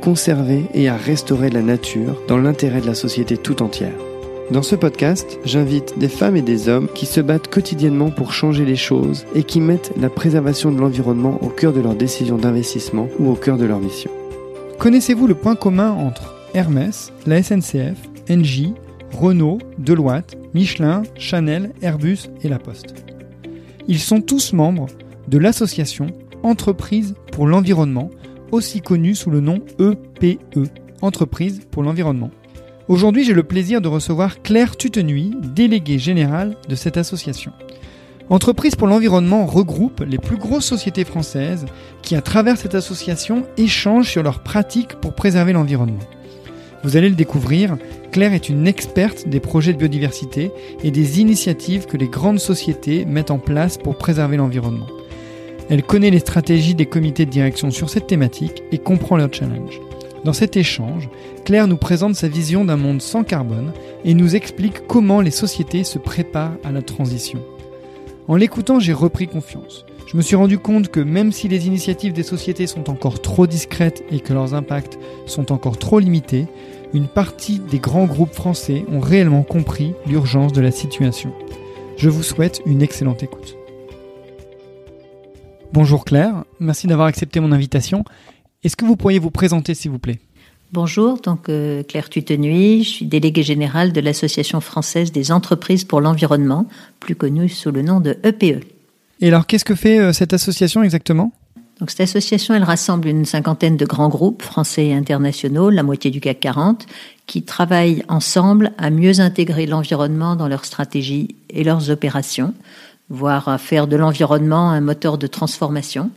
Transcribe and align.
conserver 0.00 0.64
et 0.74 0.88
à 0.88 0.96
restaurer 0.96 1.50
la 1.50 1.62
nature 1.62 2.20
dans 2.28 2.38
l'intérêt 2.38 2.80
de 2.80 2.86
la 2.86 2.94
société 2.94 3.36
tout 3.36 3.62
entière. 3.62 3.92
Dans 4.50 4.62
ce 4.62 4.76
podcast, 4.76 5.40
j'invite 5.44 5.98
des 5.98 6.08
femmes 6.08 6.36
et 6.36 6.42
des 6.42 6.68
hommes 6.68 6.88
qui 6.94 7.04
se 7.04 7.20
battent 7.20 7.48
quotidiennement 7.48 8.10
pour 8.10 8.32
changer 8.32 8.64
les 8.64 8.76
choses 8.76 9.26
et 9.34 9.42
qui 9.42 9.60
mettent 9.60 9.92
la 10.00 10.08
préservation 10.08 10.70
de 10.70 10.80
l'environnement 10.80 11.38
au 11.42 11.48
cœur 11.48 11.72
de 11.72 11.80
leurs 11.80 11.96
décisions 11.96 12.36
d'investissement 12.36 13.08
ou 13.18 13.30
au 13.30 13.34
cœur 13.34 13.56
de 13.58 13.64
leur 13.64 13.80
mission. 13.80 14.10
Connaissez-vous 14.78 15.26
le 15.26 15.34
point 15.34 15.56
commun 15.56 15.90
entre 15.90 16.36
Hermès, 16.54 17.12
la 17.26 17.42
SNCF, 17.42 17.98
Engie, 18.30 18.74
Renault, 19.18 19.58
Deloitte, 19.78 20.36
Michelin, 20.54 21.02
Chanel, 21.16 21.72
Airbus 21.82 22.28
et 22.44 22.48
La 22.48 22.60
Poste? 22.60 22.94
Ils 23.88 23.98
sont 23.98 24.20
tous 24.20 24.52
membres 24.52 24.86
de 25.26 25.38
l'association 25.38 26.06
Entreprise 26.44 27.16
pour 27.32 27.48
l'environnement 27.48 28.10
aussi 28.52 28.80
connu 28.80 29.14
sous 29.14 29.30
le 29.30 29.40
nom 29.40 29.60
EPE, 29.78 30.38
e, 30.56 30.64
Entreprise 31.02 31.60
pour 31.70 31.82
l'environnement. 31.82 32.30
Aujourd'hui, 32.88 33.24
j'ai 33.24 33.34
le 33.34 33.42
plaisir 33.42 33.80
de 33.80 33.88
recevoir 33.88 34.42
Claire 34.42 34.76
Tutenuy, 34.76 35.34
déléguée 35.54 35.98
générale 35.98 36.56
de 36.68 36.74
cette 36.74 36.96
association. 36.96 37.52
Entreprise 38.30 38.74
pour 38.74 38.86
l'environnement 38.86 39.46
regroupe 39.46 40.00
les 40.00 40.18
plus 40.18 40.36
grosses 40.36 40.64
sociétés 40.64 41.04
françaises 41.04 41.66
qui, 42.02 42.16
à 42.16 42.22
travers 42.22 42.56
cette 42.56 42.74
association, 42.74 43.44
échangent 43.56 44.10
sur 44.10 44.22
leurs 44.22 44.42
pratiques 44.42 44.94
pour 45.00 45.14
préserver 45.14 45.52
l'environnement. 45.52 46.00
Vous 46.82 46.96
allez 46.96 47.08
le 47.08 47.14
découvrir, 47.14 47.76
Claire 48.12 48.32
est 48.32 48.48
une 48.48 48.66
experte 48.66 49.28
des 49.28 49.40
projets 49.40 49.72
de 49.72 49.78
biodiversité 49.78 50.50
et 50.82 50.90
des 50.90 51.20
initiatives 51.20 51.86
que 51.86 51.96
les 51.96 52.08
grandes 52.08 52.40
sociétés 52.40 53.04
mettent 53.04 53.30
en 53.30 53.38
place 53.38 53.78
pour 53.78 53.96
préserver 53.96 54.36
l'environnement. 54.36 54.86
Elle 55.68 55.82
connaît 55.82 56.10
les 56.10 56.20
stratégies 56.20 56.74
des 56.76 56.86
comités 56.86 57.26
de 57.26 57.30
direction 57.30 57.70
sur 57.70 57.90
cette 57.90 58.06
thématique 58.06 58.62
et 58.70 58.78
comprend 58.78 59.16
leurs 59.16 59.32
challenges. 59.32 59.80
Dans 60.24 60.32
cet 60.32 60.56
échange, 60.56 61.08
Claire 61.44 61.66
nous 61.66 61.76
présente 61.76 62.14
sa 62.14 62.28
vision 62.28 62.64
d'un 62.64 62.76
monde 62.76 63.02
sans 63.02 63.24
carbone 63.24 63.72
et 64.04 64.14
nous 64.14 64.36
explique 64.36 64.86
comment 64.86 65.20
les 65.20 65.30
sociétés 65.30 65.84
se 65.84 65.98
préparent 65.98 66.56
à 66.64 66.72
la 66.72 66.82
transition. 66.82 67.40
En 68.28 68.36
l'écoutant, 68.36 68.80
j'ai 68.80 68.92
repris 68.92 69.26
confiance. 69.26 69.86
Je 70.06 70.16
me 70.16 70.22
suis 70.22 70.36
rendu 70.36 70.58
compte 70.58 70.88
que 70.88 71.00
même 71.00 71.32
si 71.32 71.48
les 71.48 71.66
initiatives 71.66 72.12
des 72.12 72.22
sociétés 72.22 72.68
sont 72.68 72.88
encore 72.90 73.20
trop 73.20 73.48
discrètes 73.48 74.04
et 74.10 74.20
que 74.20 74.32
leurs 74.32 74.54
impacts 74.54 74.98
sont 75.26 75.50
encore 75.50 75.78
trop 75.78 75.98
limités, 75.98 76.46
une 76.94 77.08
partie 77.08 77.58
des 77.58 77.80
grands 77.80 78.06
groupes 78.06 78.34
français 78.34 78.84
ont 78.90 79.00
réellement 79.00 79.42
compris 79.42 79.94
l'urgence 80.06 80.52
de 80.52 80.60
la 80.60 80.70
situation. 80.70 81.32
Je 81.96 82.08
vous 82.08 82.22
souhaite 82.22 82.62
une 82.66 82.82
excellente 82.82 83.24
écoute. 83.24 83.56
Bonjour 85.72 86.04
Claire, 86.04 86.44
merci 86.60 86.86
d'avoir 86.86 87.08
accepté 87.08 87.40
mon 87.40 87.52
invitation. 87.52 88.04
Est-ce 88.64 88.76
que 88.76 88.84
vous 88.84 88.96
pourriez 88.96 89.18
vous 89.18 89.30
présenter 89.30 89.74
s'il 89.74 89.90
vous 89.90 89.98
plaît? 89.98 90.20
Bonjour, 90.72 91.20
donc 91.20 91.48
euh, 91.48 91.82
Claire 91.82 92.08
Tutenuy, 92.08 92.82
je 92.82 92.88
suis 92.88 93.06
déléguée 93.06 93.42
générale 93.42 93.92
de 93.92 94.00
l'Association 94.00 94.60
française 94.60 95.12
des 95.12 95.30
entreprises 95.30 95.84
pour 95.84 96.00
l'environnement, 96.00 96.66
plus 96.98 97.14
connue 97.14 97.48
sous 97.48 97.70
le 97.70 97.82
nom 97.82 98.00
de 98.00 98.18
EPE. 98.24 98.42
E. 98.42 98.60
Et 99.20 99.28
alors 99.28 99.46
qu'est-ce 99.46 99.64
que 99.64 99.74
fait 99.74 99.98
euh, 99.98 100.12
cette 100.12 100.32
association 100.32 100.82
exactement? 100.82 101.32
Donc 101.78 101.90
cette 101.90 102.00
association, 102.00 102.54
elle 102.54 102.64
rassemble 102.64 103.08
une 103.08 103.26
cinquantaine 103.26 103.76
de 103.76 103.84
grands 103.84 104.08
groupes 104.08 104.42
français 104.42 104.86
et 104.86 104.94
internationaux, 104.94 105.68
la 105.68 105.82
moitié 105.82 106.10
du 106.10 106.20
CAC 106.20 106.40
40, 106.40 106.86
qui 107.26 107.42
travaillent 107.42 108.02
ensemble 108.08 108.72
à 108.78 108.90
mieux 108.90 109.20
intégrer 109.20 109.66
l'environnement 109.66 110.36
dans 110.36 110.48
leurs 110.48 110.64
stratégies 110.64 111.36
et 111.50 111.64
leurs 111.64 111.90
opérations, 111.90 112.54
voire 113.08 113.48
à 113.48 113.58
faire 113.58 113.86
de 113.86 113.96
l'environnement 113.96 114.70
un 114.70 114.80
moteur 114.80 115.18
de 115.18 115.26
transformation. 115.26 116.10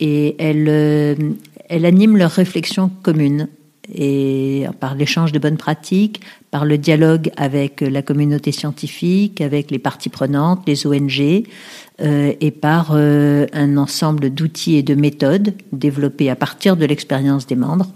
Et 0.00 0.34
elle, 0.38 0.66
euh, 0.68 1.14
elle 1.68 1.84
anime 1.84 2.16
leurs 2.16 2.30
réflexions 2.30 2.90
communes 3.02 3.48
et 3.92 4.64
par 4.80 4.94
l'échange 4.94 5.32
de 5.32 5.38
bonnes 5.38 5.56
pratiques, 5.56 6.20
par 6.50 6.64
le 6.64 6.78
dialogue 6.78 7.30
avec 7.36 7.80
la 7.80 8.00
communauté 8.00 8.52
scientifique, 8.52 9.40
avec 9.40 9.70
les 9.70 9.78
parties 9.78 10.08
prenantes, 10.08 10.62
les 10.66 10.86
ONG, 10.86 11.44
euh, 12.00 12.32
et 12.40 12.50
par 12.52 12.92
euh, 12.92 13.46
un 13.52 13.76
ensemble 13.76 14.30
d'outils 14.30 14.76
et 14.76 14.82
de 14.82 14.94
méthodes 14.94 15.54
développés 15.72 16.30
à 16.30 16.36
partir 16.36 16.76
de 16.76 16.86
l'expérience 16.86 17.46
des 17.46 17.56
membres, 17.56 17.92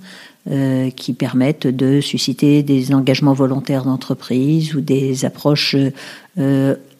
qui 0.94 1.12
permettent 1.12 1.66
de 1.66 2.00
susciter 2.00 2.62
des 2.62 2.94
engagements 2.94 3.32
volontaires 3.32 3.82
d'entreprise 3.82 4.76
ou 4.76 4.80
des 4.80 5.24
approches 5.24 5.74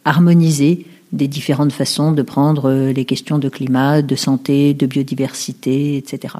harmonisées 0.05 0.85
des 1.17 1.29
différentes 1.29 1.73
façons 1.73 2.13
de 2.13 2.23
prendre 2.23 2.71
euh, 2.71 2.93
les 2.93 3.05
questions 3.05 3.39
de 3.39 3.49
climat, 3.49 4.03
de 4.03 4.15
santé, 4.15 4.75
de 4.75 4.87
biodiversité, 4.87 5.97
etc. 5.97 6.37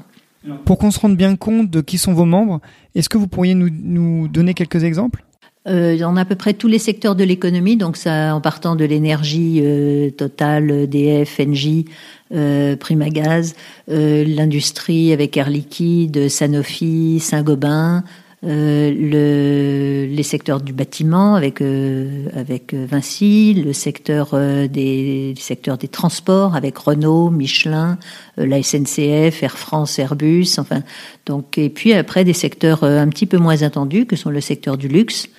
Pour 0.63 0.77
qu'on 0.77 0.91
se 0.91 0.99
rende 0.99 1.17
bien 1.17 1.35
compte 1.35 1.69
de 1.69 1.81
qui 1.81 1.97
sont 1.97 2.13
vos 2.13 2.25
membres, 2.25 2.61
est-ce 2.95 3.09
que 3.09 3.17
vous 3.17 3.27
pourriez 3.27 3.53
nous, 3.53 3.69
nous 3.69 4.29
donner 4.29 4.53
quelques 4.53 4.83
exemples? 4.83 5.25
Euh, 5.67 5.97
on 6.03 6.15
a 6.15 6.21
à 6.21 6.25
peu 6.25 6.35
près 6.35 6.53
tous 6.53 6.67
les 6.67 6.79
secteurs 6.79 7.15
de 7.15 7.23
l'économie, 7.23 7.75
donc 7.75 7.97
ça 7.97 8.33
en 8.33 8.39
partant 8.39 8.75
de 8.75 8.85
l'énergie 8.85 9.59
euh, 9.61 10.09
Total, 10.11 10.71
EDF, 10.71 11.41
Engie, 11.41 11.85
euh, 12.33 12.77
Primagaz, 12.77 13.53
l'industrie 13.87 15.11
avec 15.11 15.35
Air 15.35 15.49
Liquide, 15.49 16.29
Sanofi, 16.29 17.19
Saint-Gobain, 17.19 18.03
euh, 18.43 18.91
le, 18.91 20.13
les 20.13 20.21
secteurs 20.21 20.61
du 20.61 20.71
bâtiment 20.71 21.33
avec 21.33 21.59
euh, 21.59 22.27
avec 22.35 22.75
Vinci, 22.75 23.55
le 23.55 23.73
secteur 23.73 24.29
euh, 24.33 24.67
des 24.67 25.33
secteurs 25.39 25.79
des 25.79 25.87
transports 25.87 26.55
avec 26.55 26.77
Renault, 26.77 27.31
Michelin, 27.31 27.97
la 28.37 28.61
SNCF, 28.61 29.41
Air 29.41 29.57
France, 29.57 29.97
Airbus, 29.97 30.59
enfin 30.59 30.83
donc 31.25 31.57
et 31.57 31.69
puis 31.69 31.93
après 31.93 32.23
des 32.23 32.33
secteurs 32.33 32.83
un 32.83 33.07
petit 33.07 33.25
peu 33.25 33.37
moins 33.37 33.63
attendus 33.63 34.05
que 34.05 34.15
sont 34.15 34.29
le 34.29 34.41
secteur 34.41 34.77
du 34.77 34.87
luxe. 34.87 35.29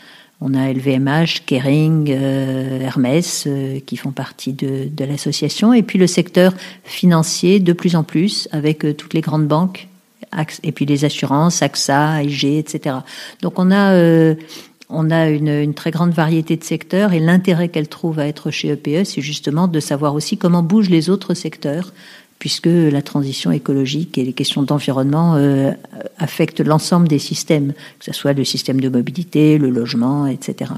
On 0.41 0.54
a 0.54 0.72
LVMH, 0.72 1.44
Kering, 1.47 2.10
Hermès 2.10 3.48
qui 3.86 3.97
font 3.97 4.12
partie 4.12 4.53
de, 4.53 4.88
de 4.91 5.04
l'association 5.04 5.72
et 5.72 5.82
puis 5.84 6.00
le 6.00 6.09
secteur 6.09 6.53
financier 6.82 7.60
de 7.60 7.72
plus 7.72 7.94
en 7.94 8.03
plus 8.03 8.48
avec 8.50 8.97
toutes 8.97 9.15
les 9.15 9.20
grandes 9.20 9.47
banques 9.47 9.88
et 10.62 10.72
puis 10.72 10.87
les 10.87 11.05
assurances, 11.05 11.62
AXA, 11.62 12.22
IG, 12.22 12.44
etc. 12.44 12.97
Donc 13.43 13.59
on 13.59 13.71
a 13.71 13.93
euh, 13.93 14.34
on 14.91 15.11
a 15.11 15.28
une, 15.28 15.75
très 15.75 15.91
grande 15.91 16.12
variété 16.12 16.56
de 16.56 16.65
secteurs 16.65 17.12
et 17.12 17.21
l'intérêt 17.21 17.69
qu'elle 17.69 17.89
trouve 17.89 18.19
à 18.19 18.27
être 18.27 18.50
chez 18.50 18.69
EPE, 18.69 19.05
c'est 19.05 19.21
justement 19.21 19.69
de 19.69 19.81
savoir 19.81 20.15
aussi 20.15 20.39
comment 20.39 20.62
bougent 20.62 20.89
les 20.89 21.11
autres 21.11 21.34
secteurs, 21.34 21.93
puisque 22.39 22.66
la 22.66 23.03
transition 23.03 23.50
écologique 23.50 24.16
et 24.16 24.25
les 24.25 24.33
questions 24.33 24.62
d'environnement 24.62 25.34
euh, 25.37 25.72
affectent 26.19 26.60
l'ensemble 26.60 27.09
des 27.09 27.19
systèmes, 27.19 27.75
que 27.99 28.05
ce 28.06 28.12
soit 28.12 28.33
le 28.33 28.45
système 28.45 28.81
de 28.81 28.89
mobilité, 28.89 29.59
le 29.59 29.71
logement, 29.71 30.27
etc. 30.27 30.72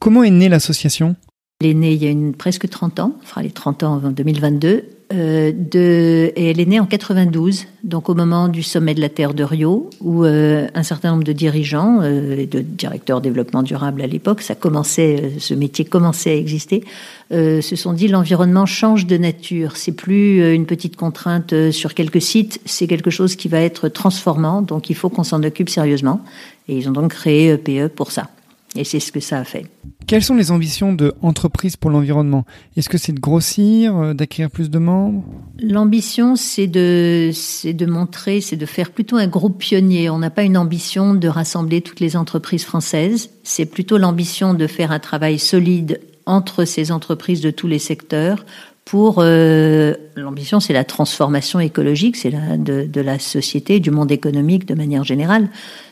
Comment 0.00 0.24
est 0.24 0.30
née 0.30 0.48
l'association? 0.48 1.14
Elle 1.60 1.68
est 1.68 1.74
née 1.74 1.92
il 1.92 2.02
y 2.02 2.06
a 2.06 2.10
une, 2.10 2.34
presque 2.34 2.68
30 2.68 3.00
ans, 3.00 3.16
enfin 3.22 3.42
les 3.42 3.50
30 3.50 3.84
ans 3.84 4.00
en 4.04 4.10
2022, 4.10 4.84
euh, 5.12 5.52
de, 5.54 6.32
et 6.34 6.50
elle 6.50 6.60
est 6.60 6.66
née 6.66 6.80
en 6.80 6.86
92, 6.86 7.66
donc 7.84 8.08
au 8.08 8.14
moment 8.14 8.48
du 8.48 8.62
sommet 8.62 8.94
de 8.94 9.00
la 9.00 9.08
Terre 9.08 9.34
de 9.34 9.44
Rio, 9.44 9.90
où 10.00 10.24
euh, 10.24 10.66
un 10.74 10.82
certain 10.82 11.12
nombre 11.12 11.24
de 11.24 11.32
dirigeants 11.32 12.00
euh, 12.02 12.38
et 12.38 12.46
de 12.46 12.60
directeurs 12.60 13.20
développement 13.20 13.62
durable 13.62 14.02
à 14.02 14.06
l'époque, 14.06 14.40
ça 14.40 14.54
commençait, 14.54 15.32
ce 15.38 15.52
métier 15.54 15.84
commençait 15.84 16.30
à 16.30 16.36
exister, 16.36 16.84
se 17.30 17.76
sont 17.76 17.92
dit 17.92 18.08
l'environnement 18.08 18.66
change 18.66 19.06
de 19.06 19.16
nature. 19.16 19.76
C'est 19.76 19.92
plus 19.92 20.54
une 20.54 20.66
petite 20.66 20.96
contrainte 20.96 21.70
sur 21.70 21.94
quelques 21.94 22.22
sites, 22.22 22.60
c'est 22.64 22.86
quelque 22.86 23.10
chose 23.10 23.36
qui 23.36 23.48
va 23.48 23.60
être 23.60 23.88
transformant, 23.88 24.62
donc 24.62 24.88
il 24.88 24.96
faut 24.96 25.10
qu'on 25.10 25.24
s'en 25.24 25.42
occupe 25.42 25.68
sérieusement. 25.68 26.20
Et 26.68 26.76
ils 26.76 26.88
ont 26.88 26.92
donc 26.92 27.10
créé 27.10 27.50
EPE 27.50 27.88
pour 27.94 28.10
ça. 28.10 28.30
Et 28.76 28.84
c'est 28.84 29.00
ce 29.00 29.12
que 29.12 29.20
ça 29.20 29.38
a 29.38 29.44
fait. 29.44 29.66
Quelles 30.06 30.22
sont 30.22 30.34
les 30.34 30.50
ambitions 30.50 30.92
de 30.92 31.14
Entreprise 31.22 31.76
pour 31.76 31.90
l'environnement? 31.90 32.44
Est-ce 32.76 32.88
que 32.88 32.98
c'est 32.98 33.12
de 33.12 33.20
grossir, 33.20 33.96
euh, 33.96 34.14
d'acquérir 34.14 34.50
plus 34.50 34.68
de 34.68 34.78
membres? 34.78 35.24
L'ambition, 35.60 36.36
c'est 36.36 36.66
de, 36.66 37.30
c'est 37.32 37.72
de 37.72 37.86
montrer, 37.86 38.40
c'est 38.40 38.56
de 38.56 38.66
faire 38.66 38.90
plutôt 38.90 39.16
un 39.16 39.28
groupe 39.28 39.58
pionnier. 39.58 40.10
On 40.10 40.18
n'a 40.18 40.30
pas 40.30 40.42
une 40.42 40.56
ambition 40.56 41.14
de 41.14 41.28
rassembler 41.28 41.80
toutes 41.80 42.00
les 42.00 42.16
entreprises 42.16 42.64
françaises. 42.64 43.30
C'est 43.44 43.66
plutôt 43.66 43.96
l'ambition 43.96 44.54
de 44.54 44.66
faire 44.66 44.90
un 44.90 44.98
travail 44.98 45.38
solide 45.38 46.00
entre 46.26 46.64
ces 46.64 46.90
entreprises 46.90 47.40
de 47.40 47.50
tous 47.50 47.66
les 47.66 47.78
secteurs 47.78 48.44
pour 48.84 49.16
euh, 49.18 49.94
l'ambition, 50.14 50.60
c'est 50.60 50.74
la 50.74 50.84
transformation 50.84 51.58
écologique, 51.58 52.16
c'est 52.16 52.30
la 52.30 52.58
de, 52.58 52.84
de, 52.84 53.00
la 53.00 53.18
société, 53.18 53.80
du 53.80 53.90
monde 53.90 54.12
économique 54.12 54.66
de 54.66 54.74
manière 54.74 55.04
générale. 55.04 55.48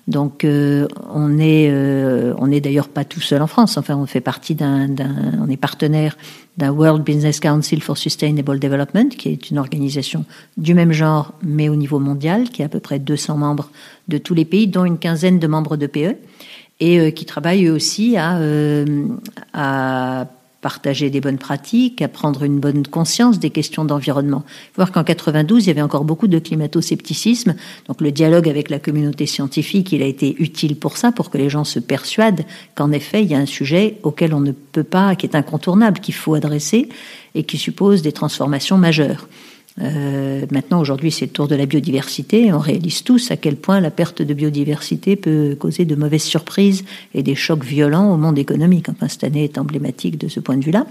Donc 0.08 0.44
euh, 0.44 0.86
on 1.10 1.38
est 1.38 1.70
euh, 1.70 2.34
on 2.36 2.50
est 2.50 2.60
d'ailleurs 2.60 2.88
pas 2.88 3.04
tout 3.04 3.22
seul 3.22 3.40
en 3.40 3.46
France. 3.46 3.78
Enfin, 3.78 3.96
on 3.96 4.04
fait 4.04 4.20
partie 4.20 4.54
d'un, 4.54 4.88
on 5.40 5.48
est 5.48 5.56
partenaire 5.56 6.18
d'un 6.58 6.70
World 6.70 7.02
Business 7.02 7.40
Council 7.40 7.80
for 7.80 7.96
Sustainable 7.96 8.58
Development, 8.58 9.08
qui 9.08 9.30
est 9.30 9.48
une 9.48 9.58
organisation 9.58 10.26
du 10.58 10.74
même 10.74 10.92
genre, 10.92 11.32
mais 11.42 11.70
au 11.70 11.76
niveau 11.76 11.98
mondial, 11.98 12.50
qui 12.50 12.62
a 12.62 12.66
à 12.66 12.68
peu 12.68 12.80
près 12.80 12.98
200 12.98 13.38
membres 13.38 13.70
de 14.08 14.18
tous 14.18 14.34
les 14.34 14.44
pays, 14.44 14.66
dont 14.66 14.84
une 14.84 14.98
quinzaine 14.98 15.38
de 15.38 15.46
membres 15.46 15.78
de 15.78 15.86
PE, 15.86 16.16
et 16.80 17.14
qui 17.14 17.24
travaille 17.24 17.70
aussi 17.70 18.18
à, 18.18 18.38
à 19.54 20.26
partager 20.62 21.10
des 21.10 21.20
bonnes 21.20 21.38
pratiques, 21.38 22.00
à 22.00 22.08
prendre 22.08 22.44
une 22.44 22.60
bonne 22.60 22.86
conscience 22.86 23.38
des 23.38 23.50
questions 23.50 23.84
d'environnement. 23.84 24.44
Il 24.46 24.66
faut 24.68 24.76
voir 24.76 24.92
qu'en 24.92 25.04
92, 25.04 25.64
il 25.64 25.66
y 25.66 25.70
avait 25.70 25.82
encore 25.82 26.04
beaucoup 26.04 26.28
de 26.28 26.38
climato-scepticisme. 26.38 27.56
Donc 27.88 28.00
le 28.00 28.12
dialogue 28.12 28.48
avec 28.48 28.70
la 28.70 28.78
communauté 28.78 29.26
scientifique, 29.26 29.92
il 29.92 30.02
a 30.02 30.06
été 30.06 30.40
utile 30.40 30.76
pour 30.76 30.96
ça, 30.96 31.12
pour 31.12 31.28
que 31.30 31.36
les 31.36 31.50
gens 31.50 31.64
se 31.64 31.80
persuadent 31.80 32.44
qu'en 32.76 32.92
effet, 32.92 33.22
il 33.22 33.30
y 33.30 33.34
a 33.34 33.38
un 33.38 33.46
sujet 33.46 33.98
auquel 34.04 34.32
on 34.32 34.40
ne 34.40 34.52
peut 34.52 34.84
pas, 34.84 35.16
qui 35.16 35.26
est 35.26 35.34
incontournable, 35.34 35.98
qu'il 35.98 36.14
faut 36.14 36.34
adresser 36.34 36.88
et 37.34 37.42
qui 37.42 37.58
suppose 37.58 38.00
des 38.00 38.12
transformations 38.12 38.78
majeures. 38.78 39.26
Euh, 39.80 40.44
maintenant, 40.50 40.80
aujourd'hui, 40.80 41.10
c'est 41.10 41.26
le 41.26 41.30
tour 41.32 41.48
de 41.48 41.54
la 41.54 41.66
biodiversité. 41.66 42.52
On 42.52 42.58
réalise 42.58 43.02
tous 43.02 43.30
à 43.30 43.36
quel 43.36 43.56
point 43.56 43.80
la 43.80 43.90
perte 43.90 44.20
de 44.22 44.34
biodiversité 44.34 45.16
peut 45.16 45.56
causer 45.58 45.84
de 45.84 45.94
mauvaises 45.94 46.24
surprises 46.24 46.84
et 47.14 47.22
des 47.22 47.34
chocs 47.34 47.64
violents 47.64 48.12
au 48.12 48.16
monde 48.16 48.38
économique. 48.38 48.88
Enfin, 48.88 49.08
cette 49.08 49.24
année 49.24 49.44
est 49.44 49.58
emblématique 49.58 50.18
de 50.18 50.28
ce 50.28 50.40
point 50.40 50.56
de 50.56 50.64
vue-là. 50.64 50.86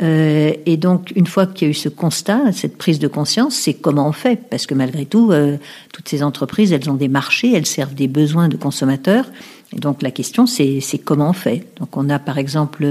Euh, 0.00 0.52
et 0.66 0.76
donc, 0.76 1.12
une 1.16 1.26
fois 1.26 1.46
qu'il 1.46 1.66
y 1.66 1.68
a 1.68 1.72
eu 1.72 1.74
ce 1.74 1.88
constat, 1.88 2.52
cette 2.52 2.76
prise 2.76 2.98
de 2.98 3.08
conscience, 3.08 3.54
c'est 3.54 3.74
comment 3.74 4.08
on 4.08 4.12
fait? 4.12 4.40
Parce 4.48 4.66
que 4.66 4.74
malgré 4.74 5.06
tout, 5.06 5.30
euh, 5.32 5.56
toutes 5.92 6.08
ces 6.08 6.22
entreprises, 6.22 6.72
elles 6.72 6.88
ont 6.90 6.94
des 6.94 7.08
marchés, 7.08 7.52
elles 7.54 7.66
servent 7.66 7.94
des 7.94 8.08
besoins 8.08 8.48
de 8.48 8.56
consommateurs. 8.56 9.26
Et 9.72 9.80
donc, 9.80 10.02
la 10.02 10.10
question, 10.10 10.46
c'est 10.46 10.80
comment 11.04 11.30
on 11.30 11.34
fait? 11.34 11.64
Donc, 11.78 11.96
on 11.96 12.08
a 12.08 12.18
par 12.18 12.38
exemple 12.38 12.86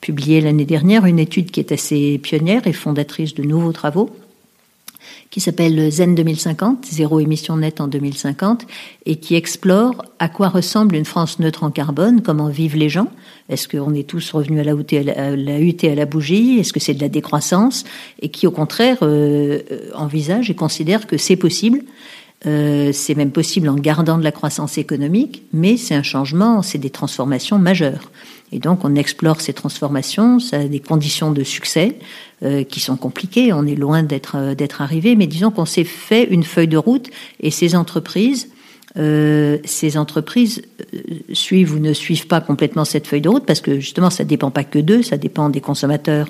publié 0.00 0.40
l'année 0.40 0.64
dernière 0.64 1.06
une 1.06 1.18
étude 1.18 1.50
qui 1.50 1.60
est 1.60 1.72
assez 1.72 2.18
pionnière 2.18 2.66
et 2.66 2.72
fondatrice 2.72 3.34
de 3.34 3.42
nouveaux 3.42 3.72
travaux 3.72 4.10
qui 5.34 5.40
s'appelle 5.40 5.90
Zen 5.90 6.14
2050, 6.14 6.86
zéro 6.92 7.18
émission 7.18 7.56
nette 7.56 7.80
en 7.80 7.88
2050, 7.88 8.68
et 9.04 9.16
qui 9.16 9.34
explore 9.34 10.04
à 10.20 10.28
quoi 10.28 10.48
ressemble 10.48 10.94
une 10.94 11.04
France 11.04 11.40
neutre 11.40 11.64
en 11.64 11.72
carbone, 11.72 12.22
comment 12.22 12.46
vivent 12.46 12.76
les 12.76 12.88
gens. 12.88 13.08
Est-ce 13.48 13.66
qu'on 13.66 13.94
est 13.94 14.08
tous 14.08 14.30
revenus 14.30 14.60
à 14.60 14.62
la 14.62 15.58
hutte 15.58 15.82
à 15.82 15.94
la, 15.96 16.06
bougie? 16.06 16.60
Est-ce 16.60 16.72
que 16.72 16.78
c'est 16.78 16.94
de 16.94 17.00
la 17.00 17.08
décroissance? 17.08 17.82
Et 18.22 18.28
qui, 18.28 18.46
au 18.46 18.52
contraire, 18.52 18.98
euh, 19.02 19.58
envisage 19.96 20.50
et 20.50 20.54
considère 20.54 21.08
que 21.08 21.16
c'est 21.18 21.34
possible. 21.34 21.82
Euh, 22.46 22.92
c'est 22.92 23.16
même 23.16 23.32
possible 23.32 23.68
en 23.68 23.74
gardant 23.74 24.18
de 24.18 24.22
la 24.22 24.30
croissance 24.30 24.78
économique, 24.78 25.42
mais 25.52 25.76
c'est 25.76 25.96
un 25.96 26.04
changement, 26.04 26.62
c'est 26.62 26.78
des 26.78 26.90
transformations 26.90 27.58
majeures. 27.58 28.12
Et 28.52 28.58
donc 28.58 28.84
on 28.84 28.94
explore 28.94 29.40
ces 29.40 29.52
transformations, 29.52 30.38
ça 30.38 30.60
a 30.60 30.64
des 30.64 30.80
conditions 30.80 31.32
de 31.32 31.42
succès 31.42 31.98
euh, 32.42 32.62
qui 32.62 32.80
sont 32.80 32.96
compliquées, 32.96 33.52
on 33.52 33.66
est 33.66 33.74
loin 33.74 34.02
d'être 34.02 34.36
euh, 34.36 34.54
d'être 34.54 34.80
arrivé, 34.80 35.16
mais 35.16 35.26
disons 35.26 35.50
qu'on 35.50 35.64
s'est 35.64 35.84
fait 35.84 36.24
une 36.24 36.44
feuille 36.44 36.68
de 36.68 36.76
route 36.76 37.10
et 37.40 37.50
ces 37.50 37.74
entreprises 37.74 38.48
euh, 38.96 39.58
ces 39.64 39.96
entreprises 39.96 40.62
euh, 40.94 40.98
suivent 41.32 41.74
ou 41.74 41.80
ne 41.80 41.92
suivent 41.92 42.28
pas 42.28 42.40
complètement 42.40 42.84
cette 42.84 43.08
feuille 43.08 43.22
de 43.22 43.28
route 43.28 43.44
parce 43.44 43.60
que 43.60 43.80
justement 43.80 44.08
ça 44.08 44.22
dépend 44.22 44.52
pas 44.52 44.62
que 44.62 44.78
d'eux, 44.78 45.02
ça 45.02 45.16
dépend 45.16 45.50
des 45.50 45.60
consommateurs 45.60 46.28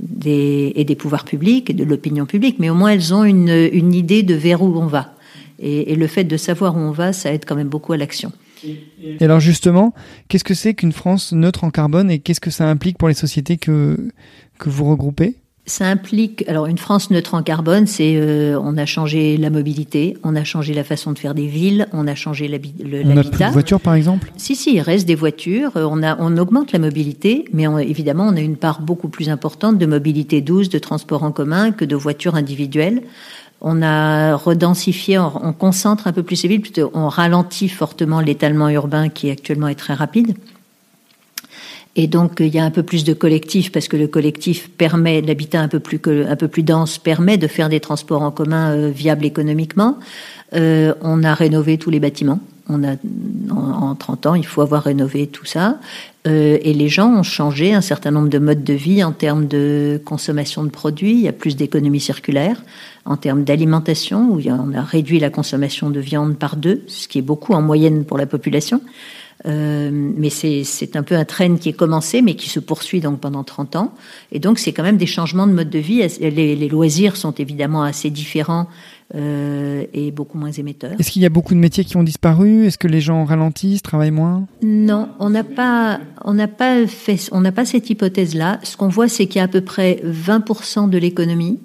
des, 0.00 0.72
et 0.74 0.84
des 0.84 0.94
pouvoirs 0.94 1.24
publics 1.24 1.68
et 1.68 1.74
de 1.74 1.84
l'opinion 1.84 2.24
publique, 2.24 2.56
mais 2.60 2.70
au 2.70 2.74
moins 2.74 2.90
elles 2.90 3.12
ont 3.12 3.24
une, 3.24 3.68
une 3.72 3.92
idée 3.92 4.22
de 4.22 4.34
vers 4.34 4.62
où 4.62 4.78
on 4.78 4.86
va. 4.86 5.12
Et, 5.58 5.92
et 5.92 5.96
le 5.96 6.06
fait 6.06 6.24
de 6.24 6.36
savoir 6.38 6.76
où 6.76 6.78
on 6.78 6.92
va, 6.92 7.12
ça 7.12 7.30
aide 7.30 7.44
quand 7.46 7.56
même 7.56 7.68
beaucoup 7.68 7.92
à 7.92 7.98
l'action. 7.98 8.32
Et 8.64 9.24
alors 9.24 9.40
justement, 9.40 9.94
qu'est-ce 10.28 10.44
que 10.44 10.54
c'est 10.54 10.74
qu'une 10.74 10.92
France 10.92 11.32
neutre 11.32 11.64
en 11.64 11.70
carbone 11.70 12.10
et 12.10 12.18
qu'est-ce 12.18 12.40
que 12.40 12.50
ça 12.50 12.68
implique 12.68 12.98
pour 12.98 13.08
les 13.08 13.14
sociétés 13.14 13.56
que, 13.56 14.10
que 14.58 14.68
vous 14.68 14.84
regroupez? 14.84 15.36
Ça 15.66 15.86
implique, 15.86 16.48
alors 16.48 16.64
une 16.64 16.78
France 16.78 17.10
neutre 17.10 17.34
en 17.34 17.42
carbone, 17.42 17.86
c'est 17.86 18.16
euh, 18.16 18.58
on 18.58 18.78
a 18.78 18.86
changé 18.86 19.36
la 19.36 19.50
mobilité, 19.50 20.16
on 20.24 20.34
a 20.34 20.42
changé 20.42 20.72
la 20.72 20.82
façon 20.82 21.12
de 21.12 21.18
faire 21.18 21.34
des 21.34 21.46
villes, 21.46 21.88
on 21.92 22.06
a 22.06 22.14
changé 22.14 22.48
l'habitat. 22.48 22.84
On 23.04 23.14
n'a 23.14 23.22
plus 23.22 23.38
de 23.38 23.52
voitures 23.52 23.80
par 23.80 23.92
exemple? 23.92 24.32
Si, 24.38 24.56
si, 24.56 24.76
il 24.76 24.80
reste 24.80 25.06
des 25.06 25.14
voitures, 25.14 25.76
euh, 25.76 25.86
on, 25.86 26.02
a, 26.02 26.16
on 26.20 26.38
augmente 26.38 26.72
la 26.72 26.78
mobilité, 26.78 27.44
mais 27.52 27.64
évidemment 27.86 28.26
on 28.26 28.36
a 28.36 28.40
une 28.40 28.56
part 28.56 28.80
beaucoup 28.80 29.10
plus 29.10 29.28
importante 29.28 29.76
de 29.76 29.84
mobilité 29.84 30.40
douce, 30.40 30.70
de 30.70 30.78
transport 30.78 31.22
en 31.22 31.32
commun 31.32 31.70
que 31.72 31.84
de 31.84 31.96
voitures 31.96 32.34
individuelles. 32.34 33.02
On 33.60 33.82
a 33.82 34.36
redensifié, 34.36 35.18
on, 35.18 35.52
concentre 35.52 36.06
un 36.06 36.12
peu 36.12 36.22
plus 36.22 36.36
ces 36.36 36.48
villes, 36.48 36.60
plutôt 36.60 36.90
on 36.94 37.08
ralentit 37.08 37.68
fortement 37.68 38.20
l'étalement 38.20 38.68
urbain 38.68 39.08
qui 39.08 39.30
actuellement 39.30 39.68
est 39.68 39.74
très 39.74 39.94
rapide. 39.94 40.36
Et 41.96 42.06
donc 42.06 42.36
il 42.38 42.54
y 42.54 42.60
a 42.60 42.64
un 42.64 42.70
peu 42.70 42.84
plus 42.84 43.02
de 43.02 43.12
collectif 43.12 43.72
parce 43.72 43.88
que 43.88 43.96
le 43.96 44.06
collectif 44.06 44.70
permet 44.70 45.20
l'habitat 45.20 45.60
un 45.60 45.66
peu 45.66 45.80
plus 45.80 46.00
un 46.06 46.36
peu 46.36 46.46
plus 46.46 46.62
dense 46.62 46.98
permet 46.98 47.36
de 47.36 47.48
faire 47.48 47.68
des 47.68 47.80
transports 47.80 48.22
en 48.22 48.30
commun 48.30 48.70
euh, 48.70 48.90
viables 48.90 49.24
économiquement. 49.24 49.98
Euh, 50.54 50.94
on 51.00 51.24
a 51.24 51.34
rénové 51.34 51.78
tous 51.78 51.90
les 51.90 51.98
bâtiments. 51.98 52.38
On 52.68 52.84
a 52.84 52.96
en, 53.50 53.94
30 53.94 54.26
ans, 54.26 54.34
il 54.34 54.46
faut 54.46 54.60
avoir 54.60 54.82
rénové 54.82 55.26
tout 55.26 55.46
ça. 55.46 55.78
Euh, 56.26 56.58
et 56.62 56.74
les 56.74 56.88
gens 56.88 57.08
ont 57.08 57.22
changé 57.22 57.72
un 57.72 57.80
certain 57.80 58.10
nombre 58.10 58.28
de 58.28 58.38
modes 58.38 58.64
de 58.64 58.74
vie 58.74 59.02
en 59.02 59.12
termes 59.12 59.46
de 59.46 60.00
consommation 60.04 60.64
de 60.64 60.68
produits. 60.68 61.12
Il 61.12 61.20
y 61.20 61.28
a 61.28 61.32
plus 61.32 61.56
d'économie 61.56 62.00
circulaire 62.00 62.62
en 63.04 63.16
termes 63.16 63.44
d'alimentation, 63.44 64.30
où 64.30 64.40
on 64.46 64.74
a 64.74 64.82
réduit 64.82 65.18
la 65.18 65.30
consommation 65.30 65.88
de 65.88 66.00
viande 66.00 66.36
par 66.36 66.56
deux, 66.56 66.82
ce 66.88 67.08
qui 67.08 67.18
est 67.18 67.22
beaucoup 67.22 67.54
en 67.54 67.62
moyenne 67.62 68.04
pour 68.04 68.18
la 68.18 68.26
population. 68.26 68.82
Euh, 69.46 69.90
mais 69.92 70.30
c'est 70.30 70.96
un 70.96 71.02
peu 71.02 71.14
un 71.14 71.24
train 71.24 71.56
qui 71.56 71.68
est 71.68 71.74
commencé, 71.74 72.22
mais 72.22 72.34
qui 72.34 72.48
se 72.48 72.60
poursuit 72.60 73.00
donc 73.00 73.20
pendant 73.20 73.44
30 73.44 73.76
ans. 73.76 73.94
Et 74.32 74.40
donc, 74.40 74.58
c'est 74.58 74.72
quand 74.72 74.82
même 74.82 74.96
des 74.96 75.06
changements 75.06 75.46
de 75.46 75.52
mode 75.52 75.70
de 75.70 75.78
vie. 75.78 76.06
Les 76.20 76.68
loisirs 76.68 77.16
sont 77.16 77.32
évidemment 77.32 77.82
assez 77.82 78.10
différents 78.10 78.66
euh, 79.14 79.84
et 79.94 80.10
beaucoup 80.10 80.36
moins 80.36 80.52
émetteurs. 80.52 80.92
Est-ce 80.98 81.10
qu'il 81.10 81.22
y 81.22 81.26
a 81.26 81.30
beaucoup 81.30 81.54
de 81.54 81.58
métiers 81.58 81.84
qui 81.84 81.96
ont 81.96 82.02
disparu? 82.02 82.66
Est-ce 82.66 82.76
que 82.76 82.88
les 82.88 83.00
gens 83.00 83.24
ralentissent, 83.24 83.80
travaillent 83.80 84.10
moins? 84.10 84.46
Non, 84.62 85.08
on 85.18 85.30
n'a 85.30 85.44
pas, 85.44 86.00
on 86.24 86.34
n'a 86.34 86.48
pas 86.48 86.86
fait, 86.86 87.18
on 87.32 87.40
n'a 87.40 87.52
pas 87.52 87.64
cette 87.64 87.88
hypothèse-là. 87.88 88.60
Ce 88.62 88.76
qu'on 88.76 88.88
voit, 88.88 89.08
c'est 89.08 89.26
qu'il 89.26 89.38
y 89.38 89.40
a 89.40 89.44
à 89.44 89.48
peu 89.48 89.62
près 89.62 90.02
20% 90.04 90.90
de 90.90 90.98
l'économie 90.98 91.58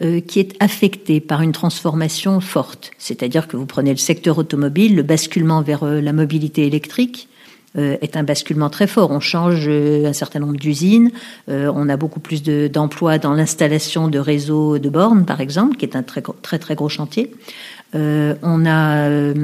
euh, 0.00 0.20
qui 0.20 0.40
est 0.40 0.54
affectée 0.60 1.20
par 1.20 1.42
une 1.42 1.52
transformation 1.52 2.40
forte. 2.40 2.92
C'est-à-dire 2.98 3.48
que 3.48 3.56
vous 3.56 3.66
prenez 3.66 3.90
le 3.90 3.96
secteur 3.96 4.38
automobile, 4.38 4.96
le 4.96 5.02
basculement 5.02 5.60
vers 5.60 5.82
euh, 5.82 6.00
la 6.00 6.12
mobilité 6.12 6.66
électrique 6.66 7.28
est 7.76 8.16
un 8.16 8.22
basculement 8.22 8.70
très 8.70 8.86
fort. 8.86 9.10
On 9.10 9.20
change 9.20 9.68
un 9.68 10.12
certain 10.12 10.40
nombre 10.40 10.56
d'usines, 10.56 11.10
on 11.48 11.88
a 11.88 11.96
beaucoup 11.96 12.20
plus 12.20 12.42
d'emplois 12.42 13.18
dans 13.18 13.34
l'installation 13.34 14.08
de 14.08 14.18
réseaux 14.18 14.78
de 14.78 14.88
bornes, 14.88 15.24
par 15.24 15.40
exemple, 15.40 15.76
qui 15.76 15.84
est 15.84 15.94
un 15.94 16.02
très 16.02 16.22
très, 16.42 16.58
très 16.58 16.74
gros 16.74 16.88
chantier. 16.88 17.30
on 17.94 18.66
a 18.66 19.34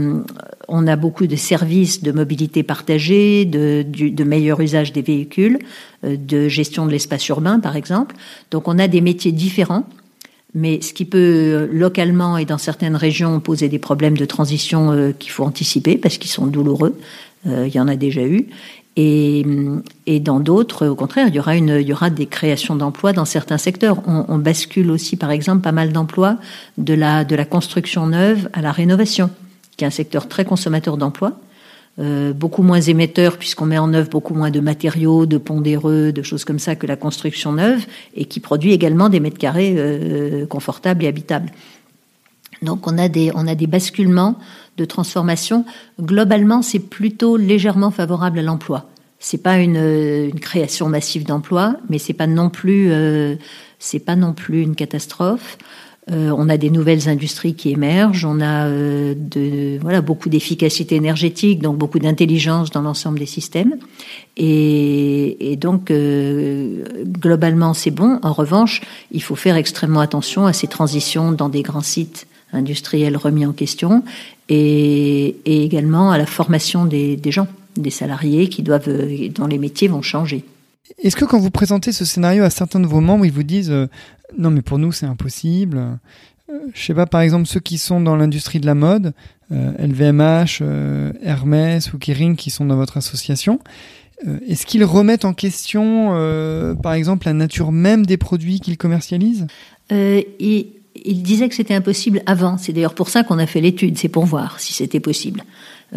on 0.69 0.87
a 0.87 0.97
beaucoup 0.97 1.26
de 1.26 1.37
services 1.37 2.02
de 2.02 2.12
mobilité 2.12 2.62
partagée, 2.62 3.45
de, 3.45 4.25
meilleur 4.25 4.61
usage 4.61 4.93
des 4.93 5.02
véhicules, 5.02 5.59
de 6.02 6.49
gestion 6.49 6.87
de 6.87 6.90
l'espace 6.90 7.28
urbain, 7.28 7.61
par 7.61 7.76
exemple. 7.76 8.16
Donc 8.50 8.69
on 8.69 8.78
a 8.78 8.88
des 8.88 9.00
métiers 9.00 9.33
différents 9.33 9.85
mais 10.54 10.81
ce 10.81 10.93
qui 10.93 11.04
peut 11.04 11.19
euh, 11.19 11.69
localement 11.71 12.38
et 12.38 12.45
dans 12.45 12.59
certaines 12.59 12.97
régions 12.97 13.40
poser 13.40 13.69
des 13.69 13.81
problèmes 13.81 14.16
de 14.16 14.25
transition 14.25 14.93
euh, 14.93 15.12
qu'il 15.12 15.33
faut 15.33 15.45
anticiper 15.45 15.99
parce 15.99 16.16
qu'ils 16.16 16.31
sont 16.31 16.47
douloureux, 16.47 16.97
euh, 16.97 17.34
il 17.47 17.75
y 17.75 17.81
en 17.81 17.89
a 17.89 17.97
déjà 17.97 18.23
eu. 18.23 18.49
Et, 18.97 19.45
et 20.07 20.21
dans 20.21 20.39
d'autres, 20.39 20.87
au 20.87 20.95
contraire, 20.95 21.27
il 21.29 21.35
y 21.35 21.41
aura, 21.41 21.57
une, 21.57 21.79
il 21.81 21.87
y 21.89 21.93
aura 21.93 22.11
des 22.11 22.27
créations 22.27 22.77
d'emplois 22.77 23.13
dans 23.13 23.25
certains 23.25 23.59
secteurs. 23.59 24.01
On, 24.07 24.25
on, 24.29 24.39
bascule 24.39 24.91
aussi, 24.91 25.17
par 25.17 25.33
exemple, 25.33 25.63
pas 25.63 25.73
mal 25.73 25.93
d'emplois 25.93 26.37
de 26.79 26.95
la, 26.95 27.25
de 27.25 27.35
la 27.35 27.45
construction 27.45 28.07
neuve 28.07 28.49
à 28.53 28.63
la 28.63 28.71
rénovation, 28.71 29.31
qui 29.77 29.85
est 29.85 29.87
un 29.87 29.91
secteur 29.91 30.29
très 30.29 30.45
consommateur 30.45 30.97
d'emplois. 30.97 31.33
Euh, 32.01 32.33
beaucoup 32.33 32.65
moins 32.65 32.81
émetteur 32.81 33.39
puisqu'on 33.39 33.67
met 33.67 33.79
en 33.79 33.95
œuvre 33.95 34.11
beaucoup 34.11 34.35
moins 34.35 34.51
de 34.51 34.59
matériaux, 34.59 35.27
de 35.27 35.39
pondéreux, 35.39 36.11
de 36.11 36.23
choses 36.23 36.45
comme 36.45 36.59
ça 36.59 36.75
que 36.75 36.89
la 36.89 36.97
construction 36.97 37.53
neuve 37.53 37.87
et 38.17 38.25
qui 38.25 38.41
produit 38.41 38.73
également 38.73 39.09
des 39.09 39.21
mètres 39.21 39.39
carrés 39.39 39.75
euh, 39.77 40.45
confortables 40.45 41.05
et 41.05 41.07
habitables. 41.07 41.53
Donc 42.64 42.87
on 42.87 42.99
a 42.99 43.09
des 43.09 43.30
on 43.35 43.47
a 43.47 43.54
des 43.54 43.66
basculements 43.66 44.38
de 44.76 44.85
transformation. 44.85 45.64
Globalement, 46.00 46.62
c'est 46.62 46.78
plutôt 46.78 47.37
légèrement 47.37 47.90
favorable 47.90 48.38
à 48.38 48.42
l'emploi. 48.42 48.87
C'est 49.18 49.42
pas 49.42 49.59
une, 49.59 50.33
création 50.40 50.88
massive 50.88 51.25
d'emplois, 51.25 51.76
mais 51.88 51.99
c'est 51.99 52.12
pas 52.12 52.26
non 52.26 52.50
plus 52.50 52.90
euh, 52.90 53.37
c'est 53.78 54.00
pas 54.00 54.16
non 54.16 54.33
plus 54.33 54.61
une 54.61 54.75
catastrophe. 54.75 55.56
Euh, 56.11 56.30
on 56.37 56.50
a 56.50 56.59
des 56.59 56.68
nouvelles 56.68 57.09
industries 57.09 57.54
qui 57.54 57.71
émergent, 57.71 58.26
on 58.26 58.42
a 58.42 58.66
euh, 58.66 59.14
de, 59.16 59.78
voilà, 59.80 60.02
beaucoup 60.02 60.28
d'efficacité 60.28 60.97
énergétique, 60.97 61.62
donc 61.62 61.78
beaucoup 61.78 61.99
d'intelligence 61.99 62.71
dans 62.71 62.83
l'ensemble 62.83 63.18
des 63.18 63.25
systèmes. 63.25 63.76
Et, 64.37 65.56
donc, 65.59 65.90
globalement, 65.90 67.73
c'est 67.73 67.90
bon. 67.90 68.18
En 68.23 68.35
revanche, 68.35 68.83
il 69.12 69.23
faut 69.23 69.37
faire 69.37 69.56
extrêmement 69.56 70.00
attention 70.00 70.44
à 70.44 70.52
ces 70.52 70.66
transitions 70.66 71.33
dans 71.33 71.49
des 71.49 71.62
grands 71.62 71.80
sites 71.80 72.26
industriels 72.54 73.16
remis 73.16 73.46
en 73.46 73.52
question 73.52 74.02
et, 74.49 75.37
et 75.44 75.64
également 75.64 76.11
à 76.11 76.18
la 76.18 76.26
formation 76.26 76.84
des, 76.84 77.16
des 77.16 77.32
gens, 77.32 77.49
des 77.76 77.90
salariés 77.90 78.49
qui 78.49 78.62
doivent, 78.62 78.88
dont 79.34 79.46
les 79.46 79.58
métiers 79.58 79.88
vont 79.88 80.02
changer. 80.02 80.44
Est-ce 81.02 81.16
que 81.16 81.25
quand 81.25 81.38
vous 81.38 81.50
présentez 81.50 81.92
ce 81.92 82.04
scénario 82.04 82.44
à 82.44 82.50
certains 82.50 82.80
de 82.80 82.87
vos 82.87 83.00
membres, 83.00 83.25
ils 83.25 83.32
vous 83.32 83.42
disent 83.42 83.70
euh, 83.70 83.87
non 84.38 84.50
mais 84.50 84.62
pour 84.62 84.78
nous 84.78 84.92
c'est 84.92 85.06
impossible 85.06 85.78
euh, 85.78 86.54
Je 86.73 86.82
sais 86.82 86.94
pas, 86.94 87.06
par 87.06 87.20
exemple 87.20 87.46
ceux 87.46 87.61
qui 87.61 87.78
sont 87.78 88.00
dans 88.00 88.16
l'industrie 88.16 88.61
de 88.61 88.66
la 88.66 88.75
mode, 88.75 89.12
LVMH, 89.50 90.58
euh, 90.62 91.12
Hermès 91.23 91.92
ou 91.92 91.99
Kering 91.99 92.37
qui 92.37 92.50
sont 92.50 92.64
dans 92.64 92.76
votre 92.76 92.96
association, 92.96 93.61
est-ce 94.49 94.64
qu'ils 94.64 94.84
remettent 94.84 95.26
en 95.26 95.34
question, 95.34 96.08
par 96.82 96.94
exemple, 96.94 97.26
la 97.26 97.34
nature 97.34 97.73
même 97.73 98.06
des 98.06 98.16
produits 98.16 98.58
qu'ils 98.58 98.78
commercialisent? 98.78 99.46
Et 99.90 100.68
il 100.95 101.23
disait 101.23 101.49
que 101.49 101.55
c'était 101.55 101.75
impossible 101.75 102.23
avant. 102.27 102.57
C'est 102.59 102.73
d'ailleurs 102.73 102.95
pour 102.95 103.09
ça 103.09 103.25
qu'on 103.25 103.39
a 103.39 103.47
fait 103.47 103.61
l'étude, 103.61 103.99
c'est 103.99 104.09
pour 104.09 104.25
voir 104.25 104.61
si 104.61 104.73
c'était 104.73 105.01
possible. 105.01 105.45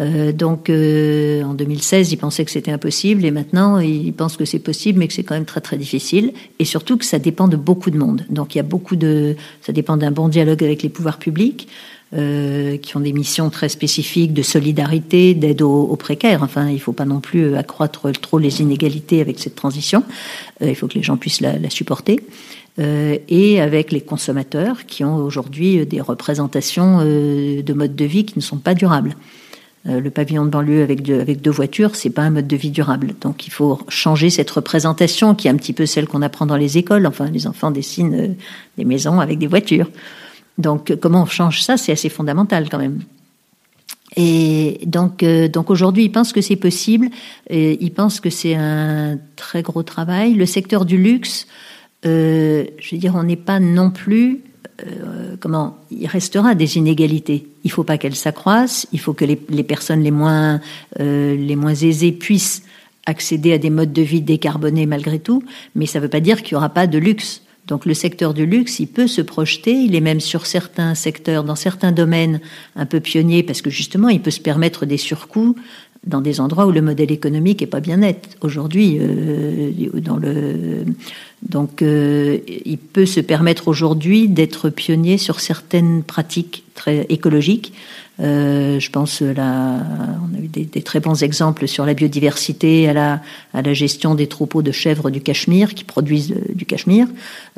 Euh, 0.00 0.32
donc 0.32 0.70
euh, 0.70 1.42
en 1.42 1.54
2016, 1.54 2.12
il 2.12 2.16
pensait 2.16 2.44
que 2.44 2.50
c'était 2.50 2.70
impossible 2.70 3.24
et 3.24 3.30
maintenant 3.30 3.78
il 3.78 4.12
pense 4.12 4.36
que 4.36 4.44
c'est 4.44 4.58
possible, 4.58 4.98
mais 4.98 5.08
que 5.08 5.14
c'est 5.14 5.24
quand 5.24 5.34
même 5.34 5.44
très 5.44 5.60
très 5.60 5.76
difficile 5.76 6.32
et 6.58 6.64
surtout 6.64 6.96
que 6.96 7.04
ça 7.04 7.18
dépend 7.18 7.48
de 7.48 7.56
beaucoup 7.56 7.90
de 7.90 7.98
monde. 7.98 8.24
Donc 8.28 8.54
il 8.54 8.58
y 8.58 8.60
a 8.60 8.64
beaucoup 8.64 8.96
de, 8.96 9.36
ça 9.62 9.72
dépend 9.72 9.96
d'un 9.96 10.10
bon 10.10 10.28
dialogue 10.28 10.62
avec 10.62 10.82
les 10.82 10.88
pouvoirs 10.88 11.18
publics. 11.18 11.68
Euh, 12.14 12.78
qui 12.78 12.96
ont 12.96 13.00
des 13.00 13.12
missions 13.12 13.50
très 13.50 13.68
spécifiques 13.68 14.32
de 14.32 14.40
solidarité, 14.40 15.34
d'aide 15.34 15.60
aux, 15.60 15.94
précaires. 15.96 16.42
Enfin, 16.42 16.66
il 16.68 16.76
ne 16.76 16.78
faut 16.78 16.94
pas 16.94 17.04
non 17.04 17.20
plus 17.20 17.54
accroître 17.54 18.10
trop 18.18 18.38
les 18.38 18.62
inégalités 18.62 19.20
avec 19.20 19.38
cette 19.38 19.54
transition. 19.54 20.02
il 20.62 20.74
faut 20.74 20.88
que 20.88 20.94
les 20.94 21.02
gens 21.02 21.18
puissent 21.18 21.42
la, 21.42 21.58
la 21.58 21.68
supporter. 21.68 22.18
Et 22.78 23.60
avec 23.60 23.90
les 23.90 24.00
consommateurs 24.00 24.86
qui 24.86 25.02
ont 25.04 25.16
aujourd'hui 25.16 25.84
des 25.84 26.00
représentations 26.00 26.98
de 26.98 27.72
modes 27.72 27.96
de 27.96 28.04
vie 28.04 28.24
qui 28.24 28.38
ne 28.38 28.42
sont 28.42 28.58
pas 28.58 28.74
durables. 28.74 29.16
Euh, 29.86 30.00
le 30.00 30.10
pavillon 30.10 30.44
de 30.44 30.50
banlieue 30.50 30.82
avec 30.82 31.02
deux, 31.02 31.20
avec 31.20 31.40
deux 31.40 31.50
voitures, 31.50 31.94
c'est 31.94 32.10
pas 32.10 32.22
un 32.22 32.30
mode 32.30 32.48
de 32.48 32.56
vie 32.56 32.70
durable. 32.70 33.14
Donc 33.20 33.46
il 33.46 33.50
faut 33.50 33.78
changer 33.88 34.28
cette 34.28 34.50
représentation 34.50 35.34
qui 35.34 35.46
est 35.46 35.50
un 35.50 35.56
petit 35.56 35.72
peu 35.72 35.86
celle 35.86 36.08
qu'on 36.08 36.22
apprend 36.22 36.46
dans 36.46 36.56
les 36.56 36.78
écoles. 36.78 37.06
Enfin, 37.06 37.30
les 37.30 37.46
enfants 37.46 37.70
dessinent 37.70 38.14
euh, 38.14 38.28
des 38.76 38.84
maisons 38.84 39.20
avec 39.20 39.38
des 39.38 39.46
voitures. 39.46 39.88
Donc 40.58 40.96
comment 40.96 41.22
on 41.22 41.26
change 41.26 41.62
ça 41.62 41.76
C'est 41.76 41.92
assez 41.92 42.08
fondamental 42.08 42.68
quand 42.68 42.78
même. 42.78 43.00
Et 44.16 44.80
donc, 44.84 45.22
euh, 45.22 45.46
donc 45.46 45.70
aujourd'hui, 45.70 46.04
ils 46.04 46.12
pensent 46.12 46.32
que 46.32 46.40
c'est 46.40 46.56
possible. 46.56 47.08
Et 47.48 47.82
ils 47.82 47.92
pensent 47.92 48.20
que 48.20 48.30
c'est 48.30 48.56
un 48.56 49.18
très 49.36 49.62
gros 49.62 49.84
travail. 49.84 50.34
Le 50.34 50.46
secteur 50.46 50.84
du 50.84 50.98
luxe, 50.98 51.46
je 52.04 52.90
veux 52.92 52.98
dire, 52.98 53.14
on 53.16 53.24
n'est 53.24 53.36
pas 53.36 53.60
non 53.60 53.90
plus 53.90 54.42
euh, 54.86 55.34
comment 55.40 55.78
il 55.90 56.06
restera 56.06 56.54
des 56.54 56.76
inégalités. 56.76 57.48
Il 57.64 57.70
faut 57.70 57.82
pas 57.82 57.98
qu'elles 57.98 58.14
s'accroissent. 58.14 58.86
Il 58.92 59.00
faut 59.00 59.12
que 59.12 59.24
les, 59.24 59.36
personnes 59.64 60.02
les 60.02 60.12
moins 60.12 60.60
euh, 61.00 61.36
les 61.36 61.56
moins 61.56 61.74
aisées 61.74 62.12
puissent 62.12 62.62
accéder 63.04 63.52
à 63.52 63.58
des 63.58 63.70
modes 63.70 63.92
de 63.92 64.02
vie 64.02 64.20
décarbonés 64.20 64.86
malgré 64.86 65.18
tout. 65.18 65.42
Mais 65.74 65.86
ça 65.86 65.98
ne 65.98 66.04
veut 66.04 66.10
pas 66.10 66.20
dire 66.20 66.42
qu'il 66.42 66.52
y 66.52 66.56
aura 66.56 66.68
pas 66.68 66.86
de 66.86 66.98
luxe. 66.98 67.42
Donc 67.66 67.86
le 67.86 67.94
secteur 67.94 68.34
du 68.34 68.46
luxe, 68.46 68.78
il 68.78 68.86
peut 68.86 69.08
se 69.08 69.20
projeter. 69.20 69.72
Il 69.72 69.96
est 69.96 70.00
même 70.00 70.20
sur 70.20 70.46
certains 70.46 70.94
secteurs, 70.94 71.42
dans 71.42 71.56
certains 71.56 71.92
domaines, 71.92 72.40
un 72.76 72.86
peu 72.86 73.00
pionnier 73.00 73.42
parce 73.42 73.62
que 73.62 73.70
justement, 73.70 74.08
il 74.08 74.22
peut 74.22 74.30
se 74.30 74.40
permettre 74.40 74.86
des 74.86 74.96
surcoûts 74.96 75.56
dans 76.06 76.20
des 76.20 76.40
endroits 76.40 76.66
où 76.66 76.70
le 76.70 76.82
modèle 76.82 77.12
économique 77.12 77.62
est 77.62 77.66
pas 77.66 77.80
bien 77.80 77.98
net. 77.98 78.36
Aujourd'hui, 78.40 78.98
euh, 79.00 79.70
dans 79.94 80.16
le 80.16 80.84
donc, 81.42 81.82
euh, 81.82 82.38
il 82.66 82.78
peut 82.78 83.06
se 83.06 83.20
permettre 83.20 83.68
aujourd'hui 83.68 84.28
d'être 84.28 84.70
pionnier 84.70 85.18
sur 85.18 85.38
certaines 85.38 86.02
pratiques 86.02 86.64
très 86.74 87.06
écologiques. 87.10 87.72
Euh, 88.20 88.80
je 88.80 88.90
pense 88.90 89.20
là, 89.20 89.76
on 90.24 90.36
a 90.36 90.40
eu 90.40 90.48
des, 90.48 90.82
très 90.82 90.98
bons 90.98 91.22
exemples 91.22 91.68
sur 91.68 91.86
la 91.86 91.94
biodiversité, 91.94 92.88
à 92.88 92.92
la, 92.92 93.22
à 93.54 93.62
la 93.62 93.74
gestion 93.74 94.16
des 94.16 94.26
troupeaux 94.26 94.62
de 94.62 94.72
chèvres 94.72 95.10
du 95.10 95.20
Cachemire 95.20 95.74
qui 95.74 95.84
produisent 95.84 96.32
euh, 96.32 96.52
du 96.54 96.66
Cachemire, 96.66 97.06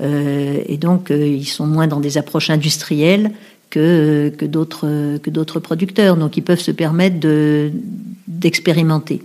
euh, 0.01 0.61
et 0.67 0.77
donc 0.77 1.11
euh, 1.11 1.27
ils 1.27 1.49
sont 1.49 1.67
moins 1.67 1.87
dans 1.87 2.01
des 2.01 2.19
approches 2.19 2.51
industrielles 2.51 3.31
que 3.71 4.33
que 4.37 4.45
d'autres 4.45 5.61
producteurs, 5.61 6.17
donc 6.17 6.37
ils 6.37 6.43
peuvent 6.43 6.61
se 6.61 6.73
permettre 6.73 7.21
de 7.21 7.71
d'expérimenter. 8.29 9.23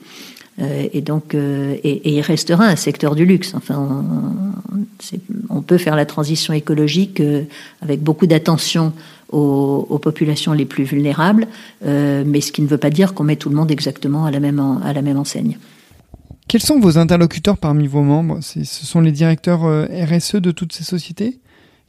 Euh, 0.60 0.88
et 0.94 1.02
donc, 1.02 1.36
euh, 1.36 1.76
et, 1.84 2.16
il 2.16 2.22
restera 2.22 2.66
un 2.66 2.76
secteur 2.76 3.16
du 3.16 3.26
luxe. 3.26 3.54
Enfin, 3.56 3.78
on, 3.78 5.56
on 5.58 5.62
peut 5.62 5.78
faire 5.78 5.96
la 5.96 6.06
transition 6.06 6.54
écologique 6.54 7.20
euh, 7.20 7.44
avec 7.82 8.02
beaucoup 8.02 8.26
d'attention 8.26 8.94
aux, 9.32 9.86
aux, 9.90 10.00
populations 10.00 10.54
les 10.54 10.66
plus 10.66 10.84
vulnérables, 10.84 11.48
mais 11.84 12.42
ce 12.42 12.52
qui 12.52 12.62
ne 12.62 12.68
veut 12.68 12.78
pas 12.78 12.92
dire 12.92 13.14
qu'on 13.14 13.24
met 13.24 13.36
tout 13.36 13.50
le 13.50 13.56
monde 13.56 13.72
exactement 13.72 14.26
à 14.26 14.32
la 14.32 14.40
même, 14.40 14.80
à 14.84 14.94
la 14.94 15.02
même 15.02 15.18
enseigne. 15.18 15.58
Quels 16.48 16.62
sont 16.62 16.80
vos 16.80 17.00
interlocuteurs 17.00 17.58
parmi 17.58 17.88
vos 17.88 18.04
membres? 18.04 18.40
Ce 18.42 18.64
sont 18.64 19.02
les 19.02 19.12
directeurs 19.12 19.62
RSE 19.62 20.36
de 20.36 20.52
toutes 20.52 20.74
ces 20.74 20.84
sociétés? 20.84 21.40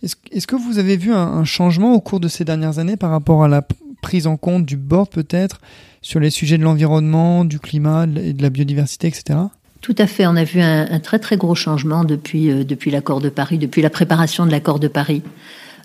Est-ce 0.06 0.16
est 0.30 0.46
que 0.46 0.54
vous 0.54 0.78
avez 0.78 0.96
vu 0.96 1.12
un, 1.12 1.44
changement 1.44 1.94
au 1.94 2.00
cours 2.00 2.20
de 2.20 2.28
ces 2.28 2.44
dernières 2.44 2.78
années 2.78 2.96
par 2.96 3.10
rapport 3.10 3.42
à 3.42 3.48
la 3.48 3.66
prise 4.02 4.28
en 4.28 4.36
compte 4.36 4.64
du 4.64 4.76
board 4.76 5.08
peut-être 5.08 5.60
sur 6.00 6.20
les 6.20 6.30
sujets 6.30 6.58
de 6.58 6.62
l'environnement, 6.62 7.44
du 7.44 7.58
climat 7.58 8.04
et 8.04 8.32
de 8.32 8.42
la 8.42 8.50
biodiversité, 8.50 9.08
etc. 9.08 9.38
Tout 9.80 9.96
à 9.98 10.06
fait. 10.06 10.26
On 10.26 10.36
a 10.36 10.44
vu 10.44 10.60
un, 10.60 11.00
très 11.00 11.18
très 11.18 11.36
gros 11.36 11.56
changement 11.56 12.04
depuis, 12.04 12.50
euh, 12.50 12.62
depuis 12.62 12.92
l'accord 12.92 13.20
de 13.20 13.28
Paris, 13.28 13.58
depuis 13.58 13.82
la 13.82 13.90
préparation 13.90 14.46
de 14.46 14.52
l'accord 14.52 14.78
de 14.78 14.88
Paris. 14.88 15.22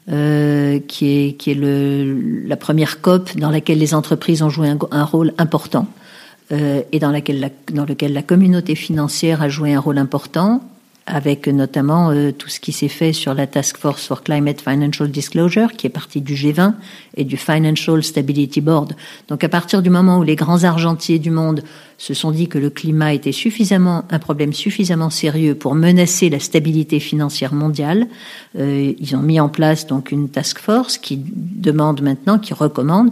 Euh, 0.09 0.79
qui 0.87 1.05
est, 1.09 1.33
qui 1.33 1.51
est 1.51 2.47
la 2.47 2.57
première 2.57 3.01
COP 3.01 3.37
dans 3.37 3.51
laquelle 3.51 3.77
les 3.77 3.93
entreprises 3.93 4.41
ont 4.41 4.49
joué 4.49 4.67
un, 4.67 5.03
rôle 5.03 5.31
important 5.37 5.85
euh, 6.51 6.81
et 6.91 6.97
dans, 6.97 7.11
laquelle 7.11 7.39
la, 7.39 7.49
dans 7.71 7.85
lequel 7.85 8.11
la 8.11 8.23
communauté 8.23 8.73
financière 8.73 9.43
a 9.43 9.47
joué 9.47 9.75
un 9.75 9.79
rôle 9.79 9.99
important 9.99 10.59
avec 11.07 11.47
notamment 11.47 12.11
euh, 12.11 12.31
tout 12.31 12.49
ce 12.49 12.59
qui 12.59 12.71
s'est 12.71 12.87
fait 12.87 13.11
sur 13.11 13.33
la 13.33 13.47
Task 13.47 13.77
Force 13.77 14.05
for 14.05 14.23
Climate 14.23 14.61
Financial 14.61 15.09
Disclosure, 15.09 15.73
qui 15.73 15.87
est 15.87 15.91
partie 15.91 16.21
du 16.21 16.35
G20 16.35 16.73
et 17.17 17.23
du 17.23 17.37
Financial 17.37 18.03
Stability 18.03 18.61
Board. 18.61 18.93
Donc 19.27 19.43
à 19.43 19.49
partir 19.49 19.81
du 19.81 19.89
moment 19.89 20.19
où 20.19 20.23
les 20.23 20.35
grands 20.35 20.63
argentiers 20.63 21.19
du 21.19 21.31
monde 21.31 21.63
se 21.97 22.13
sont 22.13 22.31
dit 22.31 22.47
que 22.47 22.57
le 22.57 22.69
climat 22.69 23.13
était 23.13 23.31
suffisamment 23.31 24.05
un 24.09 24.19
problème 24.19 24.53
suffisamment 24.53 25.09
sérieux 25.09 25.55
pour 25.55 25.75
menacer 25.75 26.29
la 26.29 26.39
stabilité 26.39 26.99
financière 26.99 27.53
mondiale, 27.53 28.07
euh, 28.57 28.93
ils 28.97 29.15
ont 29.15 29.21
mis 29.21 29.39
en 29.39 29.49
place 29.49 29.87
donc 29.87 30.11
une 30.11 30.29
task 30.29 30.59
force 30.59 30.97
qui 30.97 31.19
demande 31.25 32.01
maintenant, 32.01 32.39
qui 32.39 32.53
recommande 32.53 33.09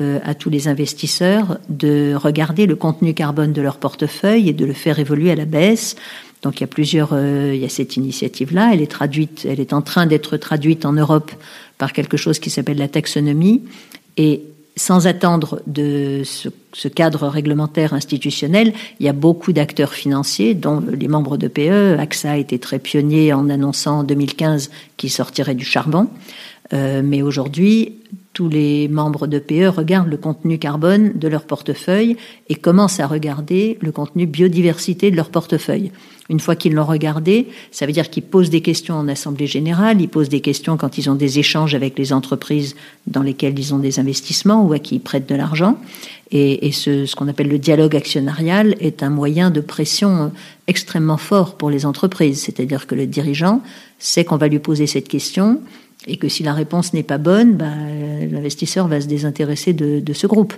euh, 0.00 0.20
à 0.24 0.34
tous 0.34 0.48
les 0.48 0.68
investisseurs 0.68 1.58
de 1.68 2.14
regarder 2.14 2.66
le 2.66 2.76
contenu 2.76 3.14
carbone 3.14 3.52
de 3.52 3.60
leur 3.62 3.76
portefeuille 3.76 4.48
et 4.48 4.52
de 4.52 4.64
le 4.64 4.72
faire 4.72 4.98
évoluer 4.98 5.30
à 5.30 5.36
la 5.36 5.44
baisse 5.44 5.96
donc 6.42 6.58
il 6.58 6.62
y 6.62 6.64
a 6.64 6.68
plusieurs, 6.68 7.10
euh, 7.12 7.52
il 7.54 7.60
y 7.60 7.64
a 7.64 7.68
cette 7.68 7.96
initiative-là. 7.96 8.70
Elle 8.72 8.82
est 8.82 8.90
traduite, 8.90 9.46
elle 9.48 9.60
est 9.60 9.72
en 9.72 9.80
train 9.80 10.06
d'être 10.06 10.36
traduite 10.36 10.84
en 10.84 10.92
Europe 10.92 11.30
par 11.78 11.92
quelque 11.92 12.16
chose 12.16 12.40
qui 12.40 12.50
s'appelle 12.50 12.78
la 12.78 12.88
taxonomie. 12.88 13.62
Et 14.16 14.42
sans 14.76 15.06
attendre 15.06 15.60
de 15.66 16.22
ce, 16.24 16.88
cadre 16.88 17.28
réglementaire 17.28 17.94
institutionnel, 17.94 18.72
il 18.98 19.06
y 19.06 19.08
a 19.08 19.12
beaucoup 19.12 19.52
d'acteurs 19.52 19.92
financiers, 19.92 20.54
dont 20.54 20.82
les 20.92 21.08
membres 21.08 21.36
de 21.36 21.46
PE. 21.46 21.96
AXA 21.98 22.38
été 22.38 22.58
très 22.58 22.78
pionnier 22.78 23.32
en 23.32 23.48
annonçant 23.48 24.00
en 24.00 24.04
2015 24.04 24.70
qu'il 24.96 25.10
sortirait 25.10 25.54
du 25.54 25.64
charbon. 25.64 26.08
Euh, 26.72 27.02
mais 27.04 27.22
aujourd'hui, 27.22 27.96
tous 28.32 28.48
les 28.48 28.88
membres 28.88 29.26
de 29.26 29.38
PE 29.38 29.68
regardent 29.68 30.08
le 30.08 30.16
contenu 30.16 30.58
carbone 30.58 31.12
de 31.14 31.28
leur 31.28 31.44
portefeuille 31.44 32.16
et 32.48 32.54
commencent 32.54 33.00
à 33.00 33.06
regarder 33.06 33.78
le 33.80 33.92
contenu 33.92 34.26
biodiversité 34.26 35.10
de 35.10 35.16
leur 35.16 35.28
portefeuille. 35.28 35.92
Une 36.30 36.40
fois 36.40 36.56
qu'ils 36.56 36.72
l'ont 36.72 36.86
regardé, 36.86 37.48
ça 37.72 37.84
veut 37.84 37.92
dire 37.92 38.08
qu'ils 38.08 38.22
posent 38.22 38.48
des 38.48 38.62
questions 38.62 38.94
en 38.94 39.08
assemblée 39.08 39.46
générale, 39.46 40.00
ils 40.00 40.08
posent 40.08 40.30
des 40.30 40.40
questions 40.40 40.78
quand 40.78 40.96
ils 40.96 41.10
ont 41.10 41.14
des 41.14 41.38
échanges 41.38 41.74
avec 41.74 41.98
les 41.98 42.12
entreprises 42.12 42.74
dans 43.06 43.22
lesquelles 43.22 43.58
ils 43.58 43.74
ont 43.74 43.78
des 43.78 43.98
investissements 43.98 44.64
ou 44.64 44.72
à 44.72 44.78
qui 44.78 44.94
ils 44.94 45.00
prêtent 45.00 45.28
de 45.28 45.34
l'argent. 45.34 45.76
Et, 46.30 46.72
ce 46.72 47.14
qu'on 47.14 47.28
appelle 47.28 47.48
le 47.48 47.58
dialogue 47.58 47.94
actionnarial 47.94 48.76
est 48.80 49.02
un 49.02 49.10
moyen 49.10 49.50
de 49.50 49.60
pression 49.60 50.32
extrêmement 50.68 51.18
fort 51.18 51.56
pour 51.56 51.68
les 51.68 51.84
entreprises. 51.84 52.40
C'est-à-dire 52.40 52.86
que 52.86 52.94
le 52.94 53.06
dirigeant 53.06 53.60
sait 53.98 54.24
qu'on 54.24 54.38
va 54.38 54.48
lui 54.48 54.58
poser 54.58 54.86
cette 54.86 55.08
question 55.08 55.60
et 56.06 56.16
que 56.16 56.28
si 56.28 56.42
la 56.42 56.52
réponse 56.52 56.92
n'est 56.92 57.02
pas 57.02 57.18
bonne, 57.18 57.54
bah, 57.54 57.66
l'investisseur 58.30 58.88
va 58.88 59.00
se 59.00 59.06
désintéresser 59.06 59.72
de, 59.72 60.00
de 60.00 60.12
ce 60.12 60.26
groupe. 60.26 60.54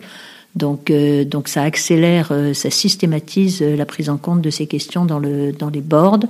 Donc, 0.54 0.90
euh, 0.90 1.24
donc 1.24 1.48
ça 1.48 1.62
accélère, 1.62 2.28
euh, 2.30 2.54
ça 2.54 2.70
systématise 2.70 3.60
euh, 3.60 3.76
la 3.76 3.86
prise 3.86 4.08
en 4.08 4.18
compte 4.18 4.40
de 4.40 4.50
ces 4.50 4.66
questions 4.66 5.04
dans, 5.04 5.18
le, 5.18 5.52
dans 5.52 5.68
les 5.68 5.80
boards. 5.80 6.20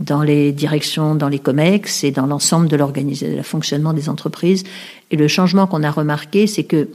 dans 0.00 0.22
les 0.22 0.52
directions, 0.52 1.14
dans 1.14 1.28
les 1.28 1.38
COMEX 1.38 2.04
et 2.04 2.10
dans 2.10 2.26
l'ensemble 2.26 2.68
de 2.68 2.76
l'organisation, 2.76 3.34
le 3.34 3.42
fonctionnement 3.42 3.92
des 3.92 4.08
entreprises. 4.08 4.64
Et 5.10 5.16
le 5.16 5.28
changement 5.28 5.66
qu'on 5.66 5.82
a 5.82 5.90
remarqué, 5.90 6.46
c'est 6.46 6.64
que, 6.64 6.88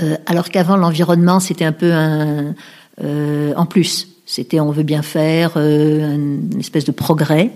euh, 0.00 0.16
alors 0.26 0.50
qu'avant 0.50 0.76
l'environnement, 0.76 1.40
c'était 1.40 1.64
un 1.64 1.72
peu 1.72 1.92
un, 1.92 2.54
euh, 3.02 3.52
en 3.56 3.66
plus. 3.66 4.08
C'était 4.30 4.60
on 4.60 4.70
veut 4.70 4.84
bien 4.84 5.02
faire, 5.02 5.54
euh, 5.56 6.14
une 6.14 6.60
espèce 6.60 6.84
de 6.84 6.92
progrès, 6.92 7.50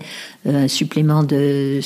euh, 0.45 0.65
un 0.65 0.67
supplément 0.67 1.23
de 1.23 1.79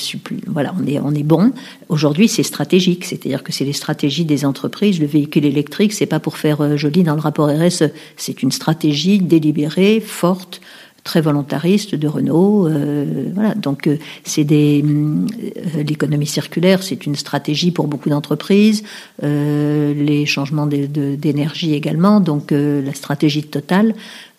voilà, 0.48 0.74
on 0.82 0.88
est 0.88 1.00
on 1.00 1.14
est 1.14 1.22
bon. 1.22 1.52
Aujourd'hui, 1.90 2.28
c'est 2.28 2.42
stratégique, 2.42 3.06
c'est-à-dire 3.06 3.44
que 3.44 3.52
c'est 3.52 3.66
les 3.66 3.74
stratégies 3.74 4.26
des 4.26 4.46
entreprises. 4.46 5.00
Le 5.00 5.06
véhicule 5.06 5.46
électrique, 5.46 5.94
c'est 5.94 6.08
pas 6.08 6.20
pour 6.20 6.38
faire 6.38 6.76
joli 6.76 7.04
dans 7.04 7.14
le 7.14 7.22
rapport 7.22 7.50
RSE, 7.50 7.92
c'est 8.18 8.42
une 8.42 8.52
stratégie 8.52 9.20
délibérée, 9.20 10.00
forte 10.00 10.60
très 11.04 11.22
volontariste 11.22 11.96
de 11.96 12.08
Renault. 12.08 12.68
Euh, 12.68 13.32
voilà, 13.34 13.56
donc 13.56 13.88
euh, 13.88 13.98
c'est 14.24 14.44
des 14.44 14.84
euh, 14.84 15.84
l'économie 15.84 16.28
circulaire, 16.28 16.84
c'est 16.84 17.06
une 17.06 17.16
stratégie 17.16 17.72
pour 17.72 17.88
beaucoup 17.88 18.10
d'entreprises. 18.10 18.84
les 19.22 20.26
changements 20.26 20.68
d'énergie 20.68 21.74
également. 21.74 22.20
Donc 22.20 22.52
la 22.52 22.94
stratégie 22.94 23.44
totale, 23.44 23.94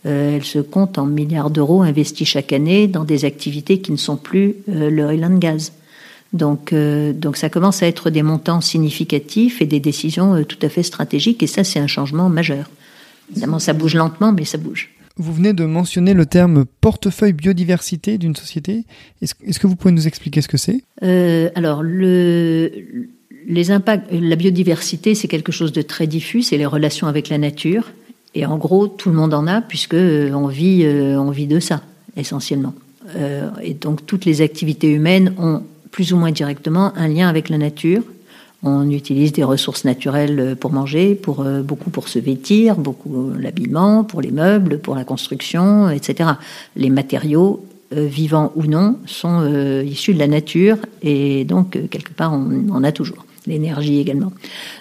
elle 0.04 0.44
se 0.44 0.58
compte 0.58 0.98
en 0.98 1.06
milliards 1.06 1.50
d'euros 1.50 1.82
investis 1.82 2.26
chaque 2.26 2.52
année 2.52 2.88
dans 2.88 3.04
des 3.04 3.24
activités 3.24 3.80
qui 3.80 3.92
ne 3.92 3.96
sont 3.96 4.16
plus 4.16 4.56
le 4.66 5.04
oil 5.04 5.24
and 5.24 5.38
gas. 5.38 5.72
Donc, 6.32 6.72
donc 6.72 7.36
ça 7.36 7.50
commence 7.50 7.82
à 7.82 7.86
être 7.86 8.08
des 8.08 8.22
montants 8.22 8.60
significatifs 8.60 9.60
et 9.60 9.66
des 9.66 9.80
décisions 9.80 10.42
tout 10.44 10.58
à 10.62 10.68
fait 10.68 10.82
stratégiques. 10.82 11.42
Et 11.42 11.46
ça, 11.46 11.64
c'est 11.64 11.80
un 11.80 11.86
changement 11.86 12.28
majeur. 12.28 12.70
Évidemment, 13.30 13.58
ça 13.58 13.72
bouge 13.72 13.94
lentement, 13.94 14.32
mais 14.32 14.44
ça 14.44 14.58
bouge. 14.58 14.90
Vous 15.16 15.34
venez 15.34 15.52
de 15.52 15.64
mentionner 15.64 16.14
le 16.14 16.24
terme 16.24 16.64
portefeuille 16.80 17.34
biodiversité 17.34 18.16
d'une 18.16 18.34
société. 18.34 18.84
Est-ce 19.20 19.58
que 19.58 19.66
vous 19.66 19.76
pouvez 19.76 19.92
nous 19.92 20.06
expliquer 20.06 20.40
ce 20.40 20.48
que 20.48 20.56
c'est? 20.56 20.82
Euh, 21.02 21.50
Alors, 21.54 21.82
le, 21.82 22.70
les 23.46 23.70
impacts, 23.70 24.10
la 24.10 24.36
biodiversité, 24.36 25.14
c'est 25.14 25.28
quelque 25.28 25.52
chose 25.52 25.72
de 25.72 25.82
très 25.82 26.06
diffus, 26.06 26.42
c'est 26.42 26.56
les 26.56 26.64
relations 26.64 27.06
avec 27.06 27.28
la 27.28 27.38
nature. 27.38 27.90
Et 28.34 28.46
en 28.46 28.58
gros, 28.58 28.86
tout 28.86 29.10
le 29.10 29.16
monde 29.16 29.34
en 29.34 29.46
a, 29.46 29.60
puisque 29.60 29.94
euh, 29.94 30.32
on 30.32 30.46
vit, 30.46 30.84
euh, 30.84 31.18
on 31.18 31.30
vit 31.30 31.46
de 31.46 31.60
ça, 31.60 31.82
essentiellement. 32.16 32.74
et 33.62 33.74
donc, 33.74 34.06
toutes 34.06 34.24
les 34.24 34.40
activités 34.40 34.88
humaines 34.88 35.34
ont 35.38 35.62
plus 35.90 36.12
ou 36.12 36.16
moins 36.16 36.30
directement 36.30 36.92
un 36.96 37.08
lien 37.08 37.28
avec 37.28 37.48
la 37.48 37.58
nature, 37.58 38.02
on 38.62 38.90
utilise 38.90 39.32
des 39.32 39.44
ressources 39.44 39.84
naturelles 39.84 40.38
euh, 40.38 40.54
pour 40.54 40.72
manger, 40.72 41.14
pour 41.14 41.40
euh, 41.40 41.62
beaucoup 41.62 41.90
pour 41.90 42.08
se 42.08 42.18
vêtir, 42.18 42.76
beaucoup 42.76 43.30
euh, 43.30 43.38
l'habillement, 43.38 44.04
pour 44.04 44.20
les 44.20 44.30
meubles, 44.30 44.78
pour 44.78 44.94
la 44.94 45.04
construction, 45.04 45.88
etc. 45.88 46.30
Les 46.76 46.90
matériaux 46.90 47.64
vivants 47.92 48.52
ou 48.54 48.66
non 48.66 48.98
sont 49.04 49.44
issus 49.84 50.14
de 50.14 50.20
la 50.20 50.28
nature 50.28 50.76
et 51.02 51.44
donc 51.44 51.76
quelque 51.90 52.12
part 52.12 52.32
on 52.32 52.68
en 52.70 52.84
a 52.84 52.92
toujours. 52.92 53.26
L'énergie 53.50 54.00
également. 54.00 54.32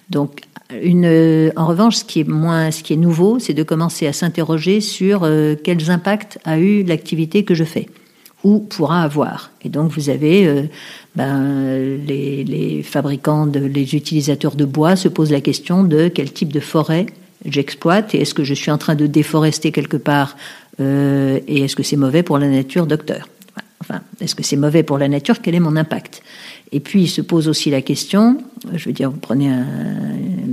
Donc 0.10 0.42
en 0.72 1.66
revanche, 1.66 1.98
ce 1.98 2.06
qui 2.06 2.20
est 2.20 2.28
moins, 2.28 2.70
ce 2.70 2.84
qui 2.84 2.94
est 2.94 2.98
nouveau, 2.98 3.40
c'est 3.40 3.56
de 3.56 3.64
commencer 3.64 4.06
à 4.06 4.14
s'interroger 4.14 4.82
sur 4.82 5.28
quels 5.64 5.90
impacts 5.90 6.38
a 6.46 6.60
eu 6.60 6.84
l'activité 6.84 7.44
que 7.44 7.56
je 7.56 7.64
fais 7.64 7.88
ou 8.44 8.60
pourra 8.60 9.04
avoir. 9.04 9.52
Et 9.64 9.70
donc 9.70 9.92
vous 9.92 10.10
avez 10.10 10.48
euh, 10.48 10.64
ben, 11.16 11.98
les, 12.06 12.82
fabricants, 12.84 13.46
les 13.46 13.96
utilisateurs 13.96 14.56
de 14.56 14.66
bois 14.66 14.96
se 14.96 15.08
posent 15.08 15.32
la 15.32 15.42
question 15.42 15.84
de 15.84 16.08
quel 16.08 16.32
type 16.32 16.54
de 16.54 16.60
forêt 16.60 17.08
j'exploite 17.46 18.16
et 18.16 18.22
est-ce 18.22 18.34
que 18.34 18.44
je 18.44 18.54
suis 18.54 18.72
en 18.72 18.78
train 18.78 18.96
de 18.96 19.08
déforester 19.08 19.72
quelque 19.72 19.98
part 19.98 20.36
euh, 20.80 21.40
et 21.48 21.62
est-ce 21.62 21.76
que 21.76 21.84
c'est 21.84 21.98
mauvais 21.98 22.24
pour 22.24 22.38
la 22.38 22.48
nature, 22.48 22.86
docteur? 22.86 23.28
Enfin, 23.82 24.02
est-ce 24.22 24.36
que 24.36 24.44
c'est 24.44 24.58
mauvais 24.58 24.84
pour 24.84 24.98
la 24.98 25.08
nature? 25.08 25.42
Quel 25.42 25.56
est 25.56 25.60
mon 25.60 25.76
impact? 25.76 26.22
Et 26.72 26.80
puis 26.80 27.04
il 27.04 27.08
se 27.08 27.22
pose 27.22 27.48
aussi 27.48 27.70
la 27.72 27.82
question, 27.82 28.38
je 28.74 28.86
veux 28.86 28.94
dire, 28.94 29.10
vous 29.10 29.18
prenez 29.18 29.50
un, 29.50 29.66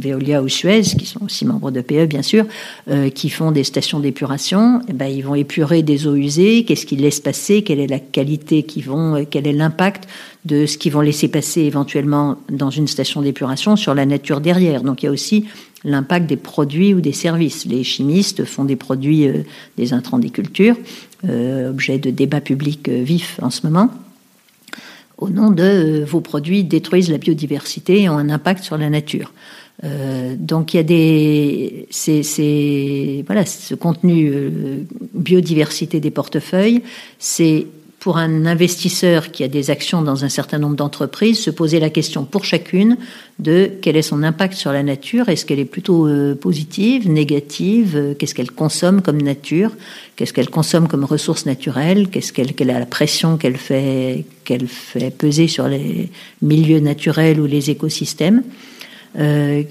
Veolia 0.00 0.42
ou 0.42 0.49
Suez, 0.49 0.82
qui 0.82 1.06
sont 1.06 1.25
aussi 1.25 1.44
membres 1.44 1.70
de 1.70 1.80
PE 1.80 2.06
bien 2.06 2.23
sûr, 2.23 2.44
euh, 2.88 3.11
qui 3.11 3.28
font 3.30 3.50
des 3.50 3.64
stations 3.64 4.00
d'épuration, 4.00 4.80
eh 4.88 4.92
ben, 4.92 5.06
ils 5.06 5.23
vont 5.23 5.35
épurer 5.35 5.82
des 5.82 6.06
eaux 6.06 6.14
usées, 6.14 6.64
qu'est-ce 6.64 6.87
qu'ils 6.87 7.00
laissent 7.00 7.20
passer, 7.20 7.62
quelle 7.62 7.80
est 7.80 7.87
la 7.87 7.99
qualité 7.99 8.62
qu'ils 8.62 8.85
vont, 8.85 9.16
euh, 9.16 9.25
quel 9.28 9.46
est 9.46 9.52
l'impact 9.52 10.08
de 10.44 10.66
ce 10.66 10.78
qu'ils 10.78 10.92
vont 10.92 11.00
laisser 11.00 11.28
passer 11.28 11.62
éventuellement 11.62 12.38
dans 12.50 12.70
une 12.70 12.87
station 12.87 13.23
d'épuration 13.23 13.76
sur 13.76 13.94
la 13.94 14.06
nature 14.06 14.40
derrière? 14.40 14.82
Donc 14.82 15.02
il 15.02 15.06
y 15.06 15.08
a 15.08 15.12
aussi 15.12 15.46
l'impact 15.85 16.26
des 16.26 16.37
produits 16.37 16.94
ou 16.94 17.00
des 17.00 17.12
services. 17.12 17.66
Les 17.66 17.85
chimistes 17.85 18.44
font 18.44 18.64
des 18.64 18.76
produits, 18.76 19.28
euh, 19.28 19.42
des 19.76 19.93
intrants 19.93 20.19
des 20.19 20.30
cultures, 20.30 20.76
objet 21.25 21.99
de 21.99 22.10
débat 22.10 22.41
public 22.41 22.88
vif 22.88 23.41
en 23.43 23.50
ce 23.50 23.67
moment 23.67 23.91
au 25.19 25.31
nom 25.31 25.50
de 25.50 26.05
vos 26.07 26.21
produits 26.21 26.65
détruisent 26.65 27.11
la 27.11 27.19
biodiversité 27.19 28.02
et 28.02 28.09
ont 28.09 28.19
un 28.19 28.29
impact 28.29 28.63
sur 28.63 28.76
la 28.76 28.91
nature. 28.91 29.33
Euh, 29.85 30.35
donc 30.39 30.73
il 30.73 30.79
y 30.79 30.81
a 30.81 30.83
des, 30.83 31.87
c'est, 31.91 33.25
voilà, 33.26 33.45
ce 33.45 33.75
contenu 33.75 34.31
euh, 34.33 34.85
biodiversité 35.15 36.00
des 36.00 36.11
portefeuilles, 36.11 36.83
c'est 37.19 37.67
pour 38.06 38.19
un 38.19 38.47
investisseur 38.47 39.32
qui 39.32 39.42
a 39.42 39.49
des 39.49 39.69
actions 39.69 40.00
dans 40.00 40.25
un 40.25 40.28
certain 40.28 40.58
nombre 40.58 40.76
d'entreprises, 40.76 41.40
se 41.40 41.50
poser 41.50 41.80
la 41.80 41.90
question 41.90 42.25
pour 42.25 42.45
chacune 42.45 42.99
de 43.40 43.69
quel 43.82 43.97
est 43.97 44.02
son 44.02 44.23
impact 44.23 44.54
sur 44.54 44.71
la 44.73 44.84
nature, 44.84 45.28
est-ce 45.28 45.45
qu'elle 45.45 45.58
est 45.58 45.64
plutôt 45.64 46.06
euh, 46.06 46.36
positive, 46.36 47.10
négative, 47.10 48.14
qu'est-ce 48.16 48.32
qu'elle 48.32 48.52
consomme 48.52 49.02
comme 49.02 49.21
nature, 49.21 49.73
qu'est-ce 50.14 50.32
qu'elle 50.32 50.50
consomme 50.50 50.86
comme 50.86 51.02
ressources 51.02 51.47
naturelles, 51.47 52.08
qu'est-ce 52.08 52.32
qu'elle, 52.32 52.54
quelle 52.54 52.71
est 52.71 52.78
la 52.78 52.86
pression 52.86 53.38
qu'elle 53.38 53.56
fait, 53.56 54.25
qu'elle 54.45 54.69
fait 54.69 55.10
peser 55.10 55.49
sur 55.49 55.66
les 55.66 56.08
milieux 56.42 56.78
naturels 56.78 57.40
ou 57.40 57.47
les 57.47 57.71
écosystèmes? 57.71 58.45
Euh, 59.19 59.64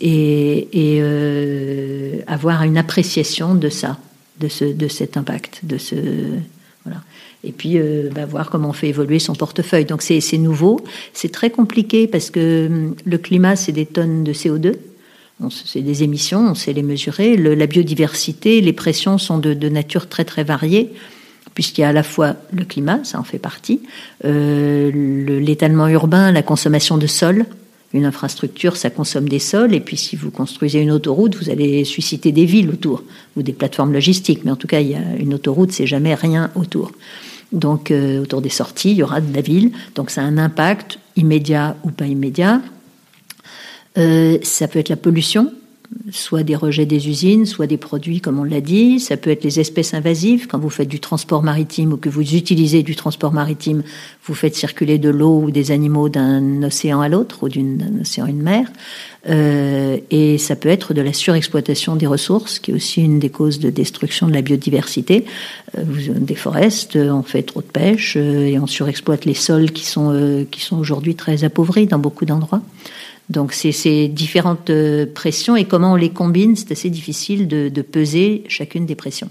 et, 0.00 0.68
euh, 1.00 2.20
avoir 2.28 2.62
une 2.62 2.78
appréciation 2.78 3.56
de 3.56 3.68
ça, 3.68 3.98
de, 4.38 4.46
ce, 4.46 4.64
de 4.64 4.86
cet 4.86 5.16
impact, 5.16 5.62
de 5.64 5.76
ce 5.76 5.96
voilà. 6.84 7.00
Et 7.44 7.52
puis 7.52 7.78
euh, 7.78 8.10
bah, 8.14 8.26
voir 8.26 8.50
comment 8.50 8.70
on 8.70 8.72
fait 8.72 8.88
évoluer 8.88 9.18
son 9.18 9.34
portefeuille. 9.34 9.84
Donc 9.84 10.02
c'est 10.02 10.38
nouveau, 10.38 10.80
c'est 11.12 11.30
très 11.30 11.50
compliqué 11.50 12.06
parce 12.06 12.30
que 12.30 12.66
hum, 12.66 12.94
le 13.04 13.18
climat 13.18 13.56
c'est 13.56 13.72
des 13.72 13.86
tonnes 13.86 14.24
de 14.24 14.32
CO2. 14.32 14.74
C'est 15.50 15.82
des 15.82 16.04
émissions, 16.04 16.50
on 16.50 16.54
sait 16.54 16.72
les 16.72 16.84
mesurer. 16.84 17.36
La 17.36 17.66
biodiversité, 17.66 18.60
les 18.60 18.72
pressions 18.72 19.18
sont 19.18 19.38
de, 19.38 19.52
de 19.52 19.68
nature 19.68 20.08
très 20.08 20.24
très 20.24 20.44
variée 20.44 20.92
puisqu'il 21.54 21.82
y 21.82 21.84
a 21.84 21.88
à 21.88 21.92
la 21.92 22.02
fois 22.02 22.36
le 22.52 22.64
climat, 22.64 23.00
ça 23.04 23.18
en 23.18 23.24
fait 23.24 23.38
partie, 23.38 23.80
euh, 24.24 24.90
l'étalement 25.40 25.88
urbain, 25.88 26.32
la 26.32 26.42
consommation 26.42 26.98
de 26.98 27.06
sol, 27.06 27.46
une 27.92 28.04
infrastructure, 28.04 28.76
ça 28.76 28.90
consomme 28.90 29.28
des 29.28 29.38
sols, 29.38 29.72
et 29.72 29.80
puis 29.80 29.96
si 29.96 30.16
vous 30.16 30.32
construisez 30.32 30.80
une 30.80 30.90
autoroute, 30.90 31.36
vous 31.36 31.48
allez 31.48 31.84
susciter 31.84 32.32
des 32.32 32.44
villes 32.44 32.68
autour, 32.68 33.04
ou 33.36 33.42
des 33.42 33.52
plateformes 33.52 33.92
logistiques, 33.92 34.44
mais 34.44 34.50
en 34.50 34.56
tout 34.56 34.66
cas, 34.66 34.80
il 34.80 34.88
y 34.88 34.96
a 34.96 35.16
une 35.18 35.32
autoroute, 35.32 35.70
c'est 35.70 35.86
jamais 35.86 36.14
rien 36.14 36.50
autour. 36.56 36.90
Donc, 37.52 37.90
euh, 37.90 38.22
autour 38.22 38.40
des 38.40 38.48
sorties, 38.48 38.90
il 38.92 38.96
y 38.96 39.02
aura 39.02 39.20
de 39.20 39.32
la 39.34 39.40
ville, 39.40 39.72
donc 39.94 40.10
ça 40.10 40.22
a 40.22 40.24
un 40.24 40.38
impact 40.38 40.98
immédiat 41.16 41.76
ou 41.84 41.90
pas 41.90 42.06
immédiat. 42.06 42.60
Euh, 43.96 44.38
ça 44.42 44.66
peut 44.66 44.78
être 44.78 44.88
la 44.88 44.96
pollution, 44.96 45.52
soit 46.10 46.42
des 46.42 46.56
rejets 46.56 46.86
des 46.86 47.08
usines, 47.08 47.46
soit 47.46 47.66
des 47.66 47.76
produits, 47.76 48.20
comme 48.20 48.38
on 48.38 48.44
l'a 48.44 48.60
dit. 48.60 49.00
Ça 49.00 49.16
peut 49.16 49.30
être 49.30 49.44
les 49.44 49.60
espèces 49.60 49.94
invasives. 49.94 50.46
Quand 50.46 50.58
vous 50.58 50.70
faites 50.70 50.88
du 50.88 51.00
transport 51.00 51.42
maritime 51.42 51.92
ou 51.92 51.96
que 51.96 52.08
vous 52.08 52.34
utilisez 52.34 52.82
du 52.82 52.96
transport 52.96 53.32
maritime, 53.32 53.82
vous 54.24 54.34
faites 54.34 54.54
circuler 54.54 54.98
de 54.98 55.10
l'eau 55.10 55.40
ou 55.40 55.50
des 55.50 55.70
animaux 55.70 56.08
d'un 56.08 56.62
océan 56.62 57.00
à 57.00 57.08
l'autre 57.08 57.42
ou 57.42 57.48
d'un 57.48 58.00
océan 58.00 58.26
à 58.26 58.30
une 58.30 58.42
mer. 58.42 58.66
Euh, 59.28 59.98
et 60.10 60.38
ça 60.38 60.56
peut 60.56 60.68
être 60.68 60.92
de 60.92 61.00
la 61.00 61.12
surexploitation 61.12 61.96
des 61.96 62.06
ressources, 62.06 62.58
qui 62.58 62.70
est 62.70 62.74
aussi 62.74 63.02
une 63.02 63.18
des 63.18 63.30
causes 63.30 63.58
de 63.58 63.70
destruction 63.70 64.26
de 64.26 64.32
la 64.32 64.42
biodiversité. 64.42 65.24
Euh, 65.78 65.82
vous 65.86 66.12
déforeste, 66.20 66.96
on 66.96 67.22
fait 67.22 67.42
trop 67.42 67.60
de 67.60 67.66
pêche 67.66 68.16
euh, 68.16 68.46
et 68.46 68.58
on 68.58 68.66
surexploite 68.66 69.24
les 69.24 69.34
sols 69.34 69.70
qui 69.72 69.86
sont, 69.86 70.10
euh, 70.12 70.44
qui 70.50 70.60
sont 70.60 70.78
aujourd'hui 70.78 71.14
très 71.14 71.44
appauvris 71.44 71.86
dans 71.86 71.98
beaucoup 71.98 72.24
d'endroits. 72.24 72.62
Donc 73.30 73.52
c'est 73.52 73.72
ces 73.72 74.08
différentes 74.08 74.70
euh, 74.70 75.06
pressions 75.06 75.56
et 75.56 75.64
comment 75.64 75.92
on 75.92 75.96
les 75.96 76.10
combine, 76.10 76.56
c'est 76.56 76.72
assez 76.72 76.90
difficile 76.90 77.48
de, 77.48 77.70
peser 77.82 78.44
chacune 78.48 78.86
des 78.86 78.94
pressions. 78.94 79.30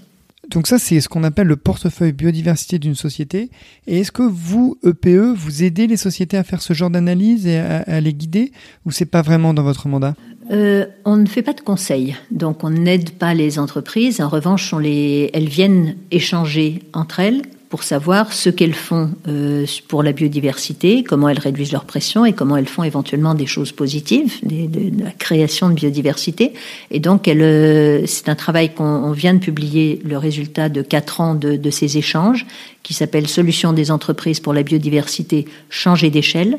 Donc 0.50 0.68
ça, 0.68 0.78
c'est 0.78 1.00
ce 1.00 1.08
qu'on 1.08 1.24
appelle 1.24 1.48
le 1.48 1.56
portefeuille 1.56 2.12
biodiversité 2.12 2.78
d'une 2.78 2.96
société. 2.96 3.50
Et 3.88 4.00
est-ce 4.00 4.12
que 4.12 4.24
vous, 4.24 4.78
EPE, 4.84 5.08
e, 5.08 5.34
vous 5.34 5.64
aidez 5.64 5.88
les 5.88 5.98
sociétés 5.98 6.38
à 6.38 6.44
faire 6.44 6.62
ce 6.62 6.74
genre 6.74 6.90
d'analyse 6.90 7.48
et 7.48 7.58
à, 7.58 8.02
les 8.02 8.14
guider, 8.14 8.52
ou 8.86 8.92
c'est 8.92 9.06
pas 9.06 9.22
vraiment 9.22 9.54
dans 9.54 9.64
votre 9.64 9.88
mandat? 9.88 10.16
Euh, 10.52 10.86
On 11.06 11.16
ne 11.16 11.26
fait 11.26 11.42
pas 11.42 11.54
de 11.54 11.62
conseils, 11.62 12.16
donc 12.30 12.64
on 12.64 12.70
n'aide 12.70 13.12
pas 13.12 13.34
les 13.34 13.58
entreprises. 13.58 14.20
En 14.20 14.28
revanche, 14.28 14.74
on 14.74 14.80
les, 14.80 15.30
elles 15.34 15.48
viennent 15.48 15.96
échanger 16.12 16.84
entre 16.94 17.22
elles 17.22 17.44
pour 17.74 17.82
savoir 17.82 18.34
ce 18.34 18.52
qu'elles 18.52 18.76
font 18.76 19.10
euh, 19.28 19.66
pour 19.88 20.04
la 20.04 20.12
biodiversité, 20.12 21.04
comment 21.04 21.28
elles 21.28 21.40
réduisent 21.40 21.72
leur 21.72 21.86
pression 21.86 22.24
et 22.24 22.32
comment 22.32 22.56
elles 22.56 22.68
font 22.68 22.84
éventuellement 22.84 23.34
des 23.34 23.48
choses 23.48 23.72
positives, 23.72 24.32
de, 24.44 25.04
la 25.04 25.10
création 25.10 25.70
de 25.70 25.74
biodiversité. 25.74 26.54
Et 26.92 27.00
donc, 27.00 27.28
euh, 27.28 28.04
c'est 28.06 28.30
un 28.30 28.36
travail 28.36 28.76
qu'on 28.76 29.12
vient 29.12 29.34
de 29.34 29.40
publier, 29.40 30.00
le 30.06 30.20
résultat 30.20 30.70
de 30.70 30.84
quatre 30.84 31.20
ans 31.20 31.34
de, 31.34 31.56
de 31.56 31.70
ces 31.72 31.98
échanges, 31.98 32.46
qui 32.84 32.94
s'appelle 32.94 33.28
Solutions 33.28 33.74
des 33.74 33.90
entreprises 33.90 34.40
pour 34.40 34.54
la 34.54 34.62
biodiversité, 34.62 35.46
changer 35.72 36.12
d'échelle 36.12 36.58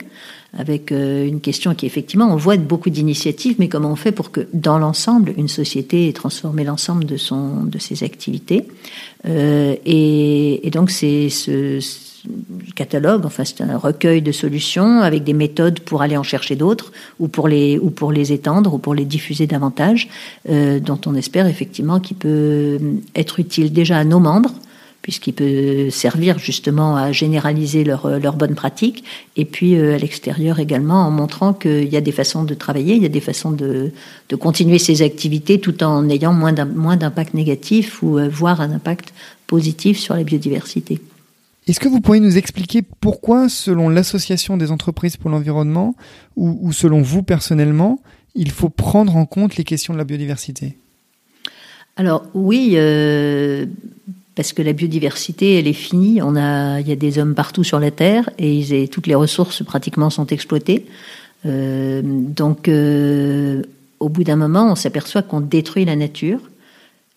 avec 0.56 0.92
euh, 0.92 1.26
une 1.26 1.40
question 1.40 1.74
qui 1.74 1.86
effectivement 1.86 2.32
on 2.32 2.36
voit 2.36 2.56
beaucoup 2.56 2.90
d'initiatives, 2.90 3.56
mais 3.58 3.68
comment 3.68 3.90
on 3.90 3.96
fait 3.96 4.12
pour 4.12 4.30
que 4.30 4.46
dans 4.52 4.78
l'ensemble 4.78 5.34
une 5.36 5.48
société 5.48 6.08
ait 6.08 6.12
transformé 6.12 6.64
l'ensemble 6.64 7.04
de 7.04 7.16
son 7.16 7.64
de 7.64 7.78
ses 7.78 8.04
activités. 8.04 8.66
Euh, 9.26 9.74
et, 9.84 10.66
et, 10.66 10.70
donc 10.70 10.90
c'est 10.90 11.28
ce, 11.28 11.80
catalogue, 12.74 13.24
enfin 13.26 13.44
c'est 13.44 13.60
un 13.60 13.76
recueil 13.76 14.22
de 14.22 14.32
solutions 14.32 15.00
avec 15.00 15.24
des 15.24 15.32
méthodes 15.32 15.80
pour 15.80 16.02
aller 16.02 16.16
en 16.16 16.22
chercher 16.22 16.56
d'autres 16.56 16.92
ou 17.18 17.28
pour 17.28 17.48
les 17.48 17.78
ou 17.78 17.90
pour 17.90 18.12
les 18.12 18.32
étendre 18.32 18.74
ou 18.74 18.78
pour 18.78 18.94
les 18.94 19.04
diffuser 19.04 19.46
davantage, 19.46 20.08
euh, 20.48 20.80
dont 20.80 21.00
on 21.06 21.14
espère 21.14 21.46
effectivement 21.46 22.00
qu'il 22.00 22.16
peut 22.16 22.78
être 23.14 23.40
utile 23.40 23.72
déjà 23.72 23.98
à 23.98 24.04
nos 24.04 24.20
membres 24.20 24.54
puisqu'il 25.04 25.34
peut 25.34 25.90
servir 25.90 26.38
justement 26.38 26.96
à 26.96 27.12
généraliser 27.12 27.84
leurs 27.84 28.18
leur 28.18 28.36
bonnes 28.36 28.54
pratiques, 28.54 29.04
et 29.36 29.44
puis 29.44 29.76
euh, 29.76 29.96
à 29.96 29.98
l'extérieur 29.98 30.60
également 30.60 31.06
en 31.06 31.10
montrant 31.10 31.52
qu'il 31.52 31.92
y 31.92 31.98
a 31.98 32.00
des 32.00 32.10
façons 32.10 32.42
de 32.42 32.54
travailler, 32.54 32.94
il 32.96 33.02
y 33.02 33.06
a 33.06 33.10
des 33.10 33.20
façons 33.20 33.52
de, 33.52 33.92
de 34.30 34.36
continuer 34.36 34.78
ces 34.78 35.02
activités 35.02 35.60
tout 35.60 35.84
en 35.84 36.08
ayant 36.08 36.32
moins 36.32 36.96
d'impact 36.96 37.34
négatif 37.34 38.02
ou 38.02 38.18
euh, 38.18 38.30
voire 38.30 38.62
un 38.62 38.72
impact 38.72 39.12
positif 39.46 39.98
sur 39.98 40.14
la 40.14 40.24
biodiversité. 40.24 41.02
Est-ce 41.68 41.80
que 41.80 41.88
vous 41.88 42.00
pourriez 42.00 42.22
nous 42.22 42.38
expliquer 42.38 42.80
pourquoi, 42.80 43.50
selon 43.50 43.90
l'Association 43.90 44.56
des 44.56 44.70
entreprises 44.70 45.18
pour 45.18 45.28
l'environnement, 45.28 45.94
ou, 46.36 46.58
ou 46.62 46.72
selon 46.72 47.02
vous 47.02 47.22
personnellement, 47.22 48.00
il 48.34 48.50
faut 48.50 48.70
prendre 48.70 49.16
en 49.16 49.26
compte 49.26 49.56
les 49.56 49.64
questions 49.64 49.92
de 49.92 49.98
la 49.98 50.04
biodiversité? 50.04 50.78
Alors 51.96 52.24
oui, 52.32 52.72
euh, 52.76 53.66
parce 54.34 54.52
que 54.52 54.62
la 54.62 54.72
biodiversité, 54.72 55.58
elle 55.58 55.68
est 55.68 55.72
finie. 55.72 56.20
On 56.22 56.36
a, 56.36 56.80
il 56.80 56.88
y 56.88 56.92
a 56.92 56.96
des 56.96 57.18
hommes 57.18 57.34
partout 57.34 57.64
sur 57.64 57.78
la 57.78 57.90
Terre 57.90 58.30
et 58.38 58.52
ils, 58.52 58.88
toutes 58.88 59.06
les 59.06 59.14
ressources 59.14 59.62
pratiquement 59.64 60.10
sont 60.10 60.26
exploitées. 60.26 60.86
Euh, 61.46 62.02
donc, 62.04 62.68
euh, 62.68 63.62
au 64.00 64.08
bout 64.08 64.24
d'un 64.24 64.36
moment, 64.36 64.70
on 64.70 64.74
s'aperçoit 64.74 65.22
qu'on 65.22 65.40
détruit 65.40 65.84
la 65.84 65.96
nature. 65.96 66.40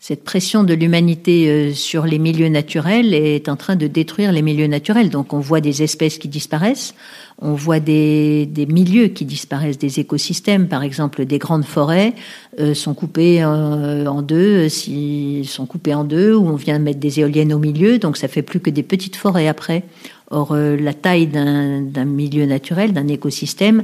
Cette 0.08 0.24
pression 0.24 0.64
de 0.64 0.74
l'humanité 0.74 1.50
euh, 1.50 1.74
sur 1.74 2.06
les 2.06 2.18
milieux 2.18 2.48
naturels 2.48 3.14
est 3.14 3.50
en 3.50 3.58
train 3.58 3.76
de 3.76 3.88
détruire 3.88 4.32
les 4.32 4.42
milieux 4.42 4.68
naturels. 4.68 5.10
Donc, 5.10 5.34
on 5.34 5.40
voit 5.40 5.60
des 5.60 5.84
espèces 5.84 6.18
qui 6.18 6.30
disparaissent. 6.30 6.96
On 7.42 7.56
voit 7.56 7.82
des, 7.82 8.46
des, 8.46 8.68
milieux 8.68 9.10
qui 9.10 9.26
disparaissent, 9.26 9.78
des 9.78 10.00
écosystèmes, 10.00 10.70
par 10.70 10.82
exemple 10.82 11.26
des 11.26 11.40
grandes 11.40 11.66
forêts 11.66 12.14
euh, 12.58 12.74
sont 12.74 12.94
coupées 12.94 13.44
euh, 13.44 14.06
en 14.06 14.22
deux, 14.22 14.70
s'ils 14.70 15.46
sont 15.46 15.66
coupées 15.66 15.94
en 15.94 16.06
deux, 16.06 16.34
ou 16.34 16.48
on 16.48 16.56
vient 16.56 16.80
mettre 16.80 17.00
des 17.00 17.20
éoliennes 17.20 17.52
au 17.52 17.60
milieu, 17.60 18.00
donc 18.00 18.16
ça 18.16 18.30
fait 18.30 18.44
plus 18.44 18.62
que 18.62 18.70
des 18.70 18.84
petites 18.84 19.18
forêts 19.18 19.50
après. 19.50 19.84
Or, 20.32 20.54
euh, 20.54 20.78
la 20.78 20.94
taille 20.94 21.28
d'un 21.28 22.06
milieu 22.06 22.46
naturel, 22.46 22.94
d'un 22.94 23.10
écosystème, 23.10 23.84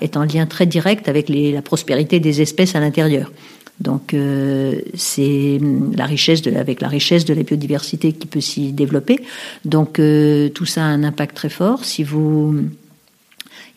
est 0.00 0.16
en 0.16 0.24
lien 0.24 0.46
très 0.46 0.66
direct 0.66 1.08
avec 1.08 1.28
les, 1.28 1.52
la 1.52 1.62
prospérité 1.62 2.20
des 2.20 2.40
espèces 2.40 2.74
à 2.76 2.80
l'intérieur. 2.80 3.30
Donc 3.82 4.14
euh, 4.14 4.80
c'est 4.94 5.60
la 5.94 6.06
richesse 6.06 6.40
de, 6.42 6.54
avec 6.54 6.80
la 6.80 6.88
richesse 6.88 7.24
de 7.24 7.34
la 7.34 7.42
biodiversité 7.42 8.12
qui 8.12 8.26
peut 8.26 8.40
s'y 8.40 8.72
développer. 8.72 9.20
Donc 9.64 9.98
euh, 9.98 10.48
tout 10.48 10.66
ça 10.66 10.82
a 10.82 10.86
un 10.86 11.02
impact 11.02 11.34
très 11.34 11.50
fort. 11.50 11.84
Si 11.84 12.02
vous 12.04 12.56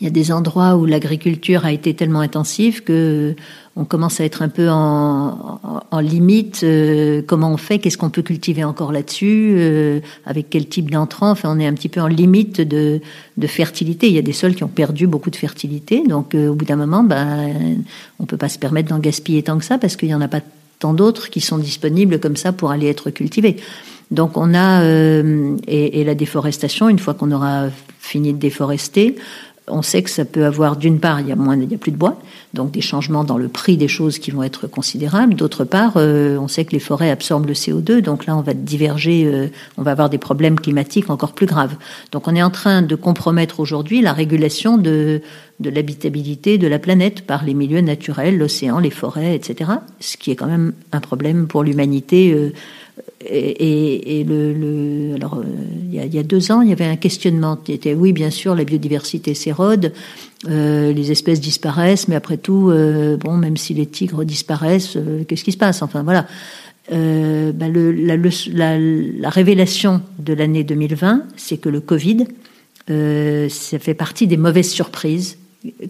il 0.01 0.03
y 0.03 0.07
a 0.07 0.11
des 0.11 0.31
endroits 0.31 0.75
où 0.75 0.85
l'agriculture 0.85 1.65
a 1.65 1.71
été 1.71 1.93
tellement 1.93 2.19
intensive 2.19 2.83
que 2.83 3.33
on 3.77 3.83
commence 3.83 4.21
à 4.21 4.23
être 4.23 4.41
un 4.41 4.47
peu 4.47 4.69
en, 4.69 5.59
en, 5.91 5.99
limite. 5.99 6.61
Euh, 6.63 7.21
comment 7.27 7.51
on 7.51 7.57
fait 7.57 7.79
Qu'est-ce 7.79 7.97
qu'on 7.97 8.09
peut 8.09 8.21
cultiver 8.21 8.63
encore 8.63 8.93
là-dessus 8.93 9.55
euh, 9.57 9.99
Avec 10.25 10.49
quel 10.49 10.67
type 10.67 10.89
d'entrant 10.89 11.31
Enfin, 11.31 11.53
on 11.53 11.59
est 11.59 11.67
un 11.67 11.73
petit 11.73 11.89
peu 11.89 11.99
en 11.99 12.07
limite 12.07 12.61
de, 12.61 13.01
de, 13.35 13.47
fertilité. 13.47 14.07
Il 14.07 14.13
y 14.13 14.17
a 14.17 14.21
des 14.21 14.31
sols 14.31 14.55
qui 14.55 14.63
ont 14.63 14.69
perdu 14.69 15.07
beaucoup 15.07 15.29
de 15.29 15.35
fertilité. 15.35 16.03
Donc, 16.07 16.35
euh, 16.35 16.47
au 16.47 16.55
bout 16.55 16.63
d'un 16.63 16.77
moment, 16.77 17.03
ben, 17.03 17.77
on 18.19 18.25
peut 18.25 18.37
pas 18.37 18.47
se 18.47 18.57
permettre 18.57 18.87
d'en 18.87 18.99
gaspiller 18.99 19.43
tant 19.43 19.57
que 19.57 19.65
ça 19.65 19.77
parce 19.77 19.97
qu'il 19.97 20.07
y 20.07 20.15
en 20.15 20.21
a 20.21 20.29
pas 20.29 20.41
tant 20.79 20.93
d'autres 20.93 21.29
qui 21.29 21.41
sont 21.41 21.57
disponibles 21.57 22.19
comme 22.21 22.37
ça 22.37 22.53
pour 22.53 22.71
aller 22.71 22.87
être 22.87 23.09
cultivés. 23.09 23.57
Donc, 24.09 24.37
on 24.37 24.53
a 24.53 24.85
et, 24.85 25.99
et 25.99 26.03
la 26.03 26.15
déforestation. 26.15 26.87
Une 26.87 26.99
fois 26.99 27.13
qu'on 27.13 27.31
aura 27.31 27.69
fini 27.99 28.33
de 28.33 28.37
déforester, 28.37 29.15
on 29.67 29.81
sait 29.81 30.03
que 30.03 30.09
ça 30.09 30.25
peut 30.25 30.45
avoir, 30.45 30.75
d'une 30.75 30.99
part, 30.99 31.21
il 31.21 31.27
y 31.27 31.31
a 31.31 31.35
moins, 31.35 31.57
il 31.59 31.71
y 31.71 31.75
a 31.75 31.77
plus 31.77 31.91
de 31.91 31.97
bois, 31.97 32.19
donc 32.53 32.71
des 32.71 32.81
changements 32.81 33.23
dans 33.23 33.37
le 33.37 33.47
prix 33.47 33.77
des 33.77 33.87
choses 33.87 34.19
qui 34.19 34.29
vont 34.31 34.43
être 34.43 34.67
considérables. 34.67 35.33
D'autre 35.33 35.63
part, 35.63 35.93
euh, 35.95 36.37
on 36.37 36.47
sait 36.47 36.65
que 36.65 36.71
les 36.71 36.79
forêts 36.79 37.09
absorbent 37.09 37.47
le 37.47 37.53
CO2, 37.53 38.01
donc 38.01 38.25
là, 38.25 38.37
on 38.37 38.41
va 38.41 38.53
diverger, 38.53 39.25
euh, 39.25 39.47
on 39.77 39.81
va 39.81 39.91
avoir 39.91 40.09
des 40.09 40.19
problèmes 40.19 40.59
climatiques 40.59 41.09
encore 41.09 41.33
plus 41.33 41.47
graves. 41.47 41.75
Donc, 42.11 42.27
on 42.27 42.35
est 42.35 42.43
en 42.43 42.51
train 42.51 42.83
de 42.83 42.95
compromettre 42.95 43.59
aujourd'hui 43.59 44.01
la 44.01 44.13
régulation 44.13 44.77
de, 44.77 45.21
de 45.59 45.69
l'habitabilité 45.69 46.57
de 46.57 46.67
la 46.67 46.77
planète 46.77 47.21
par 47.21 47.43
les 47.43 47.55
milieux 47.55 47.81
naturels, 47.81 48.37
l'océan, 48.37 48.79
les 48.79 48.91
forêts, 48.91 49.35
etc. 49.35 49.71
Ce 49.99 50.17
qui 50.17 50.31
est 50.31 50.35
quand 50.35 50.47
même 50.47 50.73
un 50.91 50.99
problème 50.99 51.47
pour 51.47 51.63
l'humanité. 51.63 52.33
Euh, 52.33 52.53
et, 53.23 54.23
le, 54.27 55.15
alors, 55.15 55.35
euh, 55.39 55.43
il 55.91 56.13
y, 56.13 56.19
a, 56.19 56.23
deux 56.23 56.51
ans, 56.51 56.61
il 56.61 56.69
y 56.69 56.73
avait 56.73 56.85
un 56.85 56.97
questionnement 56.97 57.55
qui 57.55 57.71
était 57.71 57.93
oui, 57.93 58.11
bien 58.11 58.29
sûr, 58.29 58.55
la 58.55 58.65
biodiversité 58.65 59.33
s'érode, 59.33 59.93
euh, 60.49 60.91
les 60.91 61.11
espèces 61.11 61.39
disparaissent, 61.39 62.07
mais 62.07 62.15
après 62.15 62.37
tout, 62.37 62.69
euh, 62.69 63.17
bon, 63.17 63.37
même 63.37 63.57
si 63.57 63.73
les 63.73 63.85
tigres 63.85 64.25
disparaissent, 64.25 64.97
qu'est-ce 65.27 65.43
qui 65.43 65.53
se 65.53 65.57
passe? 65.57 65.81
Enfin, 65.81 66.03
voilà. 66.03 66.27
Le, 66.91 67.51
la, 67.91 68.15
la, 68.53 68.77
la, 68.77 69.29
révélation 69.29 70.01
de 70.19 70.33
l'année 70.33 70.63
2020, 70.63 71.23
c'est 71.35 71.57
que 71.57 71.69
le 71.69 71.79
Covid, 71.79 72.25
ça 72.87 73.79
fait 73.79 73.95
partie 73.95 74.27
des 74.27 74.37
mauvaises 74.37 74.69
surprises 74.69 75.39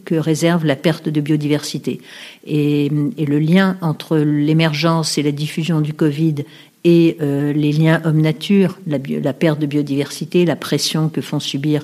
que 0.06 0.16
réserve 0.16 0.66
la 0.66 0.76
perte 0.76 1.10
de 1.10 1.22
biodiversité. 1.22 2.02
Et 2.46 2.90
le 2.90 3.40
lien 3.40 3.78
entre 3.82 4.18
l'émergence 4.18 5.18
et 5.18 5.24
la 5.24 5.32
diffusion 5.32 5.82
du 5.82 5.94
Covid 5.94 6.36
et 6.86 7.18
euh, 7.20 7.52
les 7.52 7.74
liens 7.74 8.00
homme-nature, 8.06 8.78
la, 8.86 9.34
perte 9.34 9.60
de 9.60 9.66
biodiversité, 9.66 10.46
la 10.46 10.56
pression 10.56 11.10
que 11.10 11.20
font 11.20 11.40
subir 11.40 11.84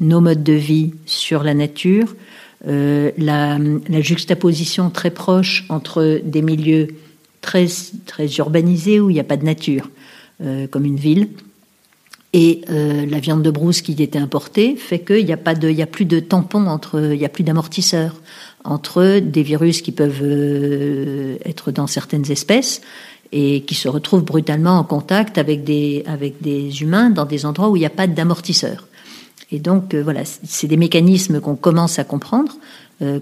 nos 0.00 0.20
modes 0.20 0.42
de 0.42 0.52
vie 0.52 0.92
sur 1.06 1.44
la 1.44 1.54
nature, 1.54 2.16
euh, 2.66 3.12
la, 3.16 3.56
juxtaposition 4.00 4.90
très 4.90 5.10
proche 5.10 5.64
entre 5.68 6.20
des 6.24 6.42
milieux 6.42 6.88
très, 7.40 7.68
urbanisés 8.36 8.98
où 8.98 9.10
il 9.10 9.14
n'y 9.14 9.20
a 9.20 9.24
pas 9.24 9.36
de 9.36 9.44
nature, 9.44 9.88
euh, 10.42 10.66
comme 10.66 10.84
une 10.84 10.96
ville, 10.96 11.28
et 12.34 12.62
la 12.66 13.20
viande 13.20 13.42
de 13.42 13.50
brousse 13.50 13.82
qui 13.82 13.92
était 13.92 14.18
importée 14.18 14.74
fait 14.76 15.00
qu'il 15.00 15.26
n'y 15.26 15.34
a 15.34 15.38
il 15.64 15.72
y 15.72 15.82
a 15.82 15.86
plus 15.86 16.06
de 16.06 16.18
tampons 16.18 16.66
entre, 16.66 17.12
il 17.12 17.18
n'y 17.18 17.26
a 17.26 17.28
plus 17.28 17.44
d'amortisseurs 17.44 18.22
entre 18.64 19.18
des 19.18 19.42
virus 19.42 19.82
qui 19.82 19.92
peuvent 19.92 20.22
euh, 20.22 21.36
être 21.44 21.72
dans 21.72 21.86
certaines 21.86 22.30
espèces 22.30 22.80
et 23.32 23.62
qui 23.62 23.74
se 23.74 23.88
retrouvent 23.88 24.24
brutalement 24.24 24.78
en 24.78 24.84
contact 24.84 25.38
avec 25.38 25.64
des, 25.64 26.04
avec 26.06 26.42
des 26.42 26.82
humains 26.82 27.10
dans 27.10 27.24
des 27.24 27.46
endroits 27.46 27.70
où 27.70 27.76
il 27.76 27.80
n'y 27.80 27.86
a 27.86 27.90
pas 27.90 28.06
d'amortisseur. 28.06 28.86
Et 29.50 29.58
donc, 29.58 29.94
euh, 29.94 30.02
voilà, 30.02 30.22
c'est 30.24 30.66
des 30.66 30.76
mécanismes 30.76 31.40
qu'on 31.40 31.56
commence 31.56 31.98
à 31.98 32.04
comprendre, 32.04 32.52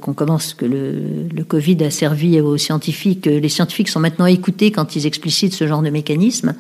qu'on 0.01 0.13
commence, 0.13 0.55
que 0.55 0.67
le, 0.67 1.45
Covid 1.45 1.83
a 1.85 1.91
servi 1.91 2.41
aux 2.41 2.57
scientifiques. 2.59 3.27
Les 3.27 3.49
scientifiques 3.49 3.89
sont 3.89 4.01
maintenant 4.01 4.27
écoutés 4.27 4.71
quand 4.71 4.95
ils 4.95 5.07
explicitent 5.07 5.55
ce 5.55 5.67
genre 5.67 5.83
de 5.83 5.91
mécanisme. 5.91 6.55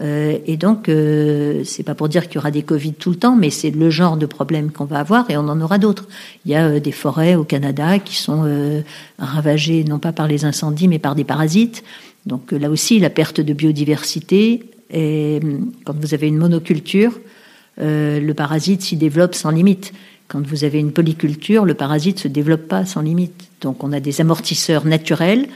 Euh, 0.00 0.38
et 0.46 0.56
donc, 0.56 0.88
euh, 0.88 1.62
c'est 1.64 1.82
pas 1.82 1.94
pour 1.94 2.08
dire 2.08 2.24
qu'il 2.28 2.36
y 2.36 2.38
aura 2.38 2.50
des 2.50 2.62
Covid 2.62 2.94
tout 2.94 3.10
le 3.10 3.16
temps, 3.16 3.36
mais 3.36 3.50
c'est 3.50 3.70
le 3.70 3.90
genre 3.90 4.16
de 4.16 4.26
problème 4.26 4.72
qu'on 4.72 4.84
va 4.84 4.98
avoir 4.98 5.30
et 5.30 5.36
on 5.36 5.48
en 5.48 5.60
aura 5.60 5.78
d'autres. 5.78 6.08
Il 6.44 6.50
y 6.50 6.54
a 6.54 6.66
euh, 6.66 6.80
des 6.80 6.92
forêts 6.92 7.36
au 7.36 7.44
Canada 7.44 7.98
qui 7.98 8.16
sont 8.16 8.42
euh, 8.44 8.82
ravagées 9.18 9.84
non 9.84 9.98
pas 9.98 10.12
par 10.12 10.26
les 10.26 10.44
incendies, 10.44 10.88
mais 10.88 10.98
par 10.98 11.14
des 11.14 11.24
parasites. 11.24 11.84
Donc 12.26 12.52
là 12.52 12.70
aussi, 12.70 12.98
la 12.98 13.10
perte 13.10 13.40
de 13.40 13.52
biodiversité, 13.52 14.64
et 14.90 15.40
quand 15.84 15.94
vous 15.98 16.14
avez 16.14 16.28
une 16.28 16.38
monoculture, 16.38 17.12
euh, 17.80 18.20
le 18.20 18.34
parasite 18.34 18.82
s'y 18.82 18.96
développe 18.96 19.34
sans 19.34 19.50
limite. 19.50 19.92
Quand 20.28 20.44
vous 20.46 20.64
avez 20.64 20.78
une 20.78 20.92
polyculture, 20.92 21.64
le 21.64 21.74
parasite 21.74 22.18
se 22.18 22.28
développe 22.28 22.66
pas 22.66 22.86
sans 22.86 23.02
limite. 23.02 23.48
Donc 23.60 23.84
on 23.84 23.92
a 23.92 24.00
des 24.00 24.20
amortisseurs 24.20 24.86
naturels 24.86 25.48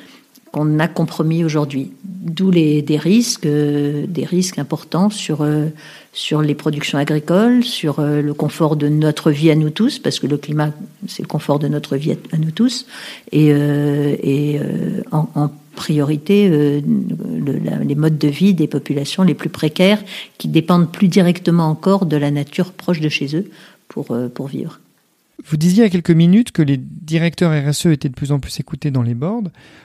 qu'on 0.53 0.79
a 0.79 0.89
compromis 0.89 1.45
aujourd'hui. 1.45 1.93
D'où 2.05 2.51
des 2.51 2.85
risques, 3.01 3.47
euh, 3.47 4.05
des 4.07 4.25
risques 4.25 4.59
importants 4.59 5.09
sur 5.09 5.43
euh, 5.43 5.67
sur 6.13 6.43
les 6.43 6.55
productions 6.55 6.99
agricoles, 6.99 7.65
sur 7.65 8.01
euh, 8.01 8.21
le 8.23 8.35
confort 8.35 8.77
de 8.77 8.89
notre 8.89 9.31
vie 9.31 9.51
à 9.51 9.55
nous 9.55 9.71
tous, 9.71 9.99
parce 9.99 10.19
que 10.19 10.27
le 10.27 10.37
climat 10.37 10.73
c'est 11.07 11.23
le 11.23 11.29
confort 11.29 11.59
de 11.59 11.69
notre 11.69 11.97
vie 11.97 12.13
à, 12.13 12.37
nous 12.37 12.51
tous, 12.51 12.87
et 13.33 13.55
en, 15.13 15.51
priorité 15.77 16.51
les 16.51 17.95
modes 17.95 18.19
de 18.19 18.27
vie 18.27 18.53
des 18.53 18.67
populations 18.67 19.23
les 19.23 19.35
plus 19.35 19.49
précaires 19.49 20.03
qui 20.37 20.49
dépendent 20.49 20.91
plus 20.91 21.07
directement 21.07 21.69
encore 21.69 22.05
de 22.05 22.17
la 22.17 22.33
nature 22.33 22.73
proche 22.73 22.99
de 22.99 23.09
chez 23.09 23.37
eux 23.37 23.49
euh, 24.11 24.29
pour 24.29 24.48
vivre. 24.48 24.81
Vous 25.44 25.57
disiez 25.57 25.85
il 25.85 25.87
y 25.87 25.87
a 25.87 25.90
quelques 25.90 26.11
minutes 26.11 26.51
que 26.51 26.62
les 26.62 26.77
directeurs 26.77 27.53
RSE 27.53 27.87
étaient 27.87 28.09
de 28.09 28.14
plus 28.14 28.33
en 28.33 28.40
plus 28.40 28.59
écoutés 28.59 28.90
dans 28.90 29.03
les 29.03 29.14
boards. 29.14 29.44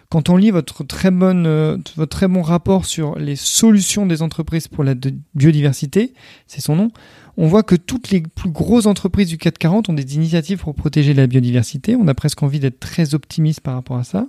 Quand 0.10 0.30
on 0.30 0.36
lit 0.36 0.50
votre 0.50 0.84
très, 0.84 1.12
bonne, 1.12 1.46
euh, 1.46 1.78
votre 1.96 2.18
très 2.18 2.28
bon 2.28 2.42
rapport 2.42 2.86
sur 2.86 3.20
les 3.20 3.36
solutions 3.36 4.08
des 4.08 4.24
entreprises 4.24 4.68
pour 4.68 4.84
la 4.84 4.96
biodiversité, 5.36 6.14
c'est 6.48 6.62
son 6.62 6.76
nom, 6.76 6.92
on 7.38 7.48
voit 7.48 7.64
que 7.64 7.76
toutes 7.76 8.10
les 8.10 8.22
plus 8.22 8.50
grosses 8.50 8.88
entreprises 8.88 9.28
du 9.28 9.38
440 9.38 9.90
ont 9.90 9.94
des 9.94 10.16
initiatives 10.16 10.60
pour 10.60 10.74
protéger 10.74 11.14
la 11.14 11.28
biodiversité. 11.28 11.96
On 11.96 12.08
a 12.08 12.14
presque 12.16 12.42
envie 12.42 12.60
d'être 12.60 12.80
très 12.80 13.14
optimiste 13.14 13.62
par 13.62 13.76
rapport 13.76 13.98
à 13.98 14.04
ça. 14.04 14.28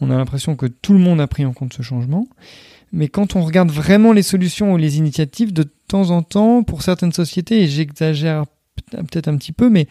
On 0.00 0.10
a 0.10 0.16
l'impression 0.16 0.56
que 0.56 0.66
tout 0.66 0.92
le 0.92 0.98
monde 0.98 1.20
a 1.20 1.26
pris 1.28 1.44
en 1.44 1.52
compte 1.52 1.74
ce 1.74 1.82
changement. 1.82 2.26
Mais 2.92 3.08
quand 3.08 3.36
on 3.36 3.42
regarde 3.42 3.70
vraiment 3.70 4.12
les 4.12 4.22
solutions 4.22 4.72
ou 4.72 4.76
les 4.76 4.98
initiatives, 4.98 5.52
de 5.52 5.64
temps 5.88 6.10
en 6.10 6.22
temps, 6.22 6.62
pour 6.62 6.82
certaines 6.82 7.12
sociétés, 7.12 7.62
et 7.62 7.68
j'exagère 7.68 8.44
peut-être 8.90 9.28
un 9.28 9.36
petit 9.36 9.52
peu, 9.52 9.68
mais 9.68 9.86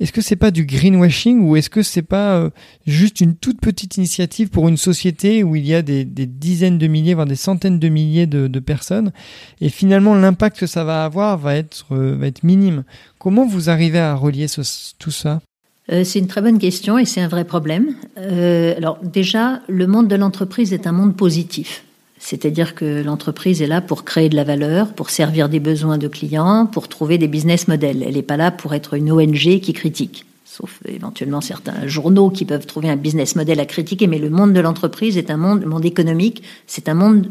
est-ce 0.00 0.12
que 0.12 0.20
c'est 0.20 0.36
pas 0.36 0.50
du 0.50 0.64
greenwashing 0.64 1.40
ou 1.42 1.56
est-ce 1.56 1.70
que 1.70 1.82
c'est 1.82 2.02
pas 2.02 2.36
euh, 2.36 2.50
juste 2.86 3.20
une 3.20 3.36
toute 3.36 3.60
petite 3.60 3.96
initiative 3.96 4.48
pour 4.48 4.68
une 4.68 4.76
société 4.76 5.42
où 5.42 5.56
il 5.56 5.66
y 5.66 5.74
a 5.74 5.82
des, 5.82 6.04
dizaines 6.04 6.78
de 6.78 6.86
milliers, 6.86 7.14
voire 7.14 7.26
des 7.26 7.36
centaines 7.36 7.78
de 7.78 7.88
milliers 7.88 8.26
de, 8.26 8.58
personnes 8.58 9.12
et 9.60 9.68
finalement 9.68 10.14
l'impact 10.14 10.58
que 10.58 10.66
ça 10.66 10.82
va 10.82 11.04
avoir 11.04 11.38
va 11.38 11.56
être, 11.56 11.86
euh, 11.92 12.16
va 12.18 12.26
être 12.26 12.42
minime? 12.42 12.84
Comment 13.18 13.46
vous 13.46 13.70
arrivez 13.70 13.98
à 13.98 14.14
relier 14.14 14.46
tout 14.98 15.10
ça? 15.10 15.40
Euh, 15.90 16.04
c'est 16.04 16.18
une 16.18 16.26
très 16.26 16.42
bonne 16.42 16.58
question 16.58 16.98
et 16.98 17.04
c'est 17.04 17.20
un 17.20 17.28
vrai 17.28 17.44
problème. 17.44 17.94
alors 18.16 18.98
déjà, 19.02 19.62
le 19.68 19.86
monde 19.86 20.08
de 20.08 20.16
l'entreprise 20.16 20.72
est 20.72 20.86
un 20.86 20.92
monde 20.92 21.16
positif. 21.16 21.84
C'est-à-dire 22.18 22.74
que 22.74 23.02
l'entreprise 23.02 23.62
est 23.62 23.66
là 23.66 23.80
pour 23.80 24.04
créer 24.04 24.28
de 24.28 24.36
la 24.36 24.44
valeur, 24.44 24.92
pour 24.92 25.10
servir 25.10 25.48
des 25.48 25.60
besoins 25.60 25.98
de 25.98 26.08
clients, 26.08 26.66
pour 26.66 26.88
trouver 26.88 27.18
des 27.18 27.28
business 27.28 27.68
models. 27.68 28.02
Elle 28.02 28.14
n'est 28.14 28.22
pas 28.22 28.36
là 28.36 28.50
pour 28.50 28.74
être 28.74 28.94
une 28.94 29.10
ONG 29.12 29.60
qui 29.60 29.72
critique, 29.72 30.24
sauf 30.44 30.80
éventuellement 30.86 31.40
certains 31.40 31.86
journaux 31.86 32.30
qui 32.30 32.44
peuvent 32.44 32.66
trouver 32.66 32.90
un 32.90 32.96
business 32.96 33.36
model 33.36 33.60
à 33.60 33.66
critiquer. 33.66 34.06
Mais 34.06 34.18
le 34.18 34.30
monde 34.30 34.52
de 34.52 34.60
l'entreprise 34.60 35.16
est 35.16 35.30
un 35.30 35.36
monde, 35.36 35.60
le 35.60 35.68
monde 35.68 35.84
économique, 35.84 36.42
c'est 36.66 36.88
un 36.88 36.94
monde 36.94 37.30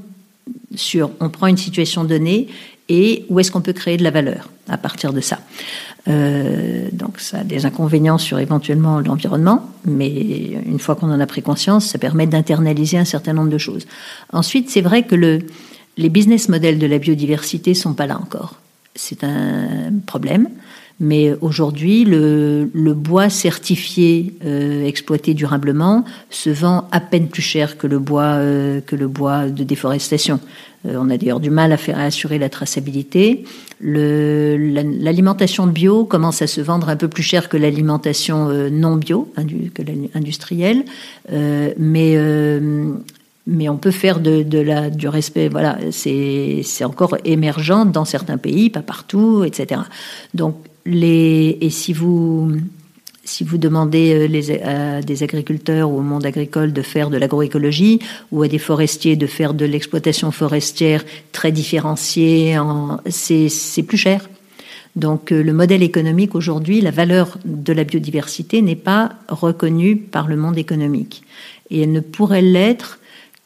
sur 0.76 1.12
on 1.20 1.30
prend 1.30 1.48
une 1.48 1.58
situation 1.58 2.06
donnée 2.06 2.48
et 2.90 3.26
où 3.30 3.40
est-ce 3.40 3.52
qu'on 3.52 3.62
peut 3.62 3.74
créer 3.74 3.98
de 3.98 4.04
la 4.04 4.12
valeur 4.12 4.50
à 4.70 4.78
partir 4.78 5.14
de 5.14 5.22
ça. 5.22 5.40
Euh, 6.08 6.88
donc 6.94 7.20
ça 7.20 7.40
a 7.40 7.44
des 7.44 7.66
inconvénients 7.66 8.18
sur 8.18 8.40
éventuellement 8.40 9.00
l'environnement, 9.00 9.70
mais 9.86 10.10
une 10.66 10.80
fois 10.80 10.96
qu'on 10.96 11.12
en 11.12 11.20
a 11.20 11.26
pris 11.26 11.42
conscience, 11.42 11.88
ça 11.88 11.98
permet 11.98 12.28
d'internaliser 12.28 12.98
un 12.98 13.06
certain 13.06 13.34
nombre 13.34 13.50
de 13.50 13.58
choses. 13.58 13.86
Ensuite, 14.32 14.70
c'est 14.70 14.82
vrai 14.82 15.04
que 15.04 15.16
le, 15.16 15.40
les 15.98 16.10
business 16.10 16.48
models 16.50 16.80
de 16.80 16.88
la 16.88 16.98
biodiversité 16.98 17.74
sont 17.74 17.94
pas 17.94 18.08
là 18.08 18.18
encore. 18.20 18.56
C'est 18.96 19.24
un 19.24 19.92
problème. 20.06 20.50
Mais 21.00 21.36
aujourd'hui, 21.42 22.06
le, 22.06 22.72
le, 22.74 22.94
bois 22.96 23.30
certifié 23.30 24.34
euh, 24.44 24.84
exploité 24.84 25.36
durablement 25.36 26.04
se 26.32 26.50
vend 26.50 26.88
à 26.92 27.00
peine 27.00 27.28
plus 27.28 27.44
cher 27.44 27.78
que 27.78 27.86
le 27.86 28.00
bois 28.00 28.24
euh, 28.24 28.82
que 28.82 28.96
le 28.96 29.08
bois 29.08 29.48
de 29.48 29.64
déforestation. 29.64 30.40
Euh, 30.88 30.96
on 31.00 31.10
a 31.10 31.18
d'ailleurs 31.18 31.40
du 31.40 31.50
mal 31.50 31.72
à, 31.72 31.78
faire, 31.78 32.00
assurer 32.00 32.38
la 32.40 32.50
traçabilité. 32.50 33.44
L'alimentation 33.82 35.68
bio 35.68 36.06
commence 36.06 36.42
à 36.42 36.48
se 36.48 36.62
vendre 36.62 36.90
un 36.90 36.96
peu 36.96 37.08
plus 37.08 37.24
cher 37.24 37.50
que 37.50 37.58
l'alimentation 37.58 38.50
euh, 38.50 38.70
non 38.70 38.96
bio, 38.96 39.32
que 39.74 39.84
l'industrielle, 40.14 40.84
euh, 41.32 41.74
mais 41.78 42.18
mais 43.50 43.70
on 43.70 43.78
peut 43.78 43.92
faire 43.92 44.20
de, 44.20 44.44
de 44.44 44.60
la, 44.60 44.90
du 44.90 45.08
respect. 45.08 45.48
Voilà, 45.48 45.78
c'est 45.92 46.84
encore 46.84 47.16
émergent 47.24 47.86
dans 47.86 48.04
certains 48.04 48.38
pays, 48.38 48.70
pas 48.70 48.82
partout, 48.82 49.46
etc. 49.46 49.82
Donc 50.34 50.56
les 50.86 51.58
et 51.62 51.70
si 51.70 51.94
vous 51.94 52.52
si 53.28 53.44
vous 53.44 53.58
demandez 53.58 54.14
euh, 54.14 54.28
les, 54.28 54.62
à 54.62 55.02
des 55.02 55.24
agriculteurs 55.24 55.90
ou 55.90 56.00
au 56.00 56.02
monde 56.02 56.26
agricole 56.26 56.74
de 56.74 56.82
faire 56.82 57.10
de 57.10 57.18
l'agroécologie 57.18 58.00
ou 58.32 58.42
à 58.44 58.48
des 58.48 58.58
forestiers 58.58 59.16
de 59.16 59.28
faire 59.28 59.54
de 59.54 59.66
l'exploitation 59.66 60.32
forestière 60.32 61.04
très 61.32 61.52
différenciée, 61.52 62.58
c'est 63.10 63.84
plus 63.84 63.98
cher. 63.98 64.30
Donc 64.96 65.32
euh, 65.32 65.44
le 65.44 65.54
modèle 65.54 65.84
économique 65.84 66.36
aujourd'hui, 66.36 66.82
la 66.82 66.92
valeur 66.92 67.38
de 67.46 67.74
la 67.74 67.84
biodiversité 67.84 68.62
n'est 68.62 68.76
pas 68.76 69.14
reconnue 69.28 69.98
par 69.98 70.28
le 70.28 70.38
monde 70.38 70.58
économique. 70.58 71.24
Et 71.70 71.82
elle 71.82 71.92
ne 71.92 72.00
pourrait 72.00 72.42
l'être 72.42 73.00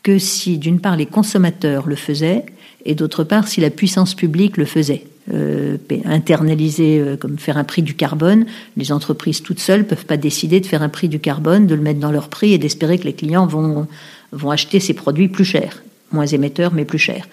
que 0.04 0.18
si, 0.18 0.58
d'une 0.58 0.80
part, 0.80 0.96
les 0.96 1.06
consommateurs 1.06 1.88
le 1.88 1.96
faisaient, 1.96 2.46
et 2.86 2.96
d'autre 2.96 3.24
part, 3.24 3.48
si 3.48 3.62
la 3.62 3.70
puissance 3.70 4.16
publique 4.16 4.58
le 4.58 4.66
faisait. 4.66 5.04
Euh, 5.32 5.78
internaliser 6.04 7.00
euh, 7.00 7.16
comme 7.16 7.38
faire 7.38 7.58
un 7.58 7.64
prix 7.64 7.84
du 7.84 7.94
carbone. 7.94 8.46
Les 8.76 8.92
entreprises 8.92 9.44
toutes 9.44 9.60
seules 9.60 9.86
peuvent 9.86 10.06
pas 10.06 10.18
décider 10.18 10.60
de 10.60 10.66
faire 10.66 10.82
un 10.82 10.90
prix 10.90 11.10
du 11.10 11.20
carbone, 11.20 11.68
de 11.68 11.76
le 11.76 11.82
mettre 11.82 12.00
dans 12.00 12.12
leur 12.12 12.28
prix 12.28 12.54
et 12.54 12.58
d'espérer 12.58 12.98
que 12.98 13.04
les 13.04 13.14
clients 13.14 13.46
vont, 13.46 13.88
vont 14.32 14.50
acheter 14.50 14.80
ces 14.80 14.96
produits 14.96 15.28
plus 15.28 15.46
chers, 15.46 15.84
moins 16.12 16.26
émetteurs 16.26 16.74
mais 16.74 16.86
plus 16.86 16.98
chers. 16.98 17.28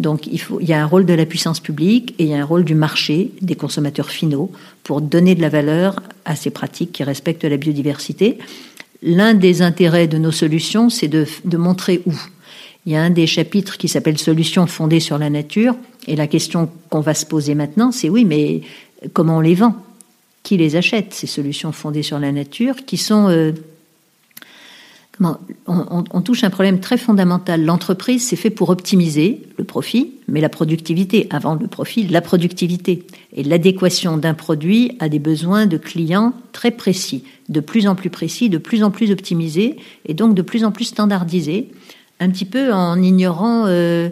Donc 0.00 0.26
il, 0.26 0.40
faut, 0.40 0.58
il 0.58 0.68
y 0.68 0.72
a 0.72 0.82
un 0.82 0.86
rôle 0.86 1.04
de 1.04 1.12
la 1.12 1.26
puissance 1.26 1.60
publique 1.60 2.14
et 2.18 2.24
il 2.24 2.30
y 2.30 2.34
a 2.34 2.40
un 2.40 2.46
rôle 2.46 2.64
du 2.64 2.74
marché, 2.74 3.30
des 3.42 3.56
consommateurs 3.56 4.08
finaux, 4.08 4.50
pour 4.82 5.02
donner 5.02 5.34
de 5.34 5.42
la 5.42 5.50
valeur 5.50 6.02
à 6.24 6.36
ces 6.36 6.50
pratiques 6.50 6.92
qui 6.92 7.04
respectent 7.04 7.44
la 7.44 7.58
biodiversité. 7.58 8.38
L'un 9.02 9.34
des 9.34 9.60
intérêts 9.60 10.08
de 10.08 10.16
nos 10.16 10.32
solutions, 10.32 10.88
c'est 10.88 11.08
de, 11.08 11.26
de 11.44 11.56
montrer 11.58 12.00
où. 12.06 12.14
Il 12.86 12.92
y 12.92 12.96
a 12.96 13.02
un 13.02 13.10
des 13.10 13.26
chapitres 13.26 13.78
qui 13.78 13.88
s'appelle 13.88 14.18
Solutions 14.18 14.66
fondées 14.66 15.00
sur 15.00 15.18
la 15.18 15.30
nature. 15.30 15.74
Et 16.06 16.16
la 16.16 16.26
question 16.26 16.68
qu'on 16.90 17.00
va 17.00 17.14
se 17.14 17.24
poser 17.24 17.54
maintenant, 17.54 17.92
c'est 17.92 18.10
oui, 18.10 18.24
mais 18.24 18.60
comment 19.12 19.38
on 19.38 19.40
les 19.40 19.54
vend? 19.54 19.74
Qui 20.42 20.58
les 20.58 20.76
achète, 20.76 21.14
ces 21.14 21.26
solutions 21.26 21.72
fondées 21.72 22.02
sur 22.02 22.18
la 22.18 22.30
nature, 22.30 22.84
qui 22.84 22.98
sont... 22.98 23.28
Euh, 23.28 23.52
comment, 25.16 25.38
on, 25.66 26.04
on, 26.10 26.20
touche 26.20 26.44
un 26.44 26.50
problème 26.50 26.80
très 26.80 26.98
fondamental. 26.98 27.64
L'entreprise, 27.64 28.26
c'est 28.26 28.36
fait 28.36 28.50
pour 28.50 28.68
optimiser 28.68 29.40
le 29.56 29.64
profit, 29.64 30.12
mais 30.28 30.42
la 30.42 30.50
productivité, 30.50 31.26
avant 31.30 31.54
le 31.54 31.66
profit, 31.68 32.06
la 32.08 32.20
productivité. 32.20 33.06
Et 33.32 33.44
l'adéquation 33.44 34.18
d'un 34.18 34.34
produit 34.34 34.98
à 34.98 35.08
des 35.08 35.18
besoins 35.18 35.64
de 35.64 35.78
clients 35.78 36.34
très 36.52 36.70
précis, 36.70 37.24
de 37.48 37.60
plus 37.60 37.86
en 37.86 37.94
plus 37.94 38.10
précis, 38.10 38.50
de 38.50 38.58
plus 38.58 38.82
en 38.82 38.90
plus 38.90 39.10
optimisés, 39.10 39.76
et 40.04 40.12
donc 40.12 40.34
de 40.34 40.42
plus 40.42 40.64
en 40.64 40.72
plus 40.72 40.84
standardisés 40.84 41.70
un 42.20 42.30
petit 42.30 42.44
peu 42.44 42.72
en 42.72 43.00
ignorant 43.02 43.66
euh, 43.66 44.08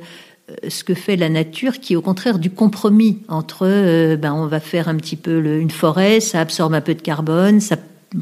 ce 0.69 0.85
que 0.85 0.95
fait 0.95 1.17
la 1.17 1.29
nature, 1.29 1.81
qui 1.81 1.93
est 1.93 1.97
au 1.97 2.03
contraire 2.03 2.39
du 2.39 2.51
compromis 2.51 3.19
entre, 3.29 3.67
euh, 3.67 4.17
ben, 4.17 4.33
on 4.33 4.47
va 4.47 4.61
faire 4.61 4.89
un 4.89 4.97
petit 4.97 5.17
peu 5.17 5.59
une 5.59 5.71
forêt, 5.71 6.21
ça 6.21 6.41
absorbe 6.41 6.75
un 6.75 6.81
peu 6.81 6.95
de 6.95 7.03
carbone, 7.03 7.61
ça 7.61 7.77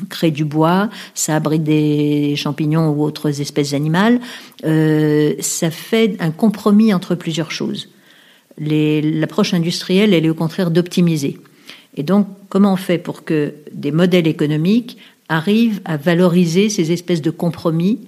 crée 0.09 0.31
du 0.31 0.45
bois, 0.45 0.88
ça 1.14 1.37
abrite 1.37 1.64
des 1.64 2.35
champignons 2.37 2.90
ou 2.90 3.03
autres 3.03 3.40
espèces 3.40 3.73
animales, 3.73 4.21
euh, 4.64 5.35
ça 5.40 5.71
fait 5.71 6.16
un 6.21 6.31
compromis 6.31 6.95
entre 6.95 7.14
plusieurs 7.14 7.51
choses. 7.51 7.88
L'approche 8.59 9.55
industrielle, 9.55 10.12
elle 10.12 10.27
est 10.27 10.31
au 10.31 10.35
contraire 10.35 10.71
d'optimiser. 10.71 11.38
Et 11.97 12.03
donc, 12.03 12.29
comment 12.49 12.75
on 12.75 12.77
fait 12.77 12.99
pour 12.99 13.25
que 13.25 13.55
des 13.73 13.90
modèles 13.90 14.29
économiques 14.29 14.99
arrivent 15.29 15.81
à 15.85 15.97
valoriser 15.97 16.69
ces 16.69 16.93
espèces 16.93 17.23
de 17.23 17.31
compromis 17.31 18.01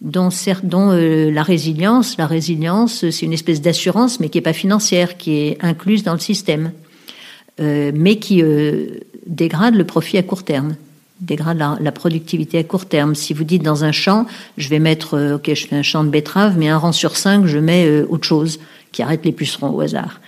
dont, 0.00 0.30
dont 0.62 0.92
euh, 0.92 1.30
la 1.30 1.42
résilience, 1.42 2.16
la 2.16 2.26
résilience, 2.26 3.08
c'est 3.10 3.26
une 3.26 3.32
espèce 3.32 3.60
d'assurance, 3.60 4.20
mais 4.20 4.28
qui 4.28 4.38
n'est 4.38 4.42
pas 4.42 4.52
financière, 4.52 5.16
qui 5.16 5.32
est 5.36 5.58
incluse 5.60 6.02
dans 6.02 6.14
le 6.14 6.18
système, 6.18 6.72
euh, 7.60 7.92
mais 7.94 8.16
qui 8.16 8.42
euh, 8.42 9.00
dégrade 9.26 9.74
le 9.74 9.84
profit 9.84 10.16
à 10.18 10.22
court 10.22 10.42
terme, 10.42 10.76
dégrade 11.20 11.58
la, 11.58 11.92
productivité 11.92 12.58
à 12.58 12.64
court 12.64 12.86
terme. 12.86 13.14
Si 13.14 13.34
vous 13.34 13.44
dites 13.44 13.62
dans 13.62 13.84
un 13.84 13.92
champ, 13.92 14.26
je 14.56 14.68
vais 14.68 14.78
mettre, 14.78 15.34
ok, 15.34 15.52
je 15.52 15.66
fais 15.66 15.76
un 15.76 15.82
champ 15.82 16.02
de 16.02 16.08
betterave, 16.08 16.56
mais 16.56 16.68
un 16.68 16.78
rang 16.78 16.92
sur 16.92 17.16
cinq, 17.16 17.44
je 17.44 17.58
mets 17.58 18.02
autre 18.04 18.26
chose 18.26 18.58
qui 18.92 19.02
arrête 19.02 19.24
les 19.24 19.32
pucerons 19.32 19.70
au 19.70 19.80
hasard 19.82 20.20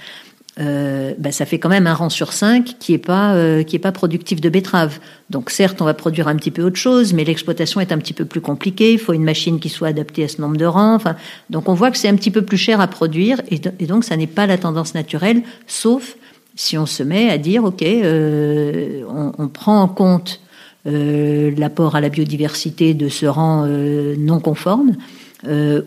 euh, 0.61 1.15
ben 1.17 1.33
ça 1.33 1.47
fait 1.47 1.59
quand 1.59 1.71
même 1.71 1.87
un 1.87 1.95
rang 1.95 2.11
sur 2.11 2.35
cinq 2.35 2.77
qui 2.79 2.93
est 2.93 2.99
pas 2.99 3.35
euh, 3.35 3.63
qui 3.63 3.77
est 3.77 3.79
pas 3.79 3.93
productif 3.93 4.39
de 4.41 4.51
betterave. 4.51 4.99
Donc 5.31 5.49
certes, 5.49 5.81
on 5.81 5.87
va 5.87 5.95
produire 5.95 6.29
un 6.29 6.37
petit 6.37 6.51
peu 6.51 6.63
autre 6.63 6.77
chose, 6.77 7.15
mais 7.15 7.25
l'exploitation 7.25 7.81
est 7.81 7.91
un 7.91 7.97
petit 7.97 8.13
peu 8.13 8.27
plus 8.27 8.43
compliquée. 8.43 8.93
Il 8.93 8.99
faut 8.99 9.15
une 9.15 9.25
machine 9.25 9.61
qui 9.61 9.71
soit 9.71 9.89
adaptée 9.89 10.25
à 10.25 10.29
ce 10.29 10.43
nombre 10.43 10.59
de 10.59 10.67
rangs. 10.67 10.95
Enfin, 10.95 11.17
donc 11.49 11.71
on 11.71 11.75
voit 11.75 11.91
que 11.91 11.97
c'est 11.97 12.09
un 12.09 12.17
petit 12.17 12.31
peu 12.31 12.43
plus 12.43 12.59
cher 12.59 12.83
à 12.83 12.87
produire, 12.87 13.41
et, 13.51 13.87
donc 13.87 14.05
ça 14.05 14.17
n'est 14.17 14.27
pas 14.27 14.47
la 14.47 14.59
tendance 14.59 14.95
naturelle, 14.95 15.43
sauf 15.67 16.17
si 16.55 16.77
on 16.77 16.85
se 16.85 17.03
met 17.03 17.31
à 17.31 17.39
dire 17.39 17.65
ok, 17.65 17.83
euh, 17.83 19.05
on, 19.09 19.33
on, 19.39 19.49
prend 19.49 19.81
en 19.81 19.89
compte 19.89 20.41
euh, 20.87 21.51
l'apport 21.57 21.97
à 21.97 22.03
la 22.03 22.11
biodiversité 22.11 22.93
de 22.93 23.09
ce 23.09 23.25
rang 23.25 23.65
euh, 23.67 24.17
non 24.19 24.39
conforme. 24.39 24.97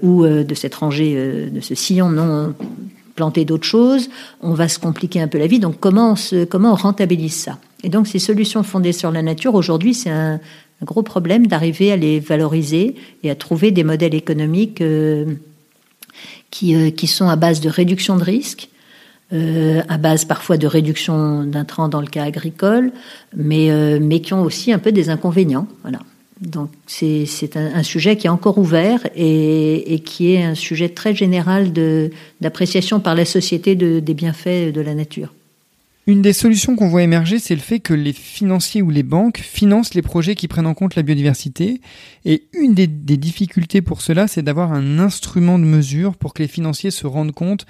ou 0.01 0.25
de 0.25 0.56
cette 0.56 0.75
rangée, 0.75 1.49
de 1.49 1.62
ce 1.62 1.75
sillon 1.75 2.10
non 2.10 2.54
planter 3.15 3.45
d'autres 3.45 3.65
choses, 3.65 4.10
on 4.41 4.54
va 4.54 4.67
se 4.67 4.78
compliquer 4.80 5.21
un 5.21 5.28
peu 5.28 5.38
la 5.38 5.47
vie. 5.47 5.60
Donc 5.60 5.80
comment 5.80 6.12
on, 6.12 6.15
se, 6.15 6.45
comment 6.45 6.73
on 6.73 6.75
rentabilise 6.75 7.36
ça? 7.36 7.58
Et 7.84 7.89
donc 7.89 8.08
ces 8.08 8.19
solutions 8.19 8.63
fondées 8.63 8.93
sur 8.93 9.12
la 9.12 9.21
nature, 9.21 9.56
aujourd'hui, 9.56 9.93
c'est 9.93 10.10
un, 10.10 10.39
gros 10.84 11.04
problème 11.04 11.47
d'arriver 11.47 11.91
à 11.91 11.95
les 11.95 12.19
valoriser 12.19 12.95
et 13.23 13.32
à 13.32 13.36
trouver 13.36 13.71
des 13.71 13.84
modèles 13.84 14.13
économiques 14.13 14.84
qui, 16.51 16.93
qui 16.93 17.08
sont 17.08 17.28
à 17.28 17.36
base 17.36 17.60
de 17.62 17.69
réduction 17.69 18.17
de 18.17 18.23
risques, 18.23 18.69
euh, 19.34 19.82
à 19.89 19.97
base 19.97 20.23
parfois 20.23 20.58
de 20.58 20.67
réduction 20.67 21.43
d'intrants 21.45 21.89
dans 21.89 21.99
le 21.99 22.06
cas 22.06 22.23
agricole, 22.23 22.91
mais, 23.36 23.71
euh, 23.71 23.97
mais 23.99 24.21
qui 24.21 24.36
ont 24.36 24.43
aussi 24.43 24.71
un 24.71 24.78
peu 24.78 24.91
des 24.91 25.10
inconvénients. 25.10 25.67
Voilà. 25.82 25.99
Donc 26.41 26.69
c'est 26.86 27.56
un, 27.56 27.84
sujet 27.84 28.17
qui 28.17 28.28
est 28.28 28.30
encore 28.30 28.58
ouvert 28.58 29.08
et, 29.15 30.02
qui 30.06 30.34
est 30.34 30.43
un 30.43 30.56
sujet 30.56 30.89
très 30.89 31.15
général 31.15 31.71
d'appréciation 32.41 33.00
par 33.00 33.15
la 33.15 33.26
société 33.26 33.76
de, 33.76 34.00
des 34.00 34.13
bienfaits 34.13 34.74
de 34.74 34.82
la 34.82 34.93
nature. 34.95 35.34
Une 36.08 36.21
des 36.21 36.34
solutions 36.34 36.76
qu'on 36.76 36.89
voit 36.89 37.02
émerger, 37.02 37.39
c'est 37.39 37.56
le 37.56 37.62
fait 37.62 37.80
que 37.80 37.93
les 37.93 38.13
financiers 38.13 38.84
ou 38.84 38.91
les 38.91 39.02
banques 39.02 39.39
financent 39.39 39.95
les 39.95 40.04
projets 40.04 40.36
qui 40.36 40.48
prennent 40.48 40.67
en 40.67 40.76
compte 40.76 40.95
la 40.95 41.02
biodiversité. 41.02 41.82
Et 42.26 42.43
une 42.54 42.76
des 42.76 42.88
difficultés 42.88 43.82
pour 43.82 44.02
cela, 44.02 44.28
c'est 44.28 44.43
d'avoir 44.43 44.71
un 44.71 45.00
instrument 45.00 45.58
de 45.58 45.63
mesure 45.63 46.15
pour 46.15 46.36
que 46.36 46.43
les 46.43 46.48
financiers 46.48 46.91
se 46.91 47.08
rendent 47.08 47.32
compte 47.32 47.65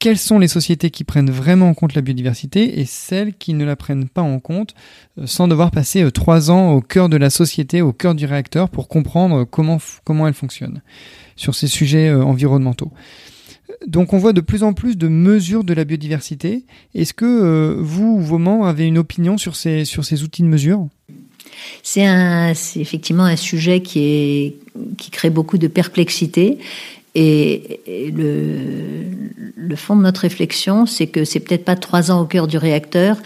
quelles 0.00 0.18
sont 0.18 0.38
les 0.38 0.48
sociétés 0.48 0.90
qui 0.90 1.04
prennent 1.04 1.30
vraiment 1.30 1.68
en 1.68 1.74
compte 1.74 1.94
la 1.94 2.00
biodiversité 2.00 2.80
et 2.80 2.86
celles 2.86 3.34
qui 3.34 3.52
ne 3.52 3.64
la 3.64 3.76
prennent 3.76 4.08
pas 4.08 4.22
en 4.22 4.40
compte 4.40 4.74
euh, 5.18 5.26
sans 5.26 5.46
devoir 5.46 5.70
passer 5.70 6.02
euh, 6.02 6.10
trois 6.10 6.50
ans 6.50 6.72
au 6.72 6.80
cœur 6.80 7.08
de 7.08 7.18
la 7.18 7.30
société, 7.30 7.82
au 7.82 7.92
cœur 7.92 8.14
du 8.14 8.24
réacteur 8.24 8.70
pour 8.70 8.88
comprendre 8.88 9.44
comment, 9.44 9.78
comment 10.02 10.26
elle 10.26 10.34
fonctionne 10.34 10.80
sur 11.36 11.54
ces 11.54 11.68
sujets 11.68 12.08
euh, 12.08 12.24
environnementaux. 12.24 12.90
Donc 13.86 14.14
on 14.14 14.18
voit 14.18 14.32
de 14.32 14.40
plus 14.40 14.62
en 14.62 14.72
plus 14.72 14.96
de 14.96 15.06
mesures 15.06 15.64
de 15.64 15.74
la 15.74 15.84
biodiversité. 15.84 16.64
Est-ce 16.94 17.14
que 17.14 17.76
vous 17.78 18.16
ou 18.16 18.20
vos 18.20 18.36
membres 18.36 18.66
avez 18.66 18.86
une 18.86 18.98
opinion 18.98 19.38
sur 19.38 19.56
ces, 19.56 19.84
outils 20.22 20.42
de 20.42 20.48
mesure? 20.48 20.86
C'est 21.82 22.04
effectivement 22.76 23.24
un 23.24 23.36
sujet 23.36 23.80
qui, 23.80 24.56
qui 24.98 25.10
crée 25.10 25.30
beaucoup 25.30 25.56
de 25.56 25.66
perplexité 25.66 26.58
et, 27.14 28.12
le, 28.14 29.76
fond 29.76 29.96
de 29.96 30.02
notre 30.02 30.22
réflexion, 30.22 30.86
c'est 30.86 31.06
que 31.06 31.24
c'est 31.24 31.40
peut-être 31.40 31.64
pas 31.64 31.76
trois 31.76 32.10
ans 32.10 32.20
au 32.20 32.24
cœur 32.24 32.46
du 32.46 32.58
réacteur, 32.58 33.16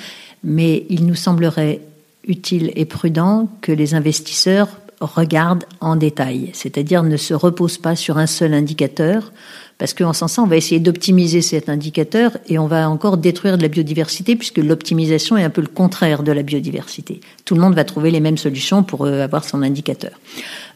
mais 0.42 0.86
il 0.88 1.06
nous 1.06 1.14
semblerait 1.14 1.80
utile 2.26 2.72
et 2.76 2.84
prudent 2.84 3.48
que 3.60 3.72
les 3.72 3.94
investisseurs 3.94 4.68
regardent 5.00 5.64
en 5.80 5.96
détail, 5.96 6.50
c'est-à-dire 6.52 7.02
ne 7.02 7.16
se 7.16 7.34
reposent 7.34 7.78
pas 7.78 7.96
sur 7.96 8.18
un 8.18 8.26
seul 8.26 8.54
indicateur, 8.54 9.32
parce 9.78 9.92
qu'en 9.92 10.12
ce 10.12 10.20
sens, 10.20 10.38
on 10.38 10.46
va 10.46 10.56
essayer 10.56 10.80
d'optimiser 10.80 11.42
cet 11.42 11.68
indicateur 11.68 12.38
et 12.48 12.58
on 12.58 12.66
va 12.66 12.88
encore 12.88 13.16
détruire 13.16 13.56
de 13.58 13.62
la 13.62 13.68
biodiversité, 13.68 14.36
puisque 14.36 14.58
l'optimisation 14.58 15.36
est 15.36 15.42
un 15.42 15.50
peu 15.50 15.60
le 15.60 15.66
contraire 15.66 16.22
de 16.22 16.30
la 16.30 16.42
biodiversité. 16.42 17.20
Tout 17.44 17.54
le 17.54 17.60
monde 17.60 17.74
va 17.74 17.84
trouver 17.84 18.10
les 18.10 18.20
mêmes 18.20 18.38
solutions 18.38 18.84
pour 18.84 19.04
euh, 19.04 19.24
avoir 19.24 19.44
son 19.44 19.62
indicateur, 19.62 20.12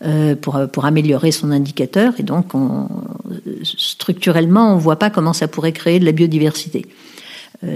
euh, 0.04 0.34
pour, 0.36 0.56
euh, 0.56 0.66
améliorer 0.82 1.32
son 1.32 1.50
indicateur, 1.50 2.14
et 2.18 2.22
donc 2.22 2.54
on, 2.54 2.88
structurellement, 3.62 4.74
on 4.74 4.78
voit 4.78 4.98
pas 4.98 5.10
comment 5.10 5.32
ça 5.32 5.48
pourrait 5.48 5.72
créer 5.72 5.98
de 5.98 6.04
la 6.04 6.12
biodiversité. 6.12 6.86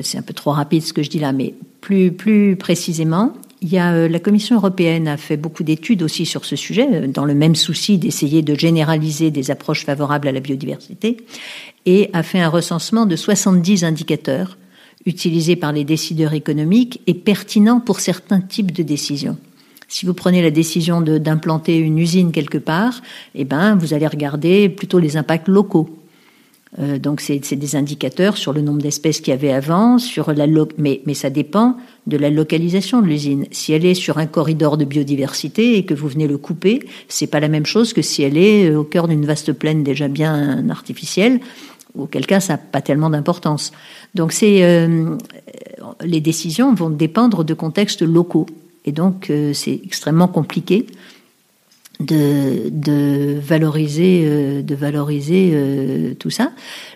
C'est 0.02 0.16
un 0.16 0.22
peu 0.22 0.32
trop 0.32 0.52
rapide 0.52 0.82
ce 0.82 0.92
que 0.92 1.02
je 1.02 1.11
dis 1.11 1.18
là, 1.18 1.32
mais 1.32 1.54
plus, 1.80 2.56
précisément, 2.56 3.32
il 3.62 3.72
y 3.72 3.78
a, 3.78 3.92
euh, 3.92 4.08
la 4.08 4.18
Commission 4.18 4.56
européenne 4.56 5.06
a 5.06 5.16
fait 5.16 5.37
beaucoup 5.37 5.62
d'études 5.62 6.02
aussi 6.02 6.26
sur 6.26 6.44
ce 6.44 6.56
sujet, 6.56 6.88
euh, 6.92 7.06
dans 7.06 7.24
le 7.24 7.35
même 7.35 7.54
souci 7.54 7.96
d'essayer 7.96 8.42
de 8.42 8.58
généraliser 8.58 9.30
des 9.30 9.50
approches 9.50 9.85
favorables 9.85 10.28
à 10.28 10.32
la 10.32 10.40
biodiversité, 10.40 11.18
et 11.87 12.11
a 12.12 12.22
fait 12.22 12.40
un 12.40 12.48
recensement 12.48 13.06
de 13.06 13.16
70 13.16 13.85
indicateurs 13.85 14.58
utilisés 15.06 15.56
par 15.56 15.72
les 15.72 15.85
décideurs 15.85 16.32
économiques 16.32 17.00
et 17.06 17.14
pertinents 17.14 17.80
pour 17.80 18.00
certains 18.00 18.40
types 18.40 18.72
de 18.72 18.82
décisions. 18.82 19.37
Si 19.92 20.07
vous 20.07 20.14
prenez 20.14 20.40
la 20.40 20.50
décision 20.50 21.02
d'implanter 21.02 21.76
une 21.76 21.98
usine 21.98 22.33
quelque 22.33 22.57
part, 22.57 23.02
eh 23.35 23.44
ben, 23.44 23.76
vous 23.76 23.92
allez 23.92 24.07
regarder 24.07 24.70
plutôt 24.70 24.98
les 24.98 25.18
impacts 25.18 25.48
locaux 25.48 25.90
euh, 26.78 26.98
donc 26.98 27.20
c'est 27.20 27.55
des 27.55 27.76
indicateurs 27.76 28.38
sur 28.38 28.55
le 28.55 28.62
nombre 28.62 28.81
d'espèces 28.81 29.20
qu'il 29.20 29.33
y 29.33 29.35
avait 29.35 29.52
avant, 29.52 29.98
sur 29.98 30.33
la 30.33 30.46
mais, 30.78 31.02
mais 31.05 31.12
ça 31.12 31.28
dépend 31.28 31.76
de 32.07 32.16
la 32.16 32.31
localisation 32.31 33.02
de 33.02 33.09
l'usine. 33.09 33.44
Si 33.50 33.74
elle 33.74 33.85
est 33.85 33.92
sur 33.92 34.16
un 34.16 34.24
corridor 34.24 34.78
de 34.78 34.87
biodiversité 34.87 35.76
et 35.76 35.85
que 35.85 35.92
vous 35.92 36.09
venez 36.09 36.26
le 36.26 36.38
couper, 36.38 36.88
c'est 37.09 37.26
pas 37.26 37.40
la 37.40 37.48
même 37.48 37.66
chose 37.66 37.92
que 37.92 38.00
si 38.00 38.22
elle 38.22 38.38
est 38.38 38.70
euh, 38.70 38.78
au 38.78 38.85
cœur 38.85 39.09
d'une 39.09 39.26
vaste 39.26 39.52
plaine 39.52 39.85
déjà 39.85 40.09
bien 40.09 40.70
artificielle, 40.70 41.40
auquel 41.94 42.24
cas 42.24 42.40
ça 42.40 42.55
n'a 42.55 42.59
pas 42.59 42.81
tellement 42.81 43.11
d'importance. 43.11 43.72
Donc 44.14 44.33
c'est 44.33 44.64
euh, 44.64 45.16
les 46.02 46.22
décisions 46.22 46.72
vont 46.72 46.88
dépendre 46.88 47.44
de 47.44 47.52
contextes 47.52 48.00
locaux 48.00 48.46
et 48.84 48.92
donc 48.92 49.30
c'est 49.52 49.80
extrêmement 49.84 50.28
compliqué 50.28 50.86
de, 52.02 53.38
valoriser, 53.40 54.22
euh, 54.24 54.62
de 54.62 54.74
valoriser 54.74 55.50
euh, 55.52 56.14
tout 56.14 56.30
ça. 56.30 56.52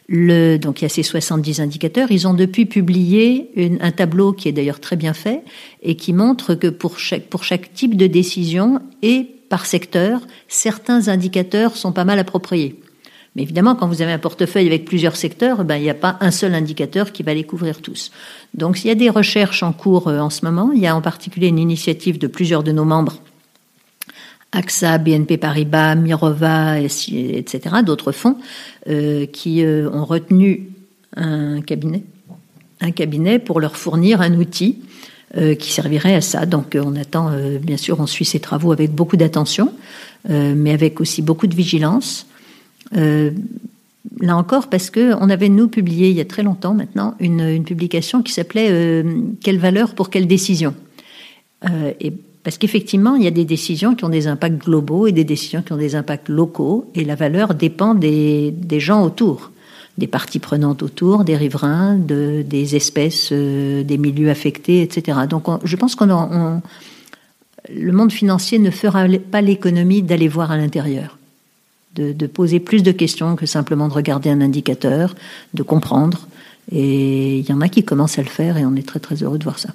Donc 0.08 0.80
il 0.80 0.82
y 0.82 0.84
a 0.84 0.88
ces 0.88 1.02
70 1.02 1.60
indicateurs. 1.60 2.10
Ils 2.10 2.28
ont 2.28 2.34
depuis 2.34 2.66
publié 2.66 3.50
un 3.80 3.90
tableau 3.90 4.32
qui 4.32 4.48
est 4.48 4.52
d'ailleurs 4.52 4.80
très 4.80 4.96
bien 4.96 5.14
fait 5.14 5.42
et 5.82 5.96
qui 5.96 6.12
montre 6.12 6.54
que 6.54 6.68
pour 6.68 6.98
chaque 6.98 7.72
type 7.74 7.96
de 7.96 8.06
décision 8.06 8.80
et 9.02 9.26
par 9.48 9.66
secteur, 9.66 10.20
certains 10.48 11.08
indicateurs 11.08 11.76
sont 11.76 11.92
pas 11.92 12.04
mal 12.04 12.18
appropriés. 12.18 12.80
Mais 13.36 13.42
évidemment, 13.42 13.74
quand 13.74 13.86
vous 13.86 14.00
avez 14.00 14.12
un 14.12 14.18
portefeuille 14.18 14.66
avec 14.66 14.86
plusieurs 14.86 15.14
secteurs, 15.14 15.62
ben, 15.64 15.76
il 15.76 15.82
n'y 15.82 15.90
a 15.90 15.94
pas 15.94 16.16
un 16.20 16.30
seul 16.30 16.54
indicateur 16.54 17.12
qui 17.12 17.22
va 17.22 17.34
les 17.34 17.44
couvrir 17.44 17.82
tous. 17.82 18.10
Donc, 18.54 18.82
il 18.82 18.88
y 18.88 18.90
a 18.90 18.94
des 18.94 19.10
recherches 19.10 19.62
en 19.62 19.74
cours 19.74 20.08
euh, 20.08 20.20
en 20.20 20.30
ce 20.30 20.42
moment. 20.46 20.72
Il 20.74 20.80
y 20.80 20.86
a 20.86 20.96
en 20.96 21.02
particulier 21.02 21.48
une 21.48 21.58
initiative 21.58 22.18
de 22.18 22.28
plusieurs 22.28 22.62
de 22.62 22.72
nos 22.72 22.86
membres 22.86 23.20
AXA, 24.52 24.96
BNP 24.96 25.36
Paribas, 25.36 25.96
Mirova, 25.96 26.80
etc., 26.80 27.58
d'autres 27.84 28.12
fonds 28.12 28.38
euh, 28.88 29.26
qui 29.26 29.62
euh, 29.62 29.90
ont 29.90 30.06
retenu 30.06 30.70
un 31.14 31.60
cabinet, 31.60 32.04
un 32.80 32.90
cabinet 32.90 33.38
pour 33.38 33.60
leur 33.60 33.76
fournir 33.76 34.22
un 34.22 34.34
outil 34.34 34.80
qui 35.58 35.70
servirait 35.70 36.14
à 36.14 36.20
ça. 36.22 36.46
Donc 36.46 36.78
on 36.80 36.96
attend, 36.96 37.30
bien 37.60 37.76
sûr, 37.76 38.00
on 38.00 38.06
suit 38.06 38.24
ces 38.24 38.38
travaux 38.38 38.72
avec 38.72 38.94
beaucoup 38.94 39.16
d'attention, 39.16 39.72
mais 40.28 40.72
avec 40.72 41.00
aussi 41.00 41.20
beaucoup 41.20 41.46
de 41.46 41.54
vigilance. 41.54 42.26
Là 42.92 44.36
encore, 44.36 44.68
parce 44.68 44.90
que 44.90 45.14
on 45.20 45.28
avait 45.28 45.48
nous 45.48 45.68
publié 45.68 46.08
il 46.08 46.16
y 46.16 46.20
a 46.20 46.24
très 46.24 46.42
longtemps 46.42 46.74
maintenant 46.74 47.14
une, 47.20 47.64
publication 47.64 48.22
qui 48.22 48.32
s'appelait 48.32 49.04
Quelle 49.42 49.58
valeur 49.58 49.94
pour 49.94 50.10
quelle 50.10 50.26
décision? 50.26 50.74
Et 52.00 52.12
parce 52.46 52.58
qu'effectivement, 52.58 53.16
il 53.16 53.24
y 53.24 53.26
a 53.26 53.32
des 53.32 53.44
décisions 53.44 53.96
qui 53.96 54.04
ont 54.04 54.08
des 54.08 54.28
impacts 54.28 54.64
globaux 54.64 55.08
et 55.08 55.12
des 55.12 55.24
décisions 55.24 55.62
qui 55.62 55.72
ont 55.72 55.76
des 55.76 55.96
impacts 55.96 56.28
locaux, 56.28 56.88
et 56.94 57.04
la 57.04 57.16
valeur 57.16 57.56
dépend 57.56 57.92
des, 57.92 58.54
gens 58.78 59.02
autour, 59.02 59.50
des 59.98 60.06
parties 60.06 60.38
prenantes 60.38 60.80
autour, 60.84 61.24
des 61.24 61.36
riverains, 61.36 61.96
de, 61.96 62.44
des 62.48 62.76
espèces, 62.76 63.30
euh, 63.32 63.82
des 63.82 63.98
milieux 63.98 64.30
affectés, 64.30 64.82
etc. 64.82 65.22
Donc 65.28 65.46
je 65.64 65.74
pense 65.74 65.96
qu'on 65.96 66.08
on, 66.08 66.62
le 67.74 67.90
monde 67.90 68.12
financier 68.12 68.60
ne 68.60 68.70
fera 68.70 69.06
pas 69.32 69.40
l'économie 69.40 70.02
d'aller 70.02 70.28
voir 70.28 70.52
à 70.52 70.56
l'intérieur, 70.56 71.15
de, 71.96 72.12
de 72.12 72.26
poser 72.26 72.60
plus 72.60 72.82
de 72.82 72.92
questions 72.92 73.34
que 73.34 73.46
simplement 73.46 73.88
de 73.88 73.94
regarder 73.94 74.30
un 74.30 74.40
indicateur, 74.40 75.16
de 75.54 75.62
comprendre. 75.62 76.28
Et 76.70 77.38
il 77.38 77.48
y 77.48 77.52
en 77.52 77.60
a 77.60 77.68
qui 77.68 77.82
commencent 77.84 78.18
à 78.18 78.22
le 78.22 78.28
faire 78.28 78.56
et 78.56 78.64
on 78.64 78.76
est 78.76 78.86
très 78.86 79.00
très 79.00 79.16
heureux 79.22 79.38
de 79.38 79.44
voir 79.44 79.58
ça. 79.58 79.70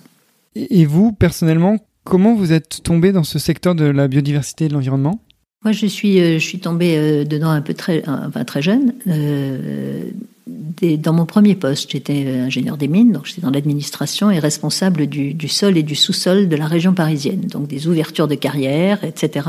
Et 0.56 0.86
vous, 0.86 1.12
personnellement, 1.12 1.78
Comment 2.04 2.34
vous 2.34 2.52
êtes 2.52 2.82
tombé 2.84 3.12
dans 3.12 3.24
ce 3.24 3.38
secteur 3.38 3.76
de 3.76 3.86
la 3.86 4.08
biodiversité 4.08 4.66
et 4.66 4.68
de 4.68 4.74
l'environnement? 4.74 5.22
Moi, 5.64 5.72
je 5.72 5.86
suis, 5.86 6.20
euh, 6.20 6.40
je 6.40 6.46
suis 6.46 6.60
tombée 6.60 6.98
euh, 6.98 7.24
dedans 7.24 7.52
un 7.52 7.62
peu 7.62 7.76
très, 7.76 8.04
enfin, 8.08 8.44
très 8.44 8.62
jeune. 8.64 8.94
Euh, 9.08 10.10
dans 10.98 11.14
mon 11.14 11.26
premier 11.26 11.56
poste, 11.56 11.92
j'étais 11.92 12.28
ingénieur 12.28 12.78
des 12.78 12.88
mines, 12.88 13.12
donc 13.12 13.26
j'étais 13.26 13.42
dans 13.42 13.52
l'administration 13.52 14.32
et 14.32 14.40
responsable 14.40 15.08
du, 15.08 15.34
du, 15.34 15.48
sol 15.48 15.78
et 15.78 15.84
du 15.84 15.96
sous-sol 15.96 16.50
de 16.50 16.56
la 16.56 16.66
région 16.66 16.94
parisienne, 16.94 17.42
donc 17.42 17.68
des 17.68 17.88
ouvertures 17.88 18.28
de 18.28 18.36
carrières, 18.36 19.04
etc. 19.04 19.48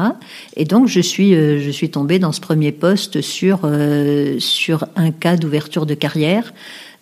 Et 0.57 0.65
donc 0.65 0.89
je 0.89 1.01
suis, 1.01 1.33
je 1.35 1.71
suis 1.71 1.91
tombée 1.91 2.19
dans 2.19 2.33
ce 2.33 2.41
premier 2.41 2.73
poste 2.73 3.21
sur 3.21 3.61
sur 4.39 4.87
un 4.97 5.11
cas 5.11 5.37
d'ouverture 5.37 5.87
de 5.87 5.95
carrière 5.95 6.53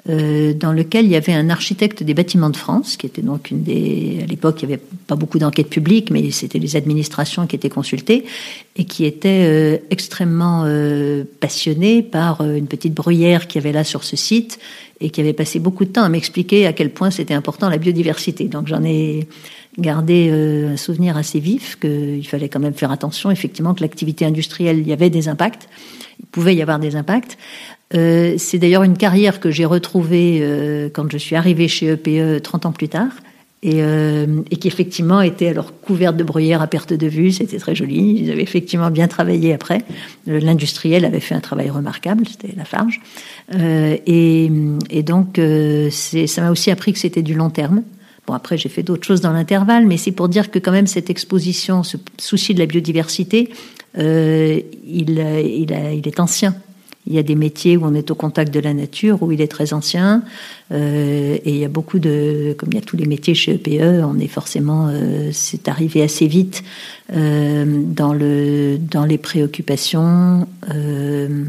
euh, 0.08 0.54
dans 0.54 0.72
lequel 0.72 1.04
il 1.04 1.10
y 1.10 1.16
avait 1.16 1.34
un 1.34 1.50
architecte 1.50 2.02
des 2.02 2.14
bâtiments 2.14 2.48
de 2.48 2.56
France, 2.56 2.96
qui 2.96 3.04
était 3.04 3.20
donc 3.20 3.50
une 3.50 3.62
des... 3.62 4.20
À 4.22 4.26
l'époque, 4.26 4.62
il 4.62 4.68
n'y 4.68 4.74
avait 4.74 4.82
pas 5.06 5.14
beaucoup 5.14 5.38
d'enquêtes 5.38 5.68
publiques, 5.68 6.10
mais 6.10 6.30
c'était 6.30 6.58
les 6.58 6.74
administrations 6.74 7.46
qui 7.46 7.56
étaient 7.56 7.68
consultées, 7.68 8.24
et 8.76 8.84
qui 8.84 9.04
était 9.04 9.44
euh, 9.44 9.78
extrêmement 9.90 10.62
euh, 10.64 11.24
passionné 11.40 12.02
par 12.02 12.40
une 12.40 12.66
petite 12.66 12.94
bruyère 12.94 13.46
qu'il 13.46 13.60
y 13.60 13.64
avait 13.64 13.74
là 13.74 13.84
sur 13.84 14.02
ce 14.04 14.16
site, 14.16 14.58
et 15.02 15.10
qui 15.10 15.20
avait 15.20 15.34
passé 15.34 15.58
beaucoup 15.58 15.84
de 15.84 15.90
temps 15.90 16.04
à 16.04 16.08
m'expliquer 16.08 16.66
à 16.66 16.72
quel 16.72 16.90
point 16.90 17.10
c'était 17.10 17.34
important 17.34 17.68
la 17.68 17.78
biodiversité. 17.78 18.44
Donc 18.44 18.68
j'en 18.68 18.82
ai 18.84 19.28
gardé 19.78 20.30
un 20.30 20.76
souvenir 20.76 21.16
assez 21.16 21.40
vif, 21.40 21.78
qu'il 21.78 22.26
fallait 22.26 22.48
quand 22.48 22.60
même 22.60 22.74
faire 22.74 22.90
attention, 22.90 23.30
effectivement, 23.30 23.74
que 23.74 23.82
l'activité 23.82 24.24
industrielle, 24.24 24.78
il 24.78 24.88
y 24.88 24.92
avait 24.92 25.10
des 25.10 25.28
impacts, 25.28 25.68
il 26.18 26.26
pouvait 26.26 26.54
y 26.54 26.62
avoir 26.62 26.78
des 26.78 26.96
impacts. 26.96 27.38
Euh, 27.94 28.34
c'est 28.38 28.58
d'ailleurs 28.58 28.84
une 28.84 28.96
carrière 28.96 29.40
que 29.40 29.50
j'ai 29.50 29.64
retrouvée 29.64 30.38
euh, 30.42 30.88
quand 30.92 31.10
je 31.10 31.18
suis 31.18 31.34
arrivée 31.36 31.68
chez 31.68 31.88
EPE 31.88 32.42
30 32.42 32.66
ans 32.66 32.72
plus 32.72 32.88
tard 32.88 33.10
et, 33.62 33.82
euh, 33.82 34.40
et 34.50 34.56
qui 34.56 34.68
effectivement 34.68 35.20
était 35.20 35.48
alors 35.48 35.78
couverte 35.80 36.16
de 36.16 36.24
bruyère 36.24 36.62
à 36.62 36.66
perte 36.66 36.94
de 36.94 37.06
vue. 37.06 37.30
C'était 37.30 37.58
très 37.58 37.74
joli. 37.74 38.22
Ils 38.22 38.30
avaient 38.30 38.42
effectivement 38.42 38.90
bien 38.90 39.06
travaillé 39.06 39.52
après. 39.52 39.82
L'industriel 40.26 41.04
avait 41.04 41.20
fait 41.20 41.34
un 41.34 41.40
travail 41.40 41.68
remarquable. 41.68 42.24
C'était 42.26 42.56
la 42.56 42.64
Farge. 42.64 43.00
Euh, 43.54 43.96
et, 44.06 44.50
et, 44.88 45.02
donc, 45.02 45.38
euh, 45.38 45.90
ça 45.90 46.40
m'a 46.40 46.50
aussi 46.50 46.70
appris 46.70 46.92
que 46.92 46.98
c'était 46.98 47.22
du 47.22 47.34
long 47.34 47.50
terme. 47.50 47.82
Bon, 48.26 48.32
après, 48.32 48.56
j'ai 48.56 48.70
fait 48.70 48.82
d'autres 48.82 49.06
choses 49.06 49.20
dans 49.20 49.32
l'intervalle, 49.32 49.86
mais 49.86 49.98
c'est 49.98 50.12
pour 50.12 50.28
dire 50.28 50.50
que 50.50 50.58
quand 50.58 50.72
même 50.72 50.86
cette 50.86 51.10
exposition, 51.10 51.82
ce 51.82 51.98
souci 52.18 52.54
de 52.54 52.60
la 52.60 52.66
biodiversité, 52.66 53.50
euh, 53.98 54.60
il, 54.86 55.10
il 55.18 56.08
est 56.08 56.20
ancien. 56.20 56.54
Il 57.06 57.14
y 57.14 57.18
a 57.18 57.22
des 57.22 57.34
métiers 57.34 57.76
où 57.76 57.84
on 57.84 57.94
est 57.94 58.10
au 58.10 58.14
contact 58.14 58.52
de 58.52 58.60
la 58.60 58.74
nature, 58.74 59.22
où 59.22 59.32
il 59.32 59.40
est 59.40 59.50
très 59.50 59.72
ancien. 59.72 60.22
Euh, 60.70 61.38
et 61.44 61.50
il 61.50 61.56
y 61.56 61.64
a 61.64 61.68
beaucoup 61.68 61.98
de, 61.98 62.54
comme 62.58 62.68
il 62.72 62.74
y 62.74 62.78
a 62.78 62.82
tous 62.82 62.96
les 62.96 63.06
métiers 63.06 63.34
chez 63.34 63.54
EPE, 63.54 64.04
on 64.04 64.18
est 64.18 64.28
forcément, 64.28 64.88
euh, 64.88 65.30
c'est 65.32 65.68
arrivé 65.68 66.02
assez 66.02 66.26
vite 66.26 66.62
euh, 67.12 67.64
dans 67.84 68.12
le, 68.12 68.76
dans 68.78 69.06
les 69.06 69.18
préoccupations. 69.18 70.46
Euh, 70.72 71.44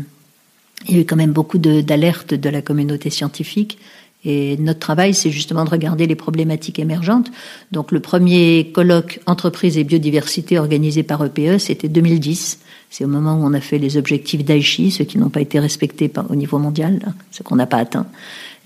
il 0.88 0.95
y 0.95 0.97
a 0.97 1.02
eu 1.02 1.06
quand 1.06 1.18
même 1.18 1.34
beaucoup 1.34 1.58
d'alertes 1.58 2.32
de, 2.32 2.38
de 2.38 2.49
la 2.49 2.62
communauté 2.62 3.10
scientifique. 3.10 3.78
Et 4.24 4.58
notre 4.58 4.80
travail, 4.80 5.14
c'est 5.14 5.32
justement 5.32 5.66
de 5.66 5.70
regarder 5.70 6.06
les 6.06 6.16
problématiques 6.16 6.80
émergentes. 6.80 7.32
Donc, 7.72 7.91
le 7.91 7.99
premier 7.99 8.72
colloque 8.72 9.20
entreprise 9.26 9.78
et 9.78 9.84
biodiversité 9.84 10.60
organisé 10.60 11.02
par 11.04 11.26
EPE, 11.26 11.58
c'était 11.58 11.89
2010. 11.89 12.60
C'est 12.92 13.06
au 13.06 13.08
moment 13.08 13.36
où 13.36 13.46
on 13.46 13.54
a 13.54 13.62
fait 13.62 13.78
les 13.78 13.96
objectifs 13.96 14.44
d'Aichi, 14.44 14.92
ceux 14.92 15.06
qui 15.06 15.18
n'ont 15.18 15.30
pas 15.30 15.39
été 15.39 15.60
respectés 15.60 16.10
par, 16.10 16.30
au 16.30 16.36
niveau 16.36 16.60
mondial, 16.60 17.00
hein, 17.08 17.14
ceux 17.32 17.42
qu'on 17.42 17.56
n'a 17.56 17.66
pas 17.66 17.78
atteints. 17.78 18.06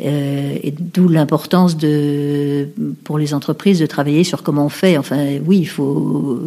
Euh, 0.02 0.58
et 0.64 0.72
d'où 0.72 1.08
l'importance 1.08 1.78
de, 1.78 2.68
pour 3.04 3.20
les 3.20 3.36
entreprises 3.36 3.78
de 3.78 3.86
travailler 3.86 4.24
sur 4.24 4.42
comment 4.42 4.66
on 4.66 4.70
fait. 4.70 4.98
Enfin, 4.98 5.38
oui, 5.46 5.60
il 5.60 5.68
faut, 5.68 6.40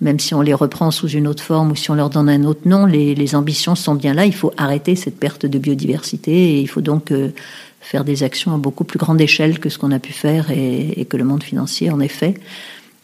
même 0.00 0.20
si 0.20 0.32
on 0.32 0.42
les 0.42 0.54
reprend 0.54 0.92
sous 0.92 1.08
une 1.08 1.26
autre 1.26 1.42
forme 1.42 1.72
ou 1.72 1.74
si 1.74 1.90
on 1.90 1.94
leur 1.96 2.08
donne 2.08 2.28
un 2.28 2.44
autre 2.44 2.66
nom, 2.66 2.86
les, 2.86 3.16
les 3.16 3.34
ambitions 3.34 3.74
sont 3.74 3.96
bien 3.96 4.14
là. 4.14 4.24
Il 4.24 4.34
faut 4.34 4.52
arrêter 4.56 4.94
cette 4.94 5.18
perte 5.18 5.44
de 5.44 5.58
biodiversité 5.58 6.30
et 6.30 6.60
il 6.60 6.68
faut 6.68 6.82
donc 6.82 7.10
euh, 7.10 7.30
faire 7.80 8.04
des 8.04 8.22
actions 8.22 8.54
à 8.54 8.58
beaucoup 8.58 8.84
plus 8.84 9.00
grande 9.00 9.20
échelle 9.20 9.58
que 9.58 9.70
ce 9.70 9.78
qu'on 9.78 9.90
a 9.90 9.98
pu 9.98 10.12
faire 10.12 10.52
et, 10.52 11.00
et 11.00 11.04
que 11.04 11.16
le 11.16 11.24
monde 11.24 11.42
financier 11.42 11.90
en 11.90 11.98
effet. 11.98 12.34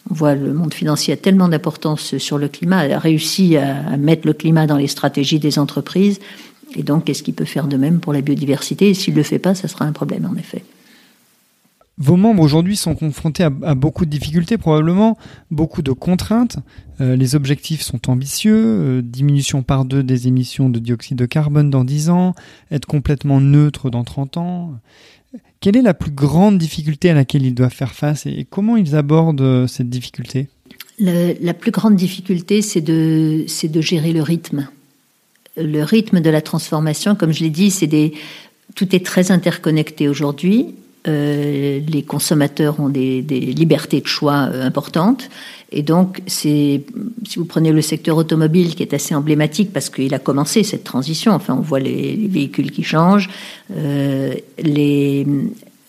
On 0.09 0.13
voit 0.13 0.35
le 0.35 0.53
monde 0.53 0.73
financier 0.73 1.13
a 1.13 1.17
tellement 1.17 1.47
d'importance 1.47 2.17
sur 2.17 2.37
le 2.37 2.47
climat, 2.47 2.79
a 2.79 2.99
réussi 2.99 3.57
à, 3.57 3.97
mettre 3.97 4.27
le 4.27 4.33
climat 4.33 4.67
dans 4.67 4.77
les 4.77 4.87
stratégies 4.87 5.39
des 5.39 5.57
entreprises. 5.57 6.19
Et 6.75 6.83
donc, 6.83 7.09
est-ce 7.09 7.23
qu'il 7.23 7.33
peut 7.33 7.45
faire 7.45 7.67
de 7.67 7.77
même 7.77 7.99
pour 7.99 8.13
la 8.13 8.21
biodiversité? 8.21 8.89
Et 8.89 8.93
s'il 8.93 9.13
ne 9.13 9.19
le 9.19 9.23
fait 9.23 9.39
pas, 9.39 9.55
ça 9.55 9.67
sera 9.67 9.85
un 9.85 9.93
problème, 9.93 10.29
en 10.31 10.35
effet. 10.37 10.63
Vos 11.97 12.17
membres 12.17 12.43
aujourd'hui 12.43 12.75
sont 12.75 12.93
confrontés 12.93 13.43
à, 13.43 13.49
beaucoup 13.49 14.03
de 14.03 14.09
difficultés, 14.09 14.57
probablement 14.57 15.17
beaucoup 15.49 15.81
de 15.81 15.93
contraintes. 15.93 16.57
Euh, 16.99 17.15
les 17.15 17.35
objectifs 17.35 17.81
sont 17.81 18.09
ambitieux, 18.09 18.57
euh, 18.57 19.01
diminution 19.01 19.63
par 19.63 19.85
deux 19.85 20.03
des 20.03 20.27
émissions 20.27 20.69
de 20.69 20.79
dioxyde 20.79 21.17
de 21.17 21.25
carbone 21.25 21.69
dans 21.69 21.85
10 21.85 22.09
ans, 22.09 22.35
être 22.69 22.85
complètement 22.85 23.39
neutre 23.39 23.89
dans 23.89 24.03
30 24.03 24.37
ans. 24.37 24.73
Quelle 25.59 25.77
est 25.77 25.81
la 25.81 25.93
plus 25.93 26.11
grande 26.11 26.57
difficulté 26.57 27.09
à 27.09 27.13
laquelle 27.13 27.45
ils 27.45 27.53
doivent 27.53 27.73
faire 27.73 27.93
face 27.93 28.25
et 28.25 28.45
comment 28.49 28.77
ils 28.77 28.95
abordent 28.95 29.41
euh, 29.41 29.67
cette 29.67 29.89
difficulté? 29.89 30.47
La 30.99 31.53
plus 31.53 31.71
grande 31.71 31.95
difficulté, 31.95 32.61
c'est 32.61 32.81
de, 32.81 33.45
de 33.67 33.81
gérer 33.81 34.13
le 34.13 34.21
rythme. 34.21 34.67
Le 35.57 35.83
rythme 35.83 36.21
de 36.21 36.29
la 36.29 36.41
transformation, 36.41 37.15
comme 37.15 37.33
je 37.33 37.43
l'ai 37.43 37.49
dit, 37.49 37.69
c'est 37.69 37.87
des, 37.87 38.13
tout 38.75 38.95
est 38.95 39.05
très 39.05 39.31
interconnecté 39.31 40.07
aujourd'hui. 40.07 40.75
Euh, 41.07 41.79
les 41.87 42.03
consommateurs 42.03 42.79
ont 42.79 42.89
des, 42.89 43.21
des, 43.21 43.39
libertés 43.39 44.01
de 44.01 44.07
choix 44.07 44.49
euh, 44.51 44.65
importantes. 44.65 45.29
Et 45.71 45.83
donc, 45.83 46.21
si 46.25 46.83
vous 47.35 47.45
prenez 47.45 47.71
le 47.71 47.81
secteur 47.81 48.17
automobile, 48.17 48.75
qui 48.75 48.83
est 48.83 48.93
assez 48.93 49.13
emblématique 49.13 49.73
parce 49.73 49.89
qu'il 49.89 50.13
a 50.13 50.19
commencé 50.19 50.63
cette 50.63 50.83
transition, 50.83 51.33
enfin, 51.33 51.55
on 51.57 51.61
voit 51.61 51.79
les, 51.79 52.15
les 52.15 52.27
véhicules 52.27 52.71
qui 52.71 52.83
changent, 52.83 53.29
euh, 53.75 54.33
les, 54.57 55.27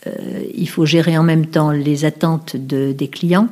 euh, 0.07 0.11
il 0.55 0.69
faut 0.69 0.87
gérer 0.87 1.17
en 1.19 1.23
même 1.23 1.47
temps 1.47 1.71
les 1.71 2.05
attentes 2.05 2.57
de, 2.57 2.93
des 2.93 3.09
clients, 3.09 3.49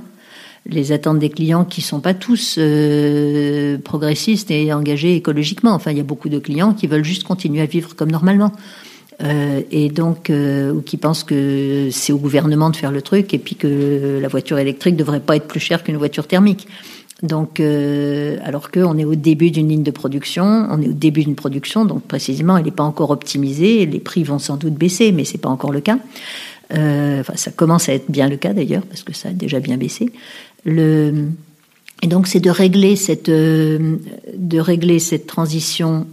les 0.67 0.93
attentes 0.93 1.19
des 1.19 1.31
clients 1.31 1.65
qui 1.65 1.83
sont 1.83 2.01
pas 2.01 2.15
tous 2.15 2.57
euh, 2.59 3.79
progressistes 3.79 4.51
et 4.51 4.73
engagés 4.73 5.17
écologiquement. 5.17 5.73
Enfin, 5.73 5.91
il 5.91 5.99
y 5.99 6.01
a 6.01 6.05
beaucoup 6.05 6.29
de 6.29 6.39
clients 6.39 6.73
qui 6.73 6.87
veulent 6.87 7.05
juste 7.05 7.25
continuer 7.25 7.61
à 7.61 7.67
vivre 7.67 7.95
comme 7.95 8.11
normalement. 8.11 8.53
Euh, 9.23 9.63
et 9.71 9.91
donc 9.91 10.29
euh, 10.29 10.73
ou 10.73 10.83
qui 10.83 10.97
pensent 10.97 11.23
que 11.23 11.89
c'est 11.93 12.13
au 12.13 12.19
gouvernement 12.19 12.71
de 12.71 12.77
faire 12.77 12.91
le 12.91 13.01
truc 13.01 13.33
et 13.33 13.39
puis 13.39 13.55
que 13.55 14.19
la 14.21 14.27
voiture 14.27 14.59
électrique 14.59 14.97
devrait 14.97 15.21
pas 15.21 15.37
être 15.37 15.47
plus 15.47 15.61
chère 15.61 15.85
qu'une 15.85 15.97
voiture 15.97 16.27
thermique. 16.27 16.67
Donc, 17.23 17.59
euh, 17.61 18.37
alors 18.45 18.71
qu'on 18.71 18.99
est 18.99 19.05
au 19.05 19.15
début 19.15 19.51
d'une 19.51 19.69
ligne 19.69 19.83
de 19.83 19.91
production, 19.91 20.67
on 20.71 20.83
est 20.83 20.89
au 20.89 20.93
début 20.93 21.25
d'une 21.25 21.37
production, 21.37 21.85
donc 21.85 22.03
précisément, 22.03 22.59
elle 22.59 22.65
n'est 22.65 22.71
pas 22.71 22.83
encore 22.83 23.11
optimisée. 23.11 23.87
Les 23.87 24.01
prix 24.01 24.25
vont 24.25 24.39
sans 24.39 24.57
doute 24.57 24.75
baisser, 24.75 25.13
mais 25.13 25.25
c'est 25.25 25.39
pas 25.39 25.49
encore 25.49 25.73
le 25.73 25.81
cas. 25.81 25.99
Euh, 26.75 27.21
enfin, 27.21 27.35
ça 27.37 27.51
commence 27.51 27.89
à 27.89 27.95
être 27.95 28.11
bien 28.11 28.29
le 28.29 28.37
cas 28.37 28.53
d'ailleurs, 28.53 28.83
parce 28.83 29.03
que 29.05 29.15
ça 29.15 29.31
a 29.31 29.33
déjà 29.33 29.61
bien 29.61 29.79
baissé. 29.79 30.13
Le, 30.65 31.29
et 32.03 32.09
donc, 32.09 32.27
c'est 32.27 32.41
de 32.41 32.51
régler 32.51 32.97
cette, 32.97 33.31
euh, 33.31 33.97
de 34.37 34.59
régler 34.59 34.99
cette 34.99 35.27
transition 35.27 36.07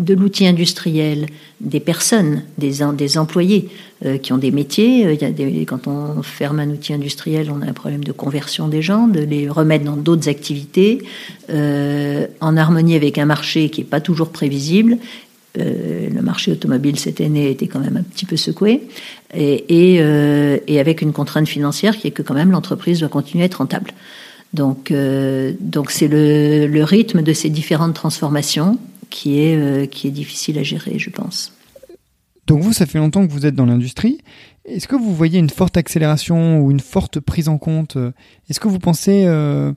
de 0.00 0.14
l'outil 0.14 0.46
industriel, 0.46 1.26
des 1.60 1.78
personnes, 1.78 2.42
des, 2.58 2.82
employés 3.18 3.68
euh, 4.04 4.16
qui 4.16 4.32
ont 4.32 4.38
des 4.38 4.50
métiers. 4.50 5.06
Euh, 5.06 5.12
il 5.12 5.20
y 5.20 5.24
a 5.24 5.30
des, 5.30 5.66
quand 5.66 5.86
on 5.86 6.22
ferme 6.22 6.58
un 6.58 6.70
outil 6.70 6.94
industriel, 6.94 7.50
on 7.54 7.60
a 7.60 7.66
un 7.66 7.74
problème 7.74 8.02
de 8.02 8.12
conversion 8.12 8.66
des 8.66 8.82
gens, 8.82 9.06
de 9.06 9.20
les 9.20 9.48
remettre 9.48 9.84
dans 9.84 9.96
d'autres 9.96 10.28
activités, 10.28 11.02
euh, 11.50 12.26
en 12.40 12.56
harmonie 12.56 12.94
avec 12.96 13.18
un 13.18 13.26
marché 13.26 13.68
qui 13.68 13.82
n'est 13.82 13.86
pas 13.86 14.00
toujours 14.00 14.30
prévisible. 14.30 14.96
Euh, 15.58 16.08
le 16.08 16.22
marché 16.22 16.52
automobile 16.52 16.98
cette 16.98 17.20
année 17.20 17.50
était 17.50 17.66
quand 17.66 17.80
même 17.80 17.96
un 17.98 18.02
petit 18.02 18.24
peu 18.24 18.36
secoué, 18.36 18.82
et, 19.34 19.98
euh, 20.00 20.58
et 20.66 20.80
avec 20.80 21.02
une 21.02 21.12
contrainte 21.12 21.48
financière 21.48 21.96
qui 21.96 22.06
est 22.06 22.12
que 22.12 22.22
quand 22.22 22.34
même 22.34 22.52
l'entreprise 22.52 23.00
doit 23.00 23.08
continuer 23.08 23.42
à 23.42 23.46
être 23.46 23.56
rentable. 23.56 23.92
Donc, 24.54 24.92
donc 25.60 25.92
c'est 25.92 26.08
le, 26.08 26.66
le 26.66 26.82
rythme 26.82 27.22
de 27.22 27.32
ces 27.32 27.50
différentes 27.50 27.94
transformations 27.94 28.78
qui 29.10 29.40
est, 29.40 29.56
euh, 29.56 29.86
qui 29.86 30.08
est 30.08 30.12
difficile 30.12 30.58
à 30.58 30.62
gérer, 30.62 30.98
je 30.98 31.10
pense. 31.10 31.52
Donc 32.46 32.62
vous, 32.62 32.72
ça 32.72 32.86
fait 32.86 32.98
longtemps 32.98 33.26
que 33.26 33.32
vous 33.32 33.46
êtes 33.46 33.54
dans 33.54 33.66
l'industrie. 33.66 34.18
Est-ce 34.64 34.88
que 34.88 34.96
vous 34.96 35.14
voyez 35.14 35.38
une 35.38 35.50
forte 35.50 35.76
accélération 35.76 36.60
ou 36.60 36.70
une 36.70 36.80
forte 36.80 37.20
prise 37.20 37.48
en 37.48 37.58
compte 37.58 37.96
Est-ce 38.48 38.60
que 38.60 38.68
vous 38.68 38.78
pensez 38.78 39.24
euh, 39.26 39.72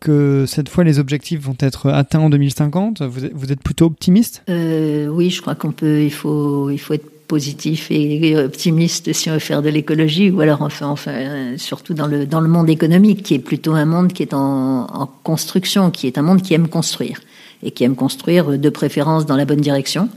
que 0.00 0.44
cette 0.46 0.68
fois 0.68 0.84
les 0.84 0.98
objectifs 0.98 1.40
vont 1.40 1.56
être 1.60 1.90
atteints 1.90 2.20
en 2.20 2.30
2050 2.30 3.02
vous 3.02 3.24
êtes, 3.24 3.32
vous 3.34 3.52
êtes 3.52 3.62
plutôt 3.62 3.86
optimiste? 3.86 4.42
Euh, 4.48 5.06
Oui, 5.08 5.30
je 5.30 5.40
crois 5.40 5.54
qu'on 5.54 5.72
peut. 5.72 6.02
Il 6.02 6.12
faut, 6.12 6.70
il 6.70 6.78
faut 6.78 6.94
être 6.94 7.08
positif 7.26 7.90
et 7.90 8.36
optimiste 8.36 9.12
si 9.12 9.30
on 9.30 9.34
veut 9.34 9.38
faire 9.40 9.62
de 9.62 9.68
l'écologie, 9.68 10.30
ou 10.30 10.40
alors 10.40 10.62
enfin, 10.62 10.86
enfin, 10.86 11.56
surtout 11.56 11.92
dans 11.92 12.06
le 12.06 12.24
dans 12.24 12.40
le 12.40 12.48
monde 12.48 12.70
économique, 12.70 13.24
qui 13.24 13.34
est 13.34 13.40
plutôt 13.40 13.72
un 13.72 13.84
monde 13.84 14.12
qui 14.12 14.22
est 14.22 14.32
en, 14.32 14.86
en 14.86 15.06
construction, 15.24 15.90
qui 15.90 16.06
est 16.06 16.18
un 16.18 16.22
monde 16.22 16.42
qui 16.42 16.54
aime 16.54 16.68
construire 16.68 17.20
et 17.62 17.70
qui 17.70 17.84
aiment 17.84 17.96
construire 17.96 18.58
de 18.58 18.68
préférence 18.68 19.26
dans 19.26 19.36
la 19.36 19.44
bonne 19.44 19.60
direction. 19.60 20.08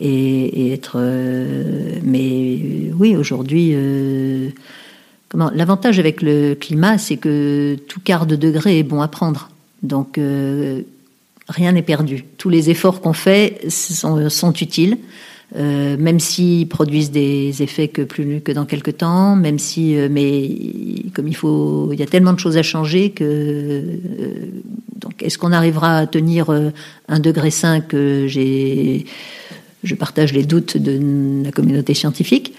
Et, 0.00 0.72
être. 0.72 0.94
Euh, 0.96 1.98
mais 2.02 2.90
oui, 2.98 3.16
aujourd'hui. 3.16 3.72
Euh, 3.74 4.48
comment 5.28 5.50
L'avantage 5.54 5.98
avec 5.98 6.22
le 6.22 6.54
climat, 6.54 6.98
c'est 6.98 7.16
que 7.16 7.76
tout 7.88 8.00
quart 8.00 8.26
de 8.26 8.36
degré 8.36 8.78
est 8.78 8.82
bon 8.82 9.00
à 9.00 9.08
prendre. 9.08 9.50
Donc 9.82 10.18
euh, 10.18 10.82
rien 11.48 11.72
n'est 11.72 11.82
perdu. 11.82 12.24
Tous 12.38 12.48
les 12.48 12.70
efforts 12.70 13.00
qu'on 13.00 13.12
fait 13.12 13.60
sont 13.68 14.52
utiles. 14.54 14.98
Euh, 15.54 15.96
même 15.98 16.18
s'ils 16.18 16.66
produisent 16.66 17.10
des 17.10 17.62
effets 17.62 17.88
que 17.88 18.00
plus 18.00 18.40
que 18.40 18.52
dans 18.52 18.64
quelques 18.64 18.96
temps, 18.98 19.36
même 19.36 19.58
si, 19.58 19.96
euh, 19.96 20.08
mais 20.10 20.48
comme 21.14 21.28
il 21.28 21.36
faut, 21.36 21.90
il 21.92 22.00
y 22.00 22.02
a 22.02 22.06
tellement 22.06 22.32
de 22.32 22.38
choses 22.38 22.56
à 22.56 22.62
changer 22.62 23.10
que 23.10 23.24
euh, 23.24 23.82
donc 24.96 25.22
est-ce 25.22 25.36
qu'on 25.36 25.52
arrivera 25.52 25.98
à 25.98 26.06
tenir 26.06 26.48
un 27.08 27.18
degré 27.18 27.50
5 27.50 27.94
J'ai, 28.26 29.04
je 29.84 29.94
partage 29.94 30.32
les 30.32 30.44
doutes 30.44 30.78
de 30.78 31.44
la 31.44 31.52
communauté 31.52 31.92
scientifique. 31.92 32.54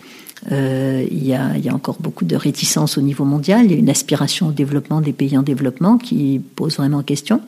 Euh, 0.52 1.06
il, 1.10 1.26
y 1.26 1.34
a, 1.34 1.52
il, 1.56 1.64
y 1.64 1.70
a, 1.70 1.74
encore 1.74 1.98
beaucoup 2.00 2.26
de 2.26 2.36
réticence 2.36 2.98
au 2.98 3.02
niveau 3.02 3.24
mondial. 3.24 3.66
Il 3.66 3.72
y 3.72 3.76
a 3.76 3.78
une 3.78 3.90
aspiration 3.90 4.48
au 4.48 4.52
développement 4.52 5.02
des 5.02 5.14
pays 5.14 5.38
en 5.38 5.44
développement 5.44 5.98
qui 5.98 6.42
pose 6.56 6.78
vraiment 6.78 7.02
question. 7.02 7.42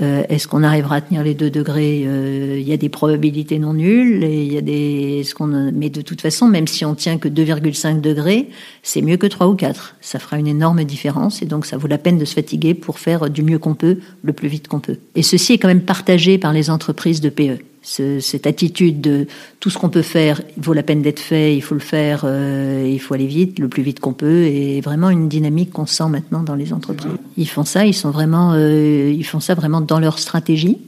Euh, 0.00 0.24
Est-ce 0.28 0.48
qu'on 0.48 0.62
arrivera 0.62 0.96
à 0.96 1.00
tenir 1.00 1.22
les 1.22 1.34
deux 1.34 1.50
degrés 1.50 2.04
euh, 2.06 2.56
Il 2.58 2.66
y 2.66 2.72
a 2.72 2.76
des 2.76 2.88
probabilités 2.88 3.58
non 3.58 3.74
nulles. 3.74 4.24
Et 4.24 4.44
il 4.44 4.52
y 4.52 4.58
a 4.58 4.60
des, 4.60 5.22
ce 5.24 5.34
qu'on, 5.34 5.70
mais 5.72 5.90
de 5.90 6.00
toute 6.00 6.20
façon, 6.20 6.48
même 6.48 6.66
si 6.66 6.84
on 6.84 6.94
tient 6.94 7.18
que 7.18 7.28
2,5 7.28 8.00
degrés, 8.00 8.48
c'est 8.82 9.02
mieux 9.02 9.16
que 9.16 9.26
3 9.26 9.46
ou 9.48 9.54
4. 9.54 9.96
Ça 10.00 10.18
fera 10.18 10.38
une 10.38 10.48
énorme 10.48 10.82
différence 10.84 11.42
et 11.42 11.46
donc 11.46 11.66
ça 11.66 11.76
vaut 11.76 11.88
la 11.88 11.98
peine 11.98 12.18
de 12.18 12.24
se 12.24 12.34
fatiguer 12.34 12.74
pour 12.74 12.98
faire 12.98 13.30
du 13.30 13.42
mieux 13.42 13.58
qu'on 13.58 13.74
peut, 13.74 13.98
le 14.22 14.32
plus 14.32 14.48
vite 14.48 14.66
qu'on 14.68 14.80
peut. 14.80 14.96
Et 15.14 15.22
ceci 15.22 15.54
est 15.54 15.58
quand 15.58 15.68
même 15.68 15.82
partagé 15.82 16.38
par 16.38 16.52
les 16.52 16.70
entreprises 16.70 17.20
de 17.20 17.28
PE. 17.28 17.58
Cette 17.82 18.46
attitude 18.46 19.00
de 19.00 19.26
tout 19.60 19.68
ce 19.68 19.76
qu'on 19.76 19.88
peut 19.88 20.02
faire 20.02 20.40
vaut 20.56 20.72
la 20.72 20.82
peine 20.82 21.02
d'être 21.02 21.18
fait, 21.18 21.56
il 21.56 21.62
faut 21.62 21.74
le 21.74 21.80
faire, 21.80 22.22
euh, 22.24 22.88
il 22.88 23.00
faut 23.00 23.14
aller 23.14 23.26
vite, 23.26 23.58
le 23.58 23.68
plus 23.68 23.82
vite 23.82 23.98
qu'on 24.00 24.12
peut, 24.12 24.44
et 24.44 24.80
vraiment 24.80 25.10
une 25.10 25.28
dynamique 25.28 25.72
qu'on 25.72 25.86
sent 25.86 26.08
maintenant 26.08 26.42
dans 26.42 26.54
les 26.54 26.72
entreprises. 26.72 27.10
Ils 27.36 27.48
font 27.48 27.64
ça, 27.64 27.84
ils 27.84 27.94
sont 27.94 28.10
vraiment, 28.10 28.52
euh, 28.54 29.12
ils 29.12 29.24
font 29.24 29.40
ça 29.40 29.54
vraiment 29.54 29.80
dans 29.80 29.98
leur 29.98 30.18
stratégie. 30.20 30.78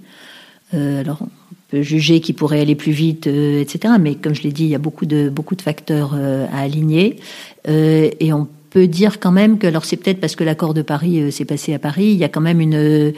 Euh, 0.73 1.01
alors, 1.01 1.19
on 1.23 1.29
peut 1.69 1.83
juger 1.83 2.21
qu'ils 2.21 2.37
pourraient 2.37 2.61
aller 2.61 2.77
plus 2.77 2.93
vite, 2.93 3.27
etc. 3.27 3.95
Mais 4.01 4.15
comme 4.15 4.35
je 4.35 4.43
l'ai 4.43 4.53
dit, 4.53 4.65
il 4.65 4.71
y 4.71 4.77
a 4.77 4.79
beaucoup 4.79 5.07
de 5.07 5.29
beaucoup 5.29 5.57
de 5.57 5.63
facteurs 5.63 6.15
à 6.15 6.61
aligner, 6.61 7.19
et 7.67 8.33
on 8.33 8.47
peut 8.71 8.87
dire 8.87 9.19
quand 9.19 9.33
même 9.33 9.59
que, 9.59 9.67
alors 9.67 9.85
c'est 9.85 9.97
peut-être 9.97 10.21
parce 10.21 10.37
que 10.37 10.45
l'accord 10.45 10.75
de 10.75 10.83
Paris 10.83 11.33
s'est 11.33 11.45
passé 11.45 11.75
à 11.75 11.79
Paris, 11.79 12.07
il 12.07 12.17
y 12.17 12.25
a 12.25 12.29
quand 12.29 12.41
même 12.41 12.61
une 12.61 13.13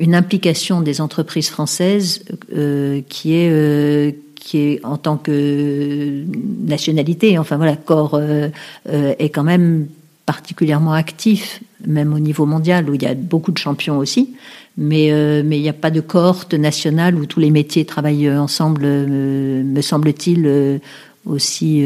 une 0.00 0.14
implication 0.14 0.80
des 0.80 1.00
entreprises 1.00 1.48
françaises 1.48 2.24
euh, 2.54 3.02
qui 3.08 3.34
est 3.34 3.50
euh, 3.50 4.12
qui 4.34 4.58
est 4.58 4.84
en 4.84 4.96
tant 4.96 5.16
que 5.16 6.22
nationalité, 6.64 7.36
enfin 7.36 7.56
voilà, 7.56 7.74
corps 7.74 8.14
euh, 8.14 8.48
est 8.84 9.30
quand 9.30 9.42
même 9.42 9.88
particulièrement 10.24 10.92
actif, 10.92 11.60
même 11.84 12.14
au 12.14 12.20
niveau 12.20 12.46
mondial 12.46 12.88
où 12.88 12.94
il 12.94 13.02
y 13.02 13.06
a 13.06 13.14
beaucoup 13.14 13.50
de 13.50 13.58
champions 13.58 13.98
aussi, 13.98 14.36
mais 14.76 15.10
mais 15.42 15.58
il 15.58 15.62
n'y 15.62 15.68
a 15.68 15.72
pas 15.72 15.90
de 15.90 16.00
cohorte 16.00 16.54
nationale 16.54 17.16
où 17.16 17.26
tous 17.26 17.40
les 17.40 17.50
métiers 17.50 17.84
travaillent 17.84 18.30
ensemble, 18.30 18.86
me 18.86 19.80
semble-t-il, 19.80 20.80
aussi 21.24 21.84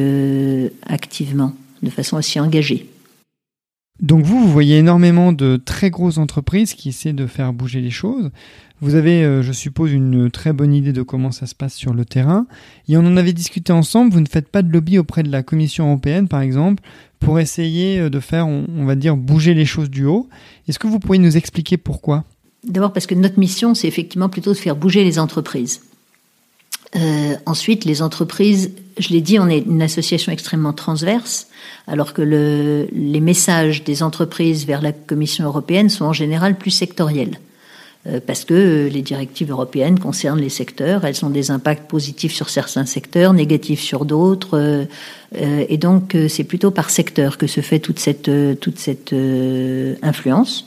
activement, 0.86 1.54
de 1.82 1.90
façon 1.90 2.18
aussi 2.18 2.40
engagée. 2.40 2.86
Donc 4.00 4.24
vous, 4.24 4.40
vous 4.40 4.50
voyez 4.50 4.78
énormément 4.78 5.32
de 5.32 5.60
très 5.62 5.90
grosses 5.90 6.18
entreprises 6.18 6.74
qui 6.74 6.88
essaient 6.88 7.12
de 7.12 7.26
faire 7.26 7.52
bouger 7.52 7.80
les 7.80 7.90
choses. 7.90 8.30
Vous 8.80 8.94
avez, 8.94 9.24
euh, 9.24 9.42
je 9.42 9.52
suppose, 9.52 9.92
une 9.92 10.30
très 10.30 10.54
bonne 10.54 10.72
idée 10.72 10.94
de 10.94 11.02
comment 11.02 11.32
ça 11.32 11.46
se 11.46 11.54
passe 11.54 11.74
sur 11.74 11.92
le 11.92 12.06
terrain. 12.06 12.46
Et 12.88 12.96
on 12.96 13.00
en 13.00 13.18
avait 13.18 13.34
discuté 13.34 13.74
ensemble. 13.74 14.12
Vous 14.12 14.20
ne 14.20 14.28
faites 14.28 14.48
pas 14.48 14.62
de 14.62 14.72
lobby 14.72 14.98
auprès 14.98 15.22
de 15.22 15.30
la 15.30 15.42
Commission 15.42 15.88
européenne, 15.88 16.28
par 16.28 16.40
exemple, 16.40 16.82
pour 17.18 17.38
essayer 17.38 17.98
euh, 17.98 18.08
de 18.08 18.20
faire, 18.20 18.48
on, 18.48 18.84
va 18.86 18.94
dire, 18.94 19.18
bouger 19.18 19.52
les 19.52 19.66
choses 19.66 19.90
du 19.90 20.06
haut. 20.06 20.28
Est-ce 20.66 20.78
que 20.78 20.86
vous 20.86 20.98
pourriez 20.98 21.20
nous 21.20 21.36
expliquer 21.36 21.76
pourquoi? 21.76 22.24
D'abord 22.64 22.94
parce 22.94 23.06
que 23.06 23.14
notre 23.14 23.38
mission, 23.38 23.74
c'est 23.74 23.88
effectivement 23.88 24.30
plutôt 24.30 24.52
de 24.52 24.58
faire 24.58 24.76
bouger 24.76 25.04
les 25.04 25.18
entreprises. 25.18 25.82
Euh, 26.96 27.36
ensuite, 27.46 27.84
les 27.84 28.02
entreprises, 28.02 28.72
je 28.98 29.10
l'ai 29.10 29.20
dit, 29.20 29.38
on 29.38 29.48
est 29.48 29.60
une 29.60 29.82
association 29.82 30.32
extrêmement 30.32 30.72
transverse, 30.72 31.46
alors 31.86 32.12
que 32.12 32.22
le, 32.22 32.88
les 32.92 33.20
messages 33.20 33.84
des 33.84 34.02
entreprises 34.02 34.66
vers 34.66 34.82
la 34.82 34.92
Commission 34.92 35.44
européenne 35.44 35.88
sont 35.88 36.04
en 36.04 36.12
général 36.12 36.58
plus 36.58 36.72
sectoriels. 36.72 37.38
Euh, 38.06 38.18
parce 38.26 38.46
que 38.46 38.88
les 38.90 39.02
directives 39.02 39.50
européennes 39.50 39.98
concernent 39.98 40.40
les 40.40 40.48
secteurs, 40.48 41.04
elles 41.04 41.22
ont 41.22 41.28
des 41.28 41.50
impacts 41.50 41.86
positifs 41.86 42.32
sur 42.32 42.48
certains 42.48 42.86
secteurs, 42.86 43.34
négatifs 43.34 43.82
sur 43.82 44.06
d'autres, 44.06 44.56
euh, 44.56 44.84
euh, 45.36 45.66
et 45.68 45.76
donc 45.76 46.16
c'est 46.28 46.44
plutôt 46.44 46.70
par 46.70 46.88
secteur 46.88 47.36
que 47.36 47.46
se 47.46 47.60
fait 47.60 47.78
toute 47.78 47.98
cette, 47.98 48.30
toute 48.60 48.78
cette 48.78 49.14
influence. 50.02 50.66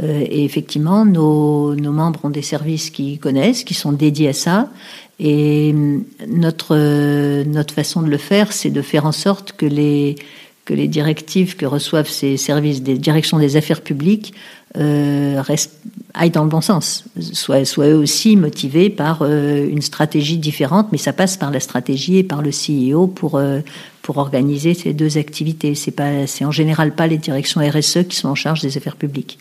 Et 0.00 0.44
effectivement, 0.44 1.04
nos, 1.04 1.74
nos 1.74 1.90
membres 1.90 2.20
ont 2.22 2.30
des 2.30 2.42
services 2.42 2.90
qui 2.90 3.18
connaissent, 3.18 3.64
qui 3.64 3.74
sont 3.74 3.90
dédiés 3.90 4.28
à 4.28 4.32
ça, 4.32 4.70
et 5.18 5.72
hum, 5.74 6.04
notre, 6.28 7.42
notre 7.44 7.74
façon 7.74 8.02
de 8.02 8.08
le 8.08 8.18
faire, 8.18 8.52
c'est 8.52 8.70
de 8.70 8.82
faire 8.82 9.06
en 9.06 9.12
sorte 9.12 9.52
que 9.52 9.66
les, 9.66 10.16
que 10.64 10.74
les 10.74 10.86
directives 10.86 11.56
que 11.56 11.64
reçoivent 11.64 12.10
ces 12.10 12.36
services 12.36 12.82
des 12.82 12.98
directions 12.98 13.38
des 13.38 13.56
affaires 13.56 13.80
publiques 13.80 14.34
euh, 14.76 15.40
restent, 15.40 15.80
aillent 16.12 16.30
dans 16.30 16.44
le 16.44 16.50
bon 16.50 16.60
sens, 16.60 17.04
soient, 17.18 17.64
soient 17.64 17.88
eux 17.88 17.96
aussi 17.96 18.36
motivés 18.36 18.90
par 18.90 19.22
euh, 19.22 19.66
une 19.66 19.80
stratégie 19.80 20.36
différente, 20.36 20.88
mais 20.92 20.98
ça 20.98 21.14
passe 21.14 21.38
par 21.38 21.50
la 21.50 21.60
stratégie 21.60 22.18
et 22.18 22.22
par 22.22 22.42
le 22.42 22.50
CEO 22.50 23.06
pour, 23.06 23.36
euh, 23.36 23.60
pour 24.02 24.18
organiser 24.18 24.74
ces 24.74 24.92
deux 24.92 25.16
activités. 25.16 25.74
C'est 25.74 25.90
pas, 25.90 26.26
c'est 26.26 26.44
en 26.44 26.50
général 26.50 26.94
pas 26.94 27.06
les 27.06 27.16
directions 27.16 27.62
RSE 27.66 28.06
qui 28.06 28.16
sont 28.16 28.28
en 28.28 28.34
charge 28.34 28.60
des 28.60 28.76
affaires 28.76 28.96
publiques. 28.96 29.38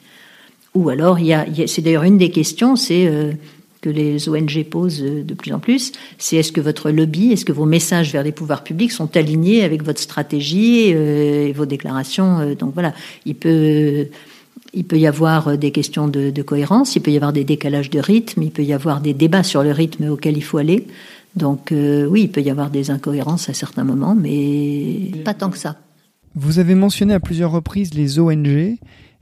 Ou 0.75 0.87
alors, 0.89 1.19
il 1.19 1.25
y 1.25 1.33
a, 1.33 1.45
c'est 1.65 1.81
d'ailleurs 1.81 2.03
une 2.03 2.17
des 2.17 2.31
questions, 2.31 2.77
c'est 2.77 3.05
euh, 3.07 3.33
que 3.81 3.89
les 3.89 4.29
ONG 4.29 4.63
posent 4.69 5.01
de 5.01 5.33
plus 5.33 5.53
en 5.53 5.59
plus, 5.59 5.91
c'est 6.17 6.37
est-ce 6.37 6.51
que 6.51 6.61
votre 6.61 6.91
lobby, 6.91 7.31
est-ce 7.31 7.45
que 7.45 7.51
vos 7.51 7.65
messages 7.65 8.11
vers 8.11 8.23
les 8.23 8.31
pouvoirs 8.31 8.63
publics 8.63 8.91
sont 8.91 9.15
alignés 9.15 9.63
avec 9.63 9.83
votre 9.83 9.99
stratégie 9.99 10.93
euh, 10.93 11.47
et 11.47 11.53
vos 11.53 11.65
déclarations 11.65 12.39
euh, 12.39 12.55
Donc 12.55 12.73
voilà, 12.73 12.93
il 13.25 13.35
peut, 13.35 14.07
il 14.73 14.85
peut 14.85 14.97
y 14.97 15.07
avoir 15.07 15.57
des 15.57 15.71
questions 15.71 16.07
de, 16.07 16.41
cohérence, 16.41 16.95
il 16.95 17.01
peut 17.01 17.11
y 17.11 17.15
avoir 17.15 17.33
des 17.33 17.43
décalages 17.43 17.89
de 17.89 17.99
rythme, 17.99 18.43
il 18.43 18.51
peut 18.51 18.63
y 18.63 18.73
avoir 18.73 19.01
des 19.01 19.13
débats 19.13 19.43
sur 19.43 19.63
le 19.63 19.71
rythme 19.71 20.09
auquel 20.09 20.37
il 20.37 20.43
faut 20.43 20.57
aller. 20.57 20.87
Donc 21.35 21.71
euh, 21.71 22.05
oui, 22.05 22.23
il 22.23 22.29
peut 22.29 22.41
y 22.41 22.49
avoir 22.49 22.69
des 22.69 22.89
incohérences 22.89 23.49
à 23.49 23.53
certains 23.53 23.83
moments, 23.83 24.15
mais 24.15 25.11
pas 25.23 25.33
tant 25.33 25.49
que 25.49 25.57
ça. 25.57 25.77
Vous 26.35 26.59
avez 26.59 26.75
mentionné 26.75 27.13
à 27.13 27.19
plusieurs 27.19 27.51
reprises 27.51 27.93
les 27.93 28.19
ONG. 28.19 28.77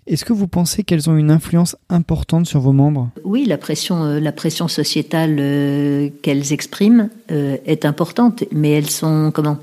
Est-ce 0.08 0.24
que 0.24 0.34
vous 0.34 0.48
pensez 0.48 0.84
qu'elles 0.84 1.10
ont 1.10 1.18
une 1.18 1.32
influence 1.32 1.76
importante 1.90 2.46
sur 2.46 2.60
vos 2.60 2.74
membres? 2.74 3.10
Oui, 3.24 3.46
la 3.46 3.58
pression, 3.58 4.04
euh, 4.04 4.20
la 4.20 4.32
pression 4.32 4.68
sociétale 4.68 5.38
euh, 5.40 6.10
qu'elles 6.22 6.54
expriment 6.54 7.10
euh, 7.32 7.58
est 7.66 7.86
importante, 7.86 8.44
mais 8.52 8.70
elles 8.70 8.90
sont 8.90 9.32
comment? 9.34 9.58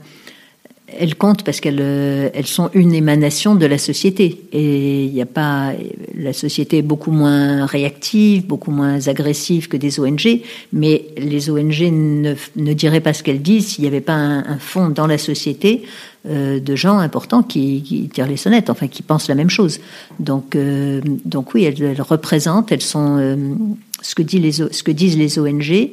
Elles 0.98 1.14
comptent 1.14 1.42
parce 1.42 1.60
qu'elles 1.60 1.80
elles 2.34 2.46
sont 2.46 2.70
une 2.74 2.94
émanation 2.94 3.54
de 3.54 3.66
la 3.66 3.78
société 3.78 4.42
et 4.52 5.04
il 5.04 5.12
n'y 5.12 5.22
a 5.22 5.26
pas 5.26 5.72
la 6.14 6.32
société 6.32 6.78
est 6.78 6.82
beaucoup 6.82 7.10
moins 7.10 7.66
réactive, 7.66 8.46
beaucoup 8.46 8.70
moins 8.70 9.08
agressive 9.08 9.68
que 9.68 9.76
des 9.76 10.00
ONG, 10.00 10.40
mais 10.72 11.06
les 11.16 11.50
ONG 11.50 11.80
ne, 11.90 12.72
diraient 12.72 13.00
pas 13.00 13.12
ce 13.12 13.22
qu'elles 13.22 13.42
disent 13.42 13.68
s'il 13.68 13.82
n'y 13.82 13.88
avait 13.88 14.00
pas 14.00 14.14
un, 14.14 14.44
un 14.46 14.58
fond 14.58 14.88
dans 14.88 15.06
la 15.06 15.18
société 15.18 15.82
euh, 16.24 16.60
de 16.60 16.76
gens 16.76 16.98
importants 16.98 17.42
qui, 17.42 18.08
tirent 18.12 18.28
les 18.28 18.36
sonnettes, 18.36 18.70
enfin 18.70 18.86
qui 18.86 19.02
pensent 19.02 19.26
la 19.26 19.34
même 19.34 19.50
chose. 19.50 19.80
Donc, 20.20 20.54
euh, 20.54 21.00
donc 21.24 21.52
oui, 21.52 21.64
elles, 21.64 22.00
représentent, 22.00 22.70
elles 22.70 22.80
sont 22.80 23.16
euh, 23.18 23.36
ce 24.02 24.14
que 24.14 24.22
disent 24.22 25.18
les 25.18 25.38
ONG 25.40 25.90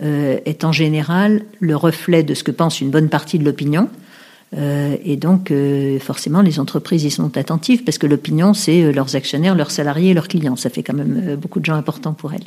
est 0.00 0.64
en 0.64 0.72
général 0.72 1.42
le 1.60 1.76
reflet 1.76 2.22
de 2.22 2.34
ce 2.34 2.42
que 2.44 2.50
pense 2.52 2.80
une 2.80 2.90
bonne 2.90 3.08
partie 3.08 3.38
de 3.38 3.44
l'opinion. 3.44 3.88
Et 4.54 5.16
donc, 5.16 5.52
forcément, 6.00 6.42
les 6.42 6.60
entreprises 6.60 7.04
y 7.04 7.10
sont 7.10 7.36
attentives 7.36 7.84
parce 7.84 7.98
que 7.98 8.06
l'opinion, 8.06 8.54
c'est 8.54 8.92
leurs 8.92 9.16
actionnaires, 9.16 9.54
leurs 9.54 9.70
salariés, 9.70 10.14
leurs 10.14 10.28
clients. 10.28 10.56
Ça 10.56 10.70
fait 10.70 10.82
quand 10.82 10.94
même 10.94 11.36
beaucoup 11.36 11.60
de 11.60 11.64
gens 11.64 11.74
importants 11.74 12.12
pour 12.12 12.32
elles. 12.32 12.44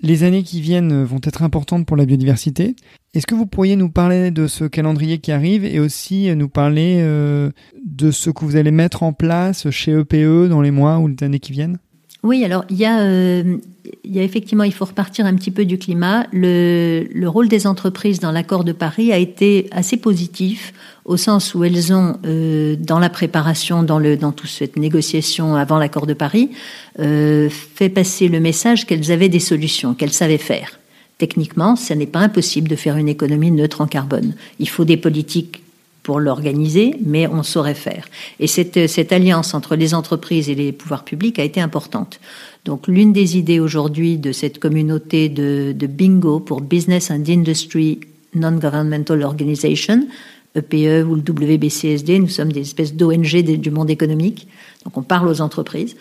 Les 0.00 0.24
années 0.24 0.42
qui 0.42 0.60
viennent 0.60 1.04
vont 1.04 1.20
être 1.24 1.42
importantes 1.42 1.86
pour 1.86 1.96
la 1.96 2.04
biodiversité. 2.04 2.76
Est-ce 3.14 3.26
que 3.26 3.34
vous 3.34 3.46
pourriez 3.46 3.76
nous 3.76 3.88
parler 3.88 4.30
de 4.30 4.46
ce 4.46 4.64
calendrier 4.64 5.18
qui 5.18 5.32
arrive 5.32 5.64
et 5.64 5.80
aussi 5.80 6.34
nous 6.36 6.50
parler 6.50 6.98
euh, 7.00 7.50
de 7.82 8.10
ce 8.10 8.28
que 8.28 8.44
vous 8.44 8.56
allez 8.56 8.70
mettre 8.70 9.02
en 9.02 9.14
place 9.14 9.70
chez 9.70 9.92
EPE 9.92 10.14
e 10.14 10.48
dans 10.48 10.60
les 10.60 10.70
mois 10.70 10.98
ou 10.98 11.08
les 11.08 11.16
années 11.22 11.40
qui 11.40 11.52
viennent? 11.52 11.78
Oui, 12.22 12.44
alors 12.44 12.64
il 12.70 12.76
y, 12.76 12.84
a, 12.84 13.00
euh, 13.00 13.58
il 14.04 14.16
y 14.16 14.18
a 14.18 14.22
effectivement, 14.22 14.64
il 14.64 14.72
faut 14.72 14.84
repartir 14.84 15.26
un 15.26 15.34
petit 15.34 15.50
peu 15.50 15.64
du 15.64 15.78
climat. 15.78 16.26
Le, 16.32 17.06
le 17.12 17.28
rôle 17.28 17.48
des 17.48 17.66
entreprises 17.66 18.20
dans 18.20 18.32
l'accord 18.32 18.64
de 18.64 18.72
Paris 18.72 19.12
a 19.12 19.18
été 19.18 19.68
assez 19.70 19.96
positif 19.96 20.72
au 21.04 21.16
sens 21.16 21.54
où 21.54 21.62
elles 21.62 21.92
ont, 21.92 22.16
euh, 22.26 22.74
dans 22.78 22.98
la 22.98 23.10
préparation, 23.10 23.82
dans, 23.84 23.98
le, 23.98 24.16
dans 24.16 24.32
toute 24.32 24.50
cette 24.50 24.76
négociation 24.76 25.54
avant 25.54 25.78
l'accord 25.78 26.06
de 26.06 26.14
Paris, 26.14 26.50
euh, 26.98 27.48
fait 27.48 27.88
passer 27.88 28.28
le 28.28 28.40
message 28.40 28.86
qu'elles 28.86 29.12
avaient 29.12 29.28
des 29.28 29.40
solutions, 29.40 29.94
qu'elles 29.94 30.12
savaient 30.12 30.38
faire. 30.38 30.80
Techniquement, 31.18 31.76
ce 31.76 31.94
n'est 31.94 32.06
pas 32.06 32.18
impossible 32.18 32.68
de 32.68 32.76
faire 32.76 32.96
une 32.96 33.08
économie 33.08 33.50
neutre 33.50 33.80
en 33.80 33.86
carbone. 33.86 34.34
Il 34.58 34.68
faut 34.68 34.84
des 34.84 34.96
politiques 34.96 35.62
pour 36.06 36.20
l'organiser, 36.20 36.94
mais 37.04 37.26
on 37.26 37.42
saurait 37.42 37.74
faire. 37.74 38.06
Et 38.38 38.46
cette, 38.46 38.86
cette 38.86 39.10
alliance 39.10 39.54
entre 39.54 39.74
les 39.74 39.92
entreprises 39.92 40.48
et 40.48 40.54
les 40.54 40.70
pouvoirs 40.70 41.02
publics 41.02 41.40
a 41.40 41.42
été 41.42 41.60
importante. 41.60 42.20
Donc 42.64 42.86
l'une 42.86 43.12
des 43.12 43.36
idées 43.36 43.58
aujourd'hui 43.58 44.16
de 44.16 44.30
cette 44.30 44.60
communauté 44.60 45.28
de, 45.28 45.74
de 45.76 45.86
bingo 45.88 46.38
pour 46.38 46.60
Business 46.60 47.10
and 47.10 47.24
Industry 47.26 47.98
Non-Governmental 48.36 49.20
Organization, 49.24 50.06
EPE 50.54 50.74
e 50.74 51.02
ou 51.02 51.16
le 51.16 51.22
WBCSD, 51.22 52.20
nous 52.20 52.28
sommes 52.28 52.52
des 52.52 52.60
espèces 52.60 52.94
d'ONG 52.94 53.42
du 53.42 53.72
monde 53.72 53.90
économique, 53.90 54.46
donc 54.84 54.96
on 54.96 55.02
parle 55.02 55.26
aux 55.26 55.40
entreprises, 55.40 55.96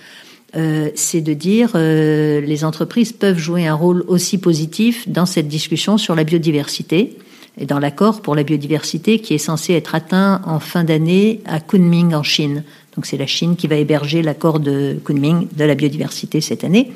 euh, 0.55 0.91
c'est 0.93 1.21
de 1.21 1.33
dire 1.33 1.71
euh, 1.73 2.41
les 2.41 2.63
entreprises 2.63 3.11
peuvent 3.11 3.39
jouer 3.39 3.65
un 3.65 3.73
rôle 3.73 4.05
aussi 4.07 4.37
positif 4.37 5.09
dans 5.09 5.25
cette 5.25 5.47
discussion 5.47 5.97
sur 5.97 6.13
la 6.13 6.23
biodiversité 6.23 7.17
et 7.57 7.65
dans 7.65 7.79
l'accord 7.79 8.21
pour 8.21 8.35
la 8.35 8.43
biodiversité 8.43 9.19
qui 9.19 9.33
est 9.33 9.39
censé 9.39 9.73
être 9.73 9.95
atteint 9.95 10.41
en 10.45 10.59
fin 10.59 10.83
d'année 10.83 11.41
à 11.45 11.59
Kunming 11.59 12.13
en 12.13 12.23
Chine. 12.23 12.63
Donc 12.95 13.05
c'est 13.05 13.17
la 13.17 13.27
Chine 13.27 13.55
qui 13.55 13.67
va 13.67 13.75
héberger 13.75 14.21
l'accord 14.21 14.59
de 14.59 14.99
Kunming 15.03 15.47
de 15.55 15.63
la 15.63 15.75
biodiversité 15.75 16.41
cette 16.41 16.63
année. 16.63 16.91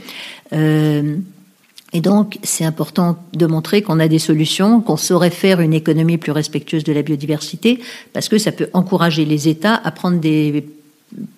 Euh, 0.54 1.18
et 1.92 2.02
donc, 2.02 2.38
c'est 2.44 2.66
important 2.66 3.18
de 3.34 3.48
montrer 3.48 3.82
qu'on 3.82 4.00
a 4.00 4.08
des 4.08 4.20
solutions, 4.20 4.80
qu'on 4.80 4.98
saurait 4.98 5.32
faire 5.32 5.60
une 5.60 5.74
économie 5.74 6.18
plus 6.18 6.32
respectueuse 6.32 6.84
de 6.84 6.94
la 6.94 7.02
biodiversité, 7.02 7.80
parce 8.14 8.30
que 8.30 8.38
ça 8.38 8.52
peut 8.52 8.70
encourager 8.74 9.26
les 9.26 9.48
États 9.48 9.76
à 9.76 9.90
prendre 9.90 10.20
des, 10.20 10.68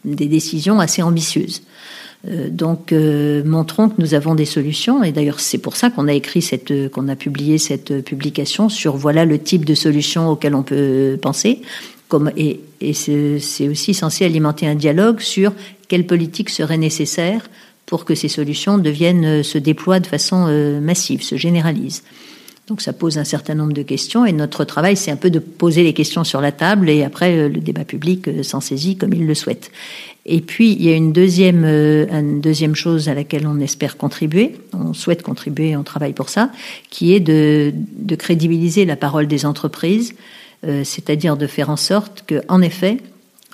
des 0.03 0.27
décisions 0.27 0.81
assez 0.81 1.01
ambitieuses. 1.01 1.61
Donc, 2.23 2.91
montrons 2.91 3.89
que 3.89 3.99
nous 3.99 4.13
avons 4.13 4.35
des 4.35 4.45
solutions. 4.45 5.03
Et 5.03 5.11
d'ailleurs, 5.11 5.39
c'est 5.39 5.57
pour 5.57 5.75
ça 5.75 5.89
qu'on 5.89 6.07
a 6.07 6.13
écrit 6.13 6.41
cette, 6.41 6.91
qu'on 6.91 7.07
a 7.07 7.15
publié 7.15 7.57
cette 7.57 8.03
publication 8.03 8.69
sur 8.69 8.95
voilà 8.95 9.25
le 9.25 9.39
type 9.39 9.65
de 9.65 9.73
solutions 9.73 10.29
auxquelles 10.29 10.53
on 10.53 10.63
peut 10.63 11.17
penser. 11.21 11.61
Et, 12.37 12.59
et 12.79 12.93
c'est 12.93 13.67
aussi 13.67 13.93
censé 13.93 14.25
alimenter 14.25 14.67
un 14.67 14.75
dialogue 14.75 15.19
sur 15.19 15.53
quelle 15.87 16.05
politique 16.05 16.49
serait 16.49 16.77
nécessaire 16.77 17.49
pour 17.85 18.05
que 18.05 18.13
ces 18.13 18.27
solutions 18.27 18.77
deviennent, 18.77 19.43
se 19.43 19.57
déploient 19.57 19.99
de 19.99 20.07
façon 20.07 20.45
massive, 20.81 21.23
se 21.23 21.37
généralisent. 21.37 22.03
Donc 22.71 22.79
ça 22.79 22.93
pose 22.93 23.17
un 23.17 23.25
certain 23.25 23.53
nombre 23.53 23.73
de 23.73 23.81
questions 23.81 24.25
et 24.25 24.31
notre 24.31 24.63
travail, 24.63 24.95
c'est 24.95 25.11
un 25.11 25.17
peu 25.17 25.29
de 25.29 25.39
poser 25.39 25.83
les 25.83 25.93
questions 25.93 26.23
sur 26.23 26.39
la 26.39 26.53
table 26.53 26.89
et 26.89 27.03
après 27.03 27.35
euh, 27.37 27.49
le 27.49 27.59
débat 27.59 27.83
public 27.83 28.29
euh, 28.29 28.43
s'en 28.43 28.61
saisit 28.61 28.95
comme 28.95 29.11
il 29.13 29.27
le 29.27 29.33
souhaite. 29.33 29.71
Et 30.25 30.41
puis 30.41 30.71
il 30.71 30.83
y 30.83 30.89
a 30.89 30.95
une 30.95 31.13
deuxième, 31.13 31.63
euh, 31.65 32.07
une 32.09 32.41
deuxième 32.41 32.75
chose 32.75 33.09
à 33.09 33.13
laquelle 33.13 33.47
on 33.47 33.59
espère 33.59 33.97
contribuer, 33.97 34.55
on 34.73 34.93
souhaite 34.93 35.23
contribuer, 35.23 35.75
on 35.75 35.83
travaille 35.83 36.13
pour 36.13 36.29
ça, 36.29 36.51
qui 36.89 37.13
est 37.13 37.19
de, 37.19 37.73
de 37.97 38.15
crédibiliser 38.15 38.85
la 38.85 38.95
parole 38.95 39.27
des 39.27 39.45
entreprises, 39.45 40.13
c'est-à-dire 40.83 41.37
de 41.37 41.47
faire 41.47 41.71
en 41.71 41.75
sorte 41.75 42.23
que, 42.27 42.43
en 42.47 42.61
effet, 42.61 42.99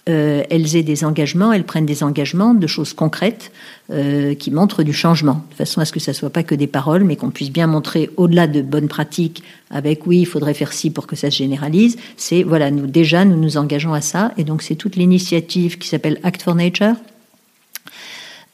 euh, 0.07 0.43
elles 0.49 0.75
aient 0.75 0.83
des 0.83 1.03
engagements, 1.03 1.51
elles 1.51 1.65
prennent 1.65 1.85
des 1.85 2.03
engagements 2.03 2.53
de 2.53 2.67
choses 2.67 2.93
concrètes 2.93 3.51
euh, 3.91 4.35
qui 4.35 4.51
montrent 4.51 4.83
du 4.83 4.93
changement, 4.93 5.43
de 5.51 5.55
façon 5.55 5.81
à 5.81 5.85
ce 5.85 5.91
que 5.91 5.99
ça 5.99 6.13
soit 6.13 6.29
pas 6.29 6.43
que 6.43 6.55
des 6.55 6.67
paroles, 6.67 7.03
mais 7.03 7.15
qu'on 7.15 7.29
puisse 7.29 7.51
bien 7.51 7.67
montrer 7.67 8.09
au-delà 8.15 8.47
de 8.47 8.61
bonnes 8.61 8.87
pratiques, 8.87 9.43
avec 9.69 10.07
oui, 10.07 10.19
il 10.19 10.25
faudrait 10.25 10.53
faire 10.53 10.71
ci 10.71 10.91
pour 10.91 11.07
que 11.07 11.15
ça 11.15 11.29
se 11.29 11.37
généralise. 11.37 11.97
C'est 12.15 12.43
voilà, 12.43 12.71
nous 12.71 12.87
déjà 12.87 13.25
nous 13.25 13.37
nous 13.37 13.57
engageons 13.57 13.93
à 13.93 14.01
ça, 14.01 14.31
et 14.37 14.43
donc 14.43 14.61
c'est 14.61 14.75
toute 14.75 14.95
l'initiative 14.95 15.77
qui 15.77 15.87
s'appelle 15.87 16.19
Act 16.23 16.41
for 16.41 16.55
Nature, 16.55 16.95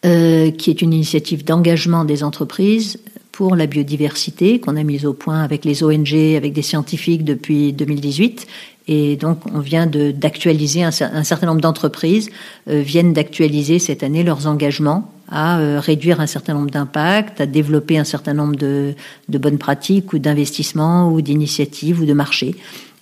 euh, 0.06 0.52
qui 0.52 0.70
est 0.70 0.82
une 0.82 0.94
initiative 0.94 1.44
d'engagement 1.44 2.04
des 2.04 2.24
entreprises 2.24 3.00
pour 3.34 3.58
la 3.58 3.66
biodiversité 3.66 4.62
qu'on 4.62 4.78
a 4.78 4.84
mise 4.84 5.06
au 5.06 5.14
point 5.14 5.42
avec 5.42 5.66
les 5.66 5.84
ONG, 5.84 6.14
avec 6.38 6.54
des 6.54 6.62
scientifiques 6.62 7.26
depuis 7.26 7.74
2018 7.74 8.48
et 8.88 9.16
donc, 9.16 9.40
on 9.54 9.60
vient 9.60 9.88
d'actualiser, 9.88 10.84
un, 10.84 10.92
certain 10.92 11.48
nombre 11.48 11.62
d'entreprises 11.62 12.30
euh, 12.68 12.82
viennent 12.82 13.14
d'actualiser 13.14 13.80
cette 13.80 14.04
année 14.04 14.24
leurs 14.24 14.46
engagements 14.46 15.10
à 15.30 15.60
euh, 15.60 15.80
réduire 15.80 16.20
un 16.20 16.28
certain 16.28 16.54
nombre 16.54 16.70
d'impacts, 16.70 17.40
à 17.40 17.46
développer 17.46 17.98
un 17.98 18.04
certain 18.04 18.34
nombre 18.34 18.58
de, 18.58 18.94
de 19.30 19.38
bonnes 19.38 19.58
pratiques 19.58 20.12
ou 20.12 20.20
d'investissements 20.20 21.10
ou 21.10 21.22
d'initiatives 21.22 22.02
ou 22.02 22.06
de 22.06 22.14
marchés 22.14 22.56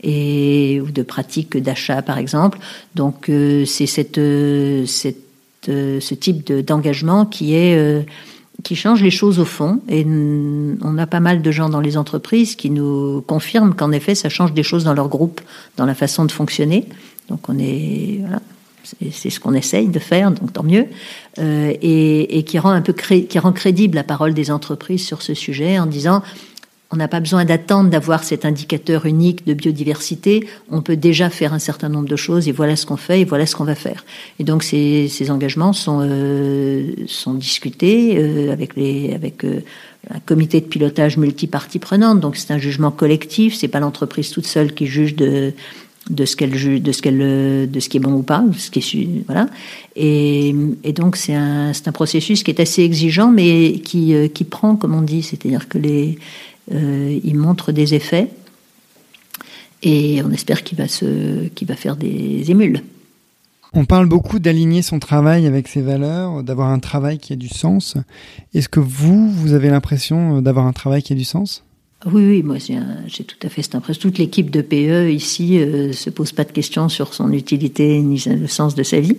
et 0.04 0.80
ou 0.82 0.92
de 0.92 1.02
pratiques 1.02 1.58
d'achat, 1.58 2.04
par 2.04 2.20
exemple. 2.20 2.60
Donc, 2.94 3.28
euh, 3.30 3.66
c'est 3.66 3.88
cette, 3.88 4.22
cette, 4.86 5.18
ce 5.66 6.14
type 6.14 6.54
d'engagement 6.54 7.26
qui 7.26 7.56
est 7.56 8.06
qui 8.64 8.76
change 8.76 9.02
les 9.02 9.12
choses 9.12 9.40
au 9.40 9.46
fond. 9.46 9.82
Et 9.90 10.06
on 10.06 10.98
a 10.98 11.08
pas 11.08 11.20
mal 11.20 11.42
de 11.42 11.52
gens 11.52 11.70
dans 11.70 11.82
les 11.82 11.98
entreprises 11.98 12.56
qui 12.56 12.70
nous 12.70 13.24
confirment 13.28 13.74
qu'en 13.74 13.92
effet, 13.92 14.16
ça 14.16 14.30
change 14.30 14.54
des 14.54 14.64
choses 14.64 14.84
dans 14.84 14.94
leur 14.94 15.08
groupe, 15.08 15.42
dans 15.78 15.86
la 15.86 15.96
façon 15.96 16.26
de 16.26 16.32
fonctionner. 16.32 16.86
Donc 17.30 17.48
on 17.50 17.58
est, 17.58 18.20
voilà, 18.22 18.42
c'est 19.12 19.30
ce 19.30 19.40
qu'on 19.40 19.54
essaye 19.54 19.88
de 19.88 20.00
faire, 20.00 20.32
donc 20.32 20.54
tant 20.54 20.64
mieux, 20.64 20.88
euh, 21.40 21.74
et, 21.82 22.38
et, 22.38 22.44
qui 22.44 22.60
rend 22.60 22.72
un 22.72 22.82
peu 22.82 22.94
qui 22.94 23.40
rend 23.40 23.52
crédible 23.52 23.96
la 23.96 24.04
parole 24.04 24.34
des 24.34 24.52
entreprises 24.52 25.06
sur 25.06 25.22
ce 25.22 25.34
sujet 25.34 25.80
en 25.80 25.86
disant 25.86 26.24
on 26.92 26.98
n'a 26.98 27.08
pas 27.08 27.20
besoin 27.20 27.46
d'attendre 27.46 27.90
d'avoir 27.90 28.24
cet 28.24 28.46
indicateur 28.46 29.06
unique 29.06 29.46
de 29.46 29.54
biodiversité. 29.54 30.46
On 30.70 30.82
peut 30.82 30.98
déjà 30.98 31.30
faire 31.30 31.54
un 31.54 31.60
certain 31.60 31.90
nombre 31.90 32.08
de 32.08 32.16
choses 32.16 32.48
et 32.48 32.52
voilà 32.52 32.76
ce 32.76 32.86
qu'on 32.86 32.98
fait 32.98 33.22
et 33.22 33.26
voilà 33.26 33.46
ce 33.46 33.56
qu'on 33.56 33.64
va 33.64 33.76
faire. 33.76 34.06
Et 34.40 34.44
donc 34.44 34.64
ces, 34.64 35.08
ces 35.08 35.32
engagements 35.32 35.74
sont, 35.74 36.02
euh, 36.04 36.92
sont 37.08 37.34
discutés 37.34 38.18
euh, 38.18 38.52
avec, 38.52 38.76
les, 38.76 39.14
avec 39.14 39.46
euh, 39.46 39.62
un 40.14 40.20
comité 40.20 40.60
de 40.60 40.66
pilotage 40.66 41.18
multipartie 41.18 41.80
prenante. 41.80 42.20
Donc 42.20 42.36
c'est 42.36 42.52
un 42.52 42.60
jugement 42.60 42.92
collectif. 42.92 43.56
C'est 43.56 43.70
pas 43.70 43.80
l'entreprise 43.80 44.30
toute 44.30 44.46
seule 44.46 44.74
qui 44.74 44.86
juge 44.86 45.16
de 45.16 45.54
de 46.10 46.26
ce 46.26 46.36
qu'elle 46.36 46.56
juge, 46.56 46.82
de 46.82 46.92
ce 46.92 47.02
qu'elle, 47.02 47.70
de 47.70 47.80
ce 47.80 47.88
qui 47.88 47.98
est 47.98 48.00
bon 48.00 48.14
ou 48.14 48.24
pas, 48.24 48.44
ce 48.58 48.72
qui 48.72 48.80
est 48.80 49.26
voilà. 49.28 49.48
Et, 49.96 50.54
et 50.84 50.94
donc 50.94 51.16
c'est 51.16 51.36
un, 51.36 51.74
c'est 51.74 51.88
un 51.88 51.92
processus 51.92 52.44
qui 52.44 52.52
est 52.52 52.60
assez 52.60 52.82
exigeant, 52.82 53.30
mais 53.32 53.74
qui, 53.84 54.16
euh, 54.16 54.28
qui 54.28 54.44
prend, 54.44 54.76
comme 54.76 54.96
on 54.96 55.04
dit, 55.04 55.22
c'est-à-dire 55.22 55.68
que 55.68 55.78
les 55.78 56.18
il 56.70 57.36
montre 57.36 57.72
des 57.72 57.94
effets 57.94 58.30
et 59.84 60.22
on 60.24 60.32
espère 60.32 60.64
qu'il 60.64 60.78
va, 60.78 61.76
faire 61.76 61.96
des 61.96 62.52
émules. 62.52 62.84
On 63.74 63.86
parle 63.86 64.08
beaucoup 64.08 64.40
d'aligner 64.40 64.82
son 64.82 65.00
travail 65.00 65.48
avec 65.48 65.68
ses 65.68 65.82
valeurs, 65.82 66.44
d'avoir 66.44 66.70
un 66.70 66.80
travail 66.80 67.20
qui 67.20 67.34
a 67.34 67.38
du 67.38 67.48
sens. 67.48 67.96
Est-ce 68.54 68.70
que 68.70 68.82
vous, 68.82 69.32
vous 69.32 69.54
avez 69.54 69.70
l'impression 69.70 70.42
d'avoir 70.42 70.66
un 70.66 70.74
travail 70.74 71.02
qui 71.02 71.14
a 71.14 71.16
du 71.16 71.24
sens? 71.24 71.64
Oui, 72.08 72.26
oui, 72.26 72.44
moi 72.44 72.58
j'ai 72.58 73.24
tout 73.24 73.36
à 73.46 73.50
fait 73.50 73.62
cette 73.62 73.76
impression. 73.76 74.02
Toute 74.02 74.18
l'équipe 74.18 74.50
de 74.50 74.62
PE 74.62 75.12
ici 75.12 75.60
euh, 75.60 75.94
se 75.94 76.10
pose 76.10 76.32
pas 76.32 76.44
de 76.44 76.52
questions 76.52 76.90
sur 76.90 77.14
son 77.14 77.32
utilité 77.32 78.00
ni 78.02 78.24
le 78.26 78.48
sens 78.48 78.74
de 78.74 78.82
sa 78.82 79.00
vie. 79.00 79.18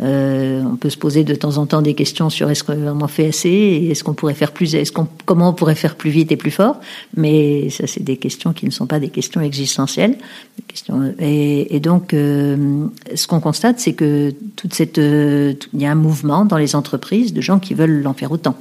Euh, 0.00 0.62
on 0.64 0.76
peut 0.76 0.88
se 0.88 0.96
poser 0.96 1.24
de 1.24 1.34
temps 1.34 1.58
en 1.58 1.66
temps 1.66 1.82
des 1.82 1.92
questions 1.92 2.30
sur 2.30 2.50
est-ce 2.50 2.64
qu'on 2.64 3.02
en 3.02 3.08
fait 3.08 3.28
assez 3.28 3.50
et 3.50 3.90
est-ce 3.90 4.02
qu'on 4.02 4.14
pourrait 4.14 4.34
faire 4.34 4.52
plus, 4.52 4.74
est-ce 4.74 4.92
qu'on, 4.92 5.06
comment 5.26 5.50
on 5.50 5.52
pourrait 5.52 5.74
faire 5.74 5.94
plus 5.94 6.10
vite 6.10 6.32
et 6.32 6.36
plus 6.36 6.50
fort. 6.50 6.80
Mais 7.16 7.68
ça, 7.68 7.86
c'est 7.86 8.02
des 8.02 8.16
questions 8.16 8.54
qui 8.54 8.64
ne 8.64 8.70
sont 8.70 8.86
pas 8.86 8.98
des 8.98 9.10
questions 9.10 9.42
existentielles. 9.42 10.16
Des 10.56 10.64
questions, 10.66 11.14
et, 11.18 11.76
et 11.76 11.80
donc, 11.80 12.14
euh, 12.14 12.86
ce 13.14 13.26
qu'on 13.26 13.40
constate, 13.40 13.78
c'est 13.78 13.92
que 13.92 14.32
toute 14.56 14.72
cette, 14.72 14.96
euh, 14.96 15.52
il 15.74 15.82
y 15.82 15.86
a 15.86 15.90
un 15.90 15.96
mouvement 15.96 16.46
dans 16.46 16.58
les 16.58 16.74
entreprises 16.74 17.34
de 17.34 17.42
gens 17.42 17.58
qui 17.58 17.74
veulent 17.74 18.06
en 18.06 18.14
faire 18.14 18.32
autant. 18.32 18.56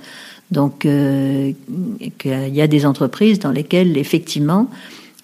Donc, 0.52 0.86
euh, 0.86 1.54
il 1.99 2.56
y 2.56 2.62
a 2.62 2.68
des 2.68 2.86
entreprises 2.86 3.39
dans 3.39 3.52
lesquelles, 3.52 3.97
effectivement, 3.97 4.70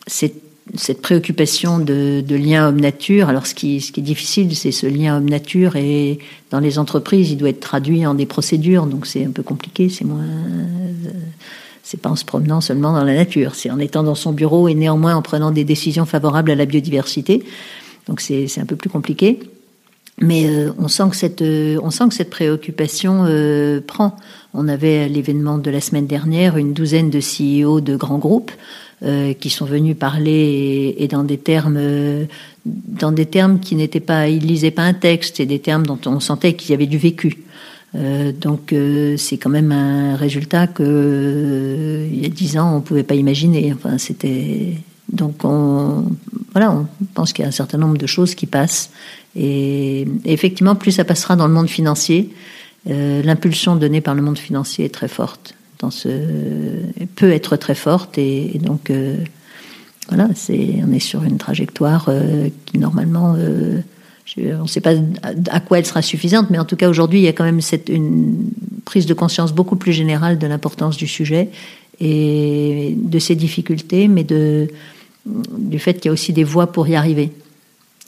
cette, 0.07 0.41
cette 0.75 1.01
préoccupation 1.01 1.79
de, 1.79 2.23
de 2.25 2.35
lien 2.35 2.69
homme-nature, 2.69 3.27
alors 3.27 3.45
ce 3.45 3.53
qui, 3.53 3.81
ce 3.81 3.91
qui 3.91 3.99
est 3.99 4.03
difficile, 4.03 4.55
c'est 4.55 4.71
ce 4.71 4.87
lien 4.87 5.17
homme-nature, 5.17 5.75
et 5.75 6.19
dans 6.49 6.59
les 6.59 6.79
entreprises, 6.79 7.31
il 7.31 7.37
doit 7.37 7.49
être 7.49 7.59
traduit 7.59 8.05
en 8.05 8.13
des 8.13 8.25
procédures, 8.25 8.85
donc 8.85 9.05
c'est 9.05 9.25
un 9.25 9.31
peu 9.31 9.43
compliqué, 9.43 9.89
c'est 9.89 10.05
moins. 10.05 10.25
c'est 11.83 11.99
pas 11.99 12.09
en 12.09 12.15
se 12.15 12.25
promenant 12.25 12.61
seulement 12.61 12.93
dans 12.93 13.03
la 13.03 13.15
nature, 13.15 13.55
c'est 13.55 13.69
en 13.69 13.79
étant 13.79 14.03
dans 14.03 14.15
son 14.15 14.31
bureau 14.31 14.69
et 14.69 14.75
néanmoins 14.75 15.15
en 15.15 15.21
prenant 15.21 15.51
des 15.51 15.65
décisions 15.65 16.05
favorables 16.05 16.51
à 16.51 16.55
la 16.55 16.65
biodiversité. 16.65 17.43
Donc 18.07 18.21
c'est 18.21 18.59
un 18.59 18.65
peu 18.65 18.77
plus 18.77 18.89
compliqué. 18.89 19.39
Mais 20.19 20.47
euh, 20.47 20.71
on 20.79 20.87
sent 20.87 21.09
que 21.11 21.15
cette, 21.15 21.41
euh, 21.43 21.79
on 21.83 21.91
sent 21.91 22.05
que 22.09 22.15
cette 22.15 22.31
préoccupation 22.31 23.25
euh, 23.25 23.81
prend. 23.85 24.15
On 24.53 24.67
avait 24.67 24.99
à 24.99 25.07
l'événement 25.07 25.59
de 25.59 25.69
la 25.69 25.79
semaine 25.79 26.07
dernière 26.07 26.57
une 26.57 26.73
douzaine 26.73 27.11
de 27.11 27.19
CEO 27.19 27.81
de 27.81 27.95
grands 27.95 28.17
groupes 28.17 28.51
qui 29.39 29.51
sont 29.51 29.65
venus 29.65 29.95
parler 29.95 30.95
et, 30.97 31.07
dans 31.07 31.23
des 31.23 31.37
termes, 31.37 31.79
dans 32.65 33.11
des 33.11 33.27
termes 33.27 33.59
qui 33.59 33.75
n'étaient 33.75 33.99
pas, 33.99 34.27
ils 34.27 34.43
lisaient 34.43 34.71
pas 34.71 34.81
un 34.81 34.95
texte, 34.95 35.39
et 35.39 35.45
des 35.45 35.59
termes 35.59 35.85
dont 35.85 35.99
on 36.07 36.19
sentait 36.19 36.53
qu'il 36.53 36.71
y 36.71 36.73
avait 36.73 36.87
du 36.87 36.97
vécu. 36.97 37.43
donc 37.93 38.73
c'est 39.17 39.37
quand 39.37 39.51
même 39.51 39.71
un 39.71 40.15
résultat 40.15 40.65
que 40.65 42.07
il 42.11 42.19
y 42.19 42.25
a 42.25 42.29
dix 42.29 42.57
ans 42.57 42.75
on 42.75 42.81
pouvait 42.81 43.03
pas 43.03 43.13
imaginer. 43.13 43.71
Enfin 43.71 43.99
c'était 43.99 44.73
donc 45.13 45.45
on 45.45 46.05
voilà 46.53 46.71
on 46.71 46.87
pense 47.13 47.33
qu'il 47.33 47.43
y 47.43 47.45
a 47.45 47.49
un 47.49 47.51
certain 47.51 47.77
nombre 47.77 47.99
de 47.99 48.07
choses 48.07 48.33
qui 48.33 48.47
passent 48.47 48.89
et, 49.37 50.07
effectivement, 50.25 50.75
plus 50.75 50.93
ça 50.93 51.05
passera 51.05 51.35
dans 51.35 51.47
le 51.47 51.53
monde 51.53 51.69
financier, 51.69 52.29
euh, 52.89 53.21
l'impulsion 53.21 53.75
donnée 53.75 54.01
par 54.01 54.15
le 54.15 54.21
monde 54.21 54.37
financier 54.37 54.85
est 54.85 54.93
très 54.93 55.07
forte. 55.07 55.53
Peut 57.15 57.31
être 57.31 57.55
très 57.55 57.75
forte 57.75 58.17
et, 58.17 58.59
donc 58.59 58.89
euh, 58.89 59.17
voilà, 60.09 60.27
on 60.49 60.91
est 60.91 60.99
sur 60.99 61.23
une 61.23 61.37
trajectoire 61.37 62.05
euh, 62.07 62.49
qui 62.65 62.79
normalement, 62.79 63.35
on 63.35 64.61
ne 64.63 64.67
sait 64.67 64.81
pas 64.81 64.93
à 65.51 65.59
quoi 65.59 65.77
elle 65.77 65.85
sera 65.85 66.01
suffisante, 66.01 66.49
mais 66.49 66.57
en 66.57 66.65
tout 66.65 66.75
cas 66.75 66.89
aujourd'hui 66.89 67.19
il 67.19 67.23
y 67.23 67.27
a 67.27 67.33
quand 67.33 67.43
même 67.43 67.61
cette 67.61 67.89
une 67.89 68.49
prise 68.85 69.05
de 69.05 69.13
conscience 69.13 69.53
beaucoup 69.53 69.75
plus 69.75 69.93
générale 69.93 70.39
de 70.39 70.47
l'importance 70.47 70.97
du 70.97 71.07
sujet 71.07 71.49
et 71.99 72.95
de 72.97 73.19
ses 73.19 73.35
difficultés, 73.35 74.07
mais 74.07 74.23
du 74.23 75.79
fait 75.79 75.93
qu'il 75.95 76.05
y 76.05 76.09
a 76.09 76.13
aussi 76.13 76.33
des 76.33 76.43
voies 76.43 76.71
pour 76.71 76.87
y 76.87 76.95
arriver 76.95 77.31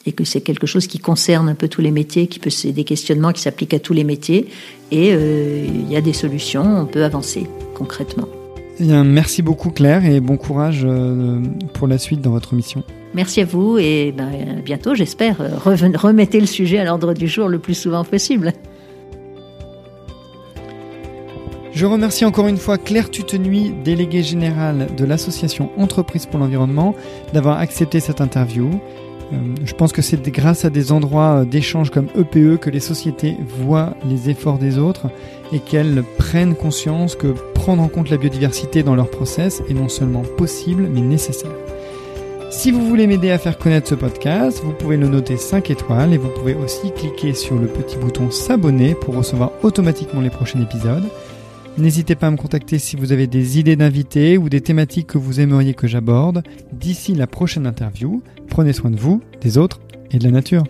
et 0.09 0.11
que 0.11 0.23
c'est 0.23 0.41
quelque 0.41 0.65
chose 0.65 0.87
qui 0.87 0.97
concerne 0.97 1.47
un 1.49 1.55
peu 1.55 1.67
tous 1.67 1.81
les 1.81 1.91
métiers, 1.91 2.25
qui 2.27 2.39
peut 2.39 2.49
c'est 2.49 2.71
des 2.71 2.83
questionnements 2.83 3.31
qui 3.31 3.41
s'appliquent 3.41 3.75
à 3.75 3.79
tous 3.79 3.93
les 3.93 4.03
métiers 4.03 4.47
et 4.91 5.11
euh, 5.13 5.65
il 5.67 5.89
y 5.89 5.95
a 5.95 6.01
des 6.01 6.13
solutions, 6.13 6.63
on 6.81 6.85
peut 6.85 7.03
avancer 7.03 7.47
concrètement. 7.75 8.27
Eh 8.79 8.85
bien, 8.85 9.03
merci 9.03 9.43
beaucoup 9.43 9.69
Claire 9.69 10.03
et 10.05 10.19
bon 10.19 10.37
courage 10.37 10.81
euh, 10.83 11.39
pour 11.73 11.87
la 11.87 11.99
suite 11.99 12.21
dans 12.21 12.31
votre 12.31 12.55
mission. 12.55 12.83
Merci 13.13 13.41
à 13.41 13.45
vous 13.45 13.77
et 13.77 14.11
ben, 14.17 14.61
bientôt 14.65 14.95
j'espère 14.95 15.37
remettez 15.63 16.39
le 16.39 16.47
sujet 16.47 16.79
à 16.79 16.85
l'ordre 16.85 17.13
du 17.13 17.27
jour 17.27 17.47
le 17.47 17.59
plus 17.59 17.75
souvent 17.75 18.03
possible. 18.03 18.53
Je 21.79 21.85
remercie 21.85 22.25
encore 22.25 22.47
une 22.47 22.57
fois 22.57 22.77
Claire 22.77 23.09
Tutenuy, 23.09 23.71
déléguée 23.85 24.21
générale 24.21 24.87
de 24.97 25.05
l'association 25.05 25.69
Entreprise 25.77 26.25
pour 26.25 26.39
l'environnement, 26.39 26.93
d'avoir 27.33 27.59
accepté 27.59 28.01
cette 28.01 28.19
interview. 28.19 28.81
Euh, 29.31 29.35
je 29.63 29.73
pense 29.73 29.91
que 29.91 30.01
c'est 30.01 30.21
grâce 30.29 30.65
à 30.65 30.69
des 30.69 30.91
endroits 30.91 31.45
d'échange 31.45 31.91
comme 31.91 32.07
EPE 32.15 32.59
que 32.59 32.69
les 32.69 32.79
sociétés 32.79 33.37
voient 33.59 33.95
les 34.07 34.29
efforts 34.29 34.57
des 34.57 34.77
autres 34.77 35.07
et 35.51 35.59
qu'elles 35.59 36.03
prennent 36.17 36.55
conscience 36.55 37.15
que 37.15 37.27
prendre 37.53 37.83
en 37.83 37.87
compte 37.87 38.09
la 38.09 38.17
biodiversité 38.17 38.83
dans 38.83 38.95
leur 38.95 39.09
process 39.09 39.61
est 39.69 39.73
non 39.73 39.89
seulement 39.89 40.23
possible 40.37 40.87
mais 40.91 41.01
nécessaire. 41.01 41.51
Si 42.51 42.71
vous 42.71 42.87
voulez 42.87 43.05
m'aider 43.05 43.29
à 43.29 43.37
faire 43.37 43.59
connaître 43.59 43.89
ce 43.89 43.95
podcast, 43.95 44.61
vous 44.63 44.73
pouvez 44.73 44.97
le 44.97 45.07
noter 45.07 45.37
5 45.37 45.69
étoiles 45.69 46.13
et 46.13 46.17
vous 46.17 46.29
pouvez 46.29 46.55
aussi 46.55 46.91
cliquer 46.91 47.35
sur 47.35 47.59
le 47.59 47.67
petit 47.67 47.95
bouton 47.97 48.31
s'abonner 48.31 48.95
pour 48.95 49.15
recevoir 49.15 49.51
automatiquement 49.61 50.21
les 50.21 50.31
prochains 50.31 50.59
épisodes. 50.59 51.05
N'hésitez 51.79 52.15
pas 52.15 52.27
à 52.27 52.31
me 52.31 52.35
contacter 52.35 52.77
si 52.77 52.97
vous 52.97 53.13
avez 53.13 53.25
des 53.25 53.57
idées 53.57 53.77
d'invités 53.77 54.37
ou 54.37 54.49
des 54.49 54.59
thématiques 54.59 55.07
que 55.07 55.17
vous 55.17 55.39
aimeriez 55.39 55.73
que 55.73 55.87
j'aborde. 55.87 56.43
D'ici 56.73 57.15
la 57.15 57.25
prochaine 57.25 57.65
interview, 57.65 58.21
prenez 58.49 58.73
soin 58.73 58.91
de 58.91 58.97
vous, 58.97 59.21
des 59.39 59.57
autres 59.57 59.79
et 60.11 60.19
de 60.19 60.25
la 60.25 60.31
nature. 60.31 60.65